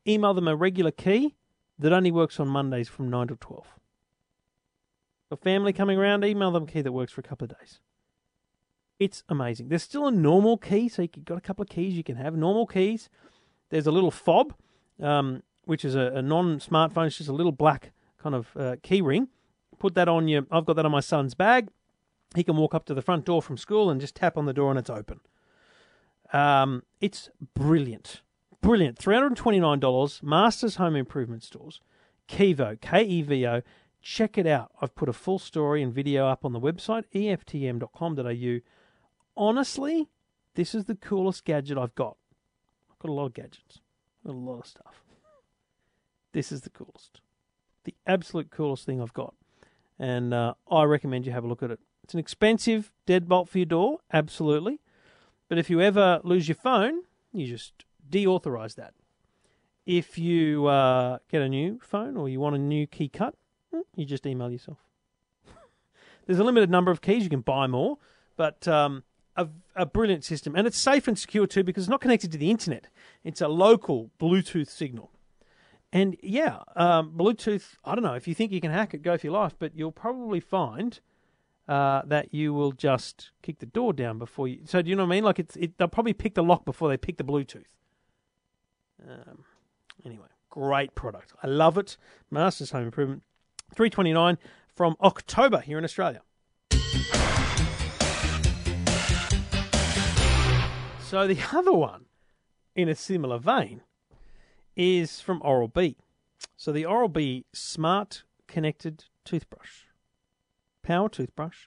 Email 0.06 0.34
them 0.34 0.48
a 0.48 0.56
regular 0.56 0.90
key 0.90 1.36
that 1.78 1.92
only 1.92 2.10
works 2.10 2.40
on 2.40 2.48
Mondays 2.48 2.88
from 2.88 3.10
9 3.10 3.28
to 3.28 3.36
12. 3.36 3.66
Got 5.30 5.42
family 5.42 5.72
coming 5.72 5.98
around, 5.98 6.24
email 6.24 6.50
them 6.50 6.64
a 6.64 6.66
key 6.66 6.80
that 6.80 6.92
works 6.92 7.12
for 7.12 7.20
a 7.20 7.24
couple 7.24 7.44
of 7.44 7.58
days. 7.58 7.80
It's 8.98 9.22
amazing. 9.28 9.68
There's 9.68 9.82
still 9.82 10.06
a 10.06 10.10
normal 10.10 10.58
key, 10.58 10.88
so 10.88 11.02
you've 11.02 11.24
got 11.24 11.38
a 11.38 11.40
couple 11.42 11.62
of 11.62 11.68
keys 11.68 11.94
you 11.94 12.02
can 12.02 12.16
have. 12.16 12.34
Normal 12.34 12.66
keys. 12.66 13.08
There's 13.70 13.86
a 13.86 13.92
little 13.92 14.10
fob, 14.10 14.54
um, 15.00 15.42
which 15.64 15.84
is 15.84 15.94
a, 15.94 16.12
a 16.14 16.22
non-smartphone. 16.22 17.06
It's 17.06 17.18
just 17.18 17.28
a 17.28 17.32
little 17.32 17.52
black 17.52 17.92
kind 18.18 18.34
of 18.34 18.48
uh, 18.56 18.76
key 18.82 19.00
ring. 19.00 19.28
Put 19.78 19.94
that 19.94 20.08
on 20.08 20.26
your. 20.26 20.46
I've 20.50 20.64
got 20.64 20.76
that 20.76 20.84
on 20.84 20.90
my 20.90 21.00
son's 21.00 21.34
bag. 21.34 21.68
He 22.34 22.42
can 22.42 22.56
walk 22.56 22.74
up 22.74 22.84
to 22.86 22.94
the 22.94 23.02
front 23.02 23.24
door 23.24 23.40
from 23.40 23.56
school 23.56 23.88
and 23.88 24.00
just 24.00 24.16
tap 24.16 24.36
on 24.36 24.46
the 24.46 24.52
door 24.52 24.70
and 24.70 24.78
it's 24.78 24.90
open. 24.90 25.20
Um, 26.32 26.82
it's 27.00 27.30
brilliant, 27.54 28.22
brilliant. 28.60 28.98
Three 28.98 29.14
hundred 29.14 29.36
twenty-nine 29.36 29.78
dollars. 29.78 30.20
Masters 30.22 30.76
Home 30.76 30.96
Improvement 30.96 31.44
Stores. 31.44 31.80
Kevo, 32.28 32.80
K 32.80 33.02
E 33.02 33.22
V 33.22 33.46
O. 33.46 33.62
Check 34.02 34.36
it 34.36 34.46
out. 34.46 34.70
I've 34.80 34.94
put 34.94 35.08
a 35.08 35.12
full 35.12 35.38
story 35.38 35.82
and 35.82 35.92
video 35.92 36.26
up 36.26 36.44
on 36.44 36.52
the 36.52 36.60
website, 36.60 37.04
eftm.com.au. 37.14 38.60
Honestly, 39.38 40.08
this 40.56 40.74
is 40.74 40.86
the 40.86 40.96
coolest 40.96 41.44
gadget 41.44 41.78
I've 41.78 41.94
got. 41.94 42.16
I've 42.90 42.98
got 42.98 43.08
a 43.08 43.12
lot 43.12 43.26
of 43.26 43.34
gadgets, 43.34 43.80
got 44.26 44.34
a 44.34 44.36
lot 44.36 44.58
of 44.58 44.66
stuff. 44.66 45.04
This 46.32 46.50
is 46.50 46.62
the 46.62 46.70
coolest, 46.70 47.20
the 47.84 47.94
absolute 48.04 48.50
coolest 48.50 48.84
thing 48.84 49.00
I've 49.00 49.14
got, 49.14 49.34
and 49.96 50.34
uh, 50.34 50.54
I 50.68 50.82
recommend 50.82 51.24
you 51.24 51.30
have 51.30 51.44
a 51.44 51.46
look 51.46 51.62
at 51.62 51.70
it. 51.70 51.78
It's 52.02 52.14
an 52.14 52.20
expensive 52.20 52.90
deadbolt 53.06 53.48
for 53.48 53.58
your 53.58 53.66
door, 53.66 53.98
absolutely, 54.12 54.80
but 55.48 55.56
if 55.56 55.70
you 55.70 55.80
ever 55.80 56.20
lose 56.24 56.48
your 56.48 56.56
phone, 56.56 57.02
you 57.32 57.46
just 57.46 57.84
deauthorize 58.10 58.74
that. 58.74 58.94
If 59.86 60.18
you 60.18 60.66
uh, 60.66 61.18
get 61.30 61.42
a 61.42 61.48
new 61.48 61.78
phone 61.80 62.16
or 62.16 62.28
you 62.28 62.40
want 62.40 62.56
a 62.56 62.58
new 62.58 62.88
key 62.88 63.08
cut, 63.08 63.36
hmm, 63.72 63.82
you 63.94 64.04
just 64.04 64.26
email 64.26 64.50
yourself. 64.50 64.78
There's 66.26 66.40
a 66.40 66.44
limited 66.44 66.70
number 66.70 66.90
of 66.90 67.00
keys; 67.00 67.22
you 67.22 67.30
can 67.30 67.42
buy 67.42 67.68
more, 67.68 67.98
but 68.36 68.66
um, 68.66 69.04
a, 69.38 69.48
a 69.76 69.86
brilliant 69.86 70.24
system, 70.24 70.54
and 70.56 70.66
it's 70.66 70.76
safe 70.76 71.08
and 71.08 71.18
secure 71.18 71.46
too 71.46 71.64
because 71.64 71.84
it's 71.84 71.90
not 71.90 72.00
connected 72.00 72.32
to 72.32 72.38
the 72.38 72.50
internet. 72.50 72.88
It's 73.24 73.40
a 73.40 73.48
local 73.48 74.10
Bluetooth 74.20 74.68
signal. 74.68 75.10
And 75.92 76.16
yeah, 76.22 76.58
um, 76.76 77.12
Bluetooth, 77.16 77.76
I 77.84 77.94
don't 77.94 78.04
know, 78.04 78.14
if 78.14 78.28
you 78.28 78.34
think 78.34 78.52
you 78.52 78.60
can 78.60 78.72
hack 78.72 78.92
it, 78.92 79.02
go 79.02 79.16
for 79.16 79.26
your 79.26 79.34
life, 79.34 79.54
but 79.58 79.74
you'll 79.74 79.92
probably 79.92 80.40
find 80.40 81.00
uh, 81.66 82.02
that 82.06 82.34
you 82.34 82.52
will 82.52 82.72
just 82.72 83.30
kick 83.42 83.60
the 83.60 83.66
door 83.66 83.92
down 83.92 84.18
before 84.18 84.48
you. 84.48 84.60
So, 84.64 84.82
do 84.82 84.90
you 84.90 84.96
know 84.96 85.04
what 85.04 85.12
I 85.12 85.16
mean? 85.16 85.24
Like, 85.24 85.38
it's 85.38 85.56
it, 85.56 85.78
they'll 85.78 85.88
probably 85.88 86.12
pick 86.12 86.34
the 86.34 86.42
lock 86.42 86.64
before 86.64 86.88
they 86.88 86.96
pick 86.96 87.16
the 87.16 87.24
Bluetooth. 87.24 87.72
Um, 89.08 89.44
anyway, 90.04 90.26
great 90.50 90.94
product. 90.94 91.32
I 91.42 91.46
love 91.46 91.78
it. 91.78 91.96
Masters 92.30 92.72
Home 92.72 92.84
Improvement, 92.84 93.22
329 93.74 94.38
from 94.74 94.96
October 95.00 95.60
here 95.60 95.78
in 95.78 95.84
Australia. 95.84 96.22
So 101.08 101.26
the 101.26 101.38
other 101.56 101.72
one, 101.72 102.04
in 102.76 102.90
a 102.90 102.94
similar 102.94 103.38
vein, 103.38 103.80
is 104.76 105.22
from 105.22 105.40
Oral 105.42 105.68
B. 105.68 105.96
So 106.54 106.70
the 106.70 106.84
Oral 106.84 107.08
B 107.08 107.46
Smart 107.54 108.24
Connected 108.46 109.04
Toothbrush, 109.24 109.84
power 110.82 111.08
toothbrush, 111.08 111.66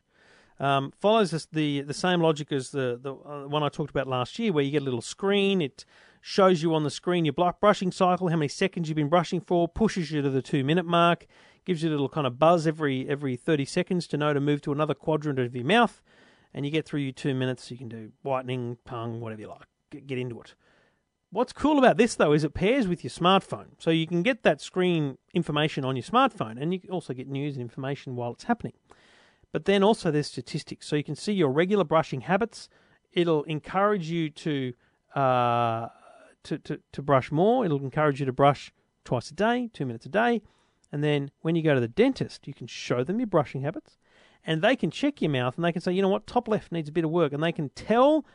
um, 0.60 0.94
follows 1.00 1.32
this, 1.32 1.48
the 1.48 1.82
the 1.82 1.94
same 1.94 2.22
logic 2.22 2.52
as 2.52 2.70
the 2.70 3.00
the 3.02 3.16
uh, 3.16 3.48
one 3.48 3.64
I 3.64 3.70
talked 3.70 3.90
about 3.90 4.06
last 4.06 4.38
year, 4.38 4.54
where 4.54 4.64
you 4.64 4.70
get 4.70 4.84
a 4.84 4.86
little 4.86 5.02
screen. 5.02 5.60
It 5.60 5.86
shows 6.22 6.62
you 6.62 6.76
on 6.76 6.84
the 6.84 6.92
screen 6.92 7.26
your 7.26 7.34
brushing 7.34 7.92
cycle, 7.92 8.28
how 8.28 8.36
many 8.36 8.48
seconds 8.48 8.90
you've 8.90 8.96
been 8.96 9.10
brushing 9.10 9.42
for, 9.42 9.68
pushes 9.68 10.12
you 10.12 10.22
to 10.22 10.30
the 10.30 10.44
two 10.44 10.64
minute 10.64 10.86
mark, 10.86 11.26
gives 11.66 11.82
you 11.82 11.90
a 11.90 11.92
little 11.92 12.10
kind 12.10 12.28
of 12.28 12.38
buzz 12.38 12.68
every 12.68 13.10
every 13.10 13.36
thirty 13.36 13.66
seconds 13.66 14.06
to 14.10 14.18
know 14.18 14.36
to 14.36 14.40
move 14.40 14.62
to 14.62 14.72
another 14.72 14.94
quadrant 14.94 15.40
of 15.40 15.56
your 15.56 15.66
mouth, 15.66 16.00
and 16.54 16.66
you 16.66 16.72
get 16.72 16.86
through 16.86 17.02
your 17.02 17.14
two 17.14 17.34
minutes. 17.34 17.72
You 17.72 17.78
can 17.78 17.90
do 17.90 18.12
whitening, 18.22 18.78
tongue, 18.86 19.20
whatever 19.20 19.42
you 19.42 19.48
like. 19.48 19.68
Get, 19.90 20.08
get 20.08 20.18
into 20.18 20.40
it. 20.42 20.56
What's 21.34 21.54
cool 21.54 21.78
about 21.78 21.96
this 21.96 22.16
though 22.16 22.34
is 22.34 22.44
it 22.44 22.54
pairs 22.54 22.90
with 22.90 23.06
your 23.06 23.12
smartphone, 23.12 23.68
so 23.78 23.90
you 23.90 24.06
can 24.06 24.22
get 24.22 24.44
that 24.44 24.60
screen 24.60 25.18
information 25.34 25.86
on 25.86 25.96
your 25.96 26.04
smartphone, 26.04 26.62
and 26.62 26.74
you 26.74 26.80
can 26.80 26.90
also 26.90 27.14
get 27.14 27.30
news 27.30 27.56
and 27.56 27.62
information 27.62 28.18
while 28.18 28.34
it's 28.34 28.44
happening. 28.44 28.74
But 29.54 29.64
then 29.64 29.82
also 29.82 30.12
there's 30.12 30.28
statistics, 30.28 30.88
so 30.88 30.98
you 30.98 31.06
can 31.06 31.16
see 31.16 31.32
your 31.32 31.50
regular 31.50 31.86
brushing 31.86 32.22
habits. 32.22 32.68
It'll 33.14 33.44
encourage 33.44 34.10
you 34.10 34.30
to 34.30 34.74
uh, 35.16 35.88
to, 36.44 36.58
to 36.60 36.80
to 36.92 37.02
brush 37.02 37.32
more. 37.32 37.64
It'll 37.64 37.80
encourage 37.80 38.20
you 38.20 38.26
to 38.26 38.34
brush 38.34 38.74
twice 39.06 39.30
a 39.30 39.34
day, 39.34 39.70
two 39.74 39.86
minutes 39.86 40.06
a 40.06 40.10
day, 40.10 40.42
and 40.92 41.02
then 41.02 41.32
when 41.42 41.56
you 41.56 41.64
go 41.64 41.74
to 41.74 41.80
the 41.80 41.88
dentist, 41.88 42.46
you 42.46 42.54
can 42.54 42.68
show 42.68 43.06
them 43.06 43.20
your 43.20 43.28
brushing 43.28 43.62
habits, 43.62 43.98
and 44.46 44.62
they 44.62 44.76
can 44.76 44.92
check 44.92 45.22
your 45.22 45.32
mouth 45.32 45.56
and 45.56 45.64
they 45.64 45.72
can 45.72 45.82
say, 45.82 45.92
you 45.94 46.02
know 46.02 46.10
what, 46.10 46.28
top 46.28 46.48
left 46.48 46.72
needs 46.72 46.90
a 46.90 46.92
bit 46.92 47.06
of 47.06 47.12
work, 47.12 47.34
and 47.34 47.44
they 47.44 47.52
can 47.52 47.70
tell 47.70 48.26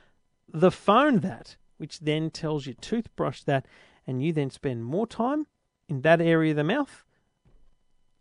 the 0.52 0.70
phone 0.70 1.20
that 1.20 1.56
which 1.78 2.00
then 2.00 2.30
tells 2.30 2.66
your 2.66 2.74
toothbrush 2.80 3.42
that, 3.42 3.66
and 4.06 4.22
you 4.22 4.32
then 4.32 4.48
spend 4.48 4.84
more 4.84 5.06
time 5.06 5.46
in 5.88 6.00
that 6.00 6.20
area 6.20 6.52
of 6.52 6.56
the 6.56 6.64
mouth, 6.64 7.04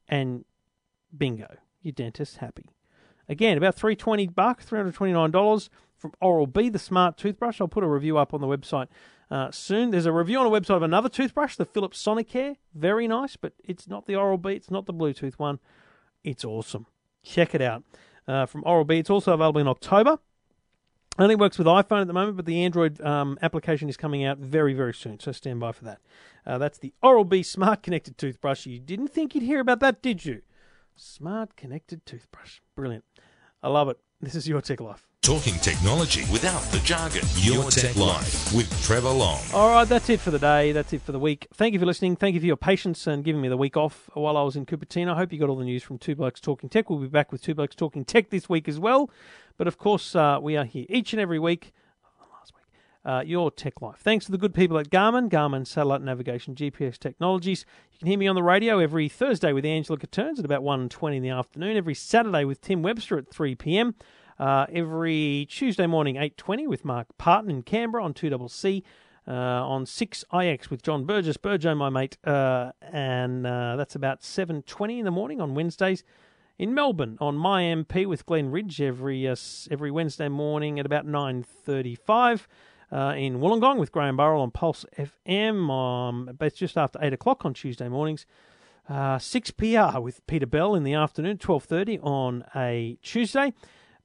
and 0.07 0.43
bingo, 1.15 1.55
your 1.81 1.93
dentist's 1.93 2.37
happy. 2.37 2.69
Again, 3.29 3.57
about 3.57 3.75
three 3.75 3.95
twenty 3.95 4.27
bucks, 4.27 4.65
three 4.65 4.77
hundred 4.77 4.93
twenty 4.93 5.13
nine 5.13 5.31
dollars 5.31 5.69
from 5.95 6.11
Oral 6.21 6.47
B, 6.47 6.69
the 6.69 6.77
smart 6.77 7.17
toothbrush. 7.17 7.61
I'll 7.61 7.67
put 7.67 7.83
a 7.83 7.87
review 7.87 8.17
up 8.17 8.33
on 8.33 8.41
the 8.41 8.47
website 8.47 8.87
uh, 9.31 9.49
soon. 9.51 9.91
There's 9.91 10.05
a 10.05 10.11
review 10.11 10.39
on 10.39 10.45
a 10.45 10.49
website 10.49 10.75
of 10.75 10.83
another 10.83 11.09
toothbrush, 11.09 11.55
the 11.55 11.65
Philips 11.65 12.03
Sonicare. 12.03 12.57
Very 12.73 13.07
nice, 13.07 13.35
but 13.35 13.53
it's 13.63 13.87
not 13.87 14.05
the 14.05 14.15
Oral 14.15 14.37
B. 14.37 14.51
It's 14.51 14.69
not 14.69 14.85
the 14.85 14.93
Bluetooth 14.93 15.35
one. 15.35 15.59
It's 16.23 16.43
awesome. 16.43 16.87
Check 17.25 17.53
it 17.55 17.61
out 17.61 17.83
uh, 18.27 18.45
from 18.45 18.63
Oral 18.65 18.85
B. 18.85 18.97
It's 18.99 19.09
also 19.09 19.33
available 19.33 19.59
in 19.59 19.67
October. 19.67 20.19
Only 21.17 21.35
works 21.35 21.57
with 21.57 21.67
iPhone 21.67 22.01
at 22.01 22.07
the 22.07 22.13
moment, 22.13 22.35
but 22.35 22.45
the 22.45 22.63
Android 22.63 22.99
um, 23.01 23.37
application 23.41 23.87
is 23.87 23.95
coming 23.95 24.25
out 24.25 24.37
very, 24.37 24.73
very 24.73 24.93
soon. 24.93 25.19
So 25.19 25.31
stand 25.31 25.61
by 25.61 25.71
for 25.71 25.85
that. 25.85 25.99
Uh, 26.45 26.57
that's 26.57 26.77
the 26.77 26.93
Oral 27.01 27.23
B 27.23 27.41
Smart 27.41 27.83
Connected 27.83 28.17
Toothbrush. 28.17 28.65
You 28.65 28.79
didn't 28.79 29.07
think 29.07 29.33
you'd 29.33 29.43
hear 29.43 29.61
about 29.61 29.79
that, 29.79 30.01
did 30.01 30.25
you? 30.25 30.41
Smart 30.95 31.55
Connected 31.55 32.05
Toothbrush. 32.05 32.59
Brilliant. 32.75 33.05
I 33.63 33.69
love 33.69 33.87
it. 33.87 33.97
This 34.19 34.35
is 34.35 34.47
your 34.47 34.61
Tech 34.61 34.81
Life. 34.81 35.07
Talking 35.25 35.55
technology 35.55 36.21
without 36.31 36.61
the 36.71 36.77
jargon. 36.81 37.23
Your, 37.37 37.71
Tech, 37.71 37.95
Life 37.95 38.53
with 38.53 38.69
Trevor 38.83 39.09
Long. 39.09 39.41
All 39.55 39.69
right, 39.69 39.83
that's 39.83 40.07
it 40.07 40.19
for 40.19 40.29
the 40.29 40.37
day. 40.37 40.71
That's 40.71 40.93
it 40.93 41.01
for 41.01 41.13
the 41.13 41.17
week. 41.17 41.47
Thank 41.55 41.73
you 41.73 41.79
for 41.79 41.87
listening. 41.87 42.15
Thank 42.15 42.35
you 42.35 42.39
for 42.39 42.45
your 42.45 42.55
patience 42.55 43.07
and 43.07 43.23
giving 43.23 43.41
me 43.41 43.47
the 43.47 43.57
week 43.57 43.75
off 43.75 44.07
while 44.13 44.37
I 44.37 44.43
was 44.43 44.55
in 44.55 44.67
Cupertino. 44.67 45.13
I 45.13 45.15
hope 45.15 45.33
you 45.33 45.39
got 45.39 45.49
all 45.49 45.55
the 45.55 45.65
news 45.65 45.81
from 45.81 45.97
Two 45.97 46.13
Blokes 46.15 46.39
Talking 46.39 46.69
Tech. 46.69 46.91
We'll 46.91 46.99
be 46.99 47.07
back 47.07 47.31
with 47.31 47.41
Two 47.41 47.55
Blokes 47.55 47.75
Talking 47.75 48.05
Tech 48.05 48.29
this 48.29 48.47
week 48.47 48.67
as 48.67 48.77
well. 48.77 49.09
But 49.57 49.65
of 49.65 49.79
course, 49.79 50.15
uh, 50.15 50.37
we 50.39 50.57
are 50.57 50.63
here 50.63 50.85
each 50.89 51.11
and 51.11 51.19
every 51.19 51.39
week. 51.39 51.73
Last 52.31 52.53
week, 52.53 52.65
uh, 53.03 53.23
your 53.25 53.49
tech 53.49 53.81
life. 53.81 53.97
Thanks 53.97 54.25
to 54.25 54.31
the 54.31 54.37
good 54.37 54.53
people 54.53 54.77
at 54.77 54.91
Garmin, 54.91 55.31
Garmin 55.31 55.65
Satellite 55.65 56.03
Navigation 56.03 56.53
GPS 56.53 56.99
Technologies. 56.99 57.65
You 57.93 57.97
can 57.97 58.09
hear 58.09 58.19
me 58.19 58.27
on 58.27 58.35
the 58.35 58.43
radio 58.43 58.77
every 58.77 59.09
Thursday 59.09 59.53
with 59.53 59.65
Angela 59.65 59.97
Catterns 59.97 60.37
at 60.37 60.45
about 60.45 60.61
1.20 60.61 61.15
in 61.15 61.23
the 61.23 61.29
afternoon, 61.29 61.77
every 61.77 61.95
Saturday 61.95 62.45
with 62.45 62.61
Tim 62.61 62.83
Webster 62.83 63.17
at 63.17 63.31
3 63.31 63.55
p.m., 63.55 63.95
uh, 64.39 64.65
every 64.71 65.47
Tuesday 65.49 65.87
morning 65.87 66.15
8.20 66.15 66.67
with 66.67 66.85
Mark 66.85 67.07
Parton 67.17 67.49
in 67.49 67.63
Canberra 67.63 68.03
on 68.03 68.13
2CC, 68.13 68.83
uh, 69.27 69.31
on 69.31 69.85
6IX 69.85 70.69
with 70.69 70.81
John 70.83 71.05
Burgess, 71.05 71.37
Burjo, 71.37 71.75
my 71.75 71.89
mate, 71.89 72.17
uh, 72.25 72.71
and 72.81 73.47
uh, 73.47 73.75
that's 73.75 73.95
about 73.95 74.21
7.20 74.21 74.99
in 74.99 75.05
the 75.05 75.11
morning 75.11 75.41
on 75.41 75.55
Wednesdays. 75.55 76.03
In 76.57 76.73
Melbourne 76.73 77.17
on 77.19 77.35
My 77.35 77.63
MP 77.63 78.05
with 78.05 78.25
Glenn 78.25 78.49
Ridge 78.49 78.79
every 78.79 79.27
uh, 79.27 79.35
every 79.69 79.91
Wednesday 79.91 80.29
morning 80.29 80.79
at 80.79 80.85
about 80.85 81.05
9.35 81.05 82.45
uh, 82.93 83.13
in 83.17 83.39
Wollongong 83.39 83.77
with 83.77 83.91
Graham 83.91 84.15
Burrell 84.15 84.41
on 84.41 84.51
Pulse 84.51 84.85
FM. 84.97 85.69
Um, 85.69 86.29
but 86.37 86.45
it's 86.45 86.57
just 86.57 86.77
after 86.77 86.97
eight 87.01 87.11
o'clock 87.11 87.43
on 87.43 87.53
Tuesday 87.53 87.89
mornings. 87.89 88.25
Uh, 88.87 89.17
Six 89.17 89.51
PR 89.51 89.99
with 89.99 90.25
Peter 90.27 90.45
Bell 90.45 90.75
in 90.75 90.83
the 90.83 90.93
afternoon, 90.93 91.37
twelve 91.37 91.65
thirty 91.65 91.99
on 91.99 92.45
a 92.55 92.97
Tuesday. 93.01 93.51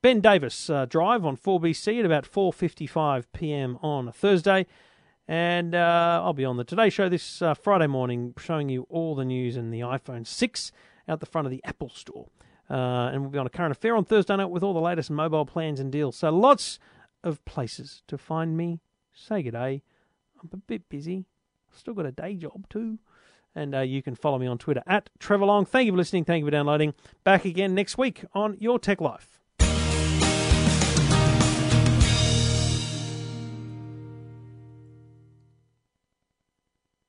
Ben 0.02 0.20
Davis 0.20 0.70
uh, 0.70 0.86
drive 0.86 1.26
on 1.26 1.36
4BC 1.36 1.98
at 1.98 2.06
about 2.06 2.24
4:55 2.24 3.24
p.m. 3.34 3.78
on 3.82 4.10
Thursday. 4.12 4.66
And 5.28 5.74
uh, 5.74 6.22
I'll 6.24 6.32
be 6.32 6.44
on 6.44 6.56
the 6.56 6.64
Today 6.64 6.88
Show 6.88 7.08
this 7.08 7.40
uh, 7.40 7.54
Friday 7.54 7.86
morning, 7.86 8.34
showing 8.38 8.68
you 8.68 8.86
all 8.88 9.14
the 9.14 9.24
news 9.24 9.56
in 9.56 9.70
the 9.70 9.80
iPhone 9.80 10.26
6 10.26 10.72
out 11.06 11.20
the 11.20 11.26
front 11.26 11.46
of 11.46 11.52
the 11.52 11.62
Apple 11.64 11.90
Store. 11.90 12.28
Uh, 12.68 13.10
and 13.12 13.20
we'll 13.20 13.30
be 13.30 13.38
on 13.38 13.46
a 13.46 13.50
current 13.50 13.70
affair 13.70 13.94
on 13.94 14.04
Thursday 14.04 14.34
night 14.36 14.46
with 14.46 14.62
all 14.62 14.74
the 14.74 14.80
latest 14.80 15.10
mobile 15.10 15.44
plans 15.44 15.78
and 15.78 15.92
deals. 15.92 16.16
So 16.16 16.30
lots 16.30 16.78
of 17.22 17.44
places 17.44 18.02
to 18.08 18.16
find 18.16 18.56
me. 18.56 18.80
Say 19.12 19.42
good 19.42 19.52
day. 19.52 19.82
I'm 20.42 20.48
a 20.52 20.56
bit 20.56 20.88
busy. 20.88 21.26
Still 21.72 21.94
got 21.94 22.06
a 22.06 22.12
day 22.12 22.34
job 22.34 22.68
too. 22.68 22.98
And 23.54 23.74
uh, 23.74 23.80
you 23.80 24.02
can 24.02 24.14
follow 24.14 24.38
me 24.38 24.46
on 24.46 24.58
Twitter 24.58 24.82
at 24.86 25.10
Trevor 25.18 25.44
Long. 25.44 25.66
Thank 25.66 25.86
you 25.86 25.92
for 25.92 25.98
listening. 25.98 26.24
Thank 26.24 26.40
you 26.40 26.46
for 26.46 26.52
downloading. 26.52 26.94
Back 27.22 27.44
again 27.44 27.74
next 27.74 27.98
week 27.98 28.24
on 28.32 28.56
Your 28.58 28.78
Tech 28.78 29.00
Life. 29.00 29.39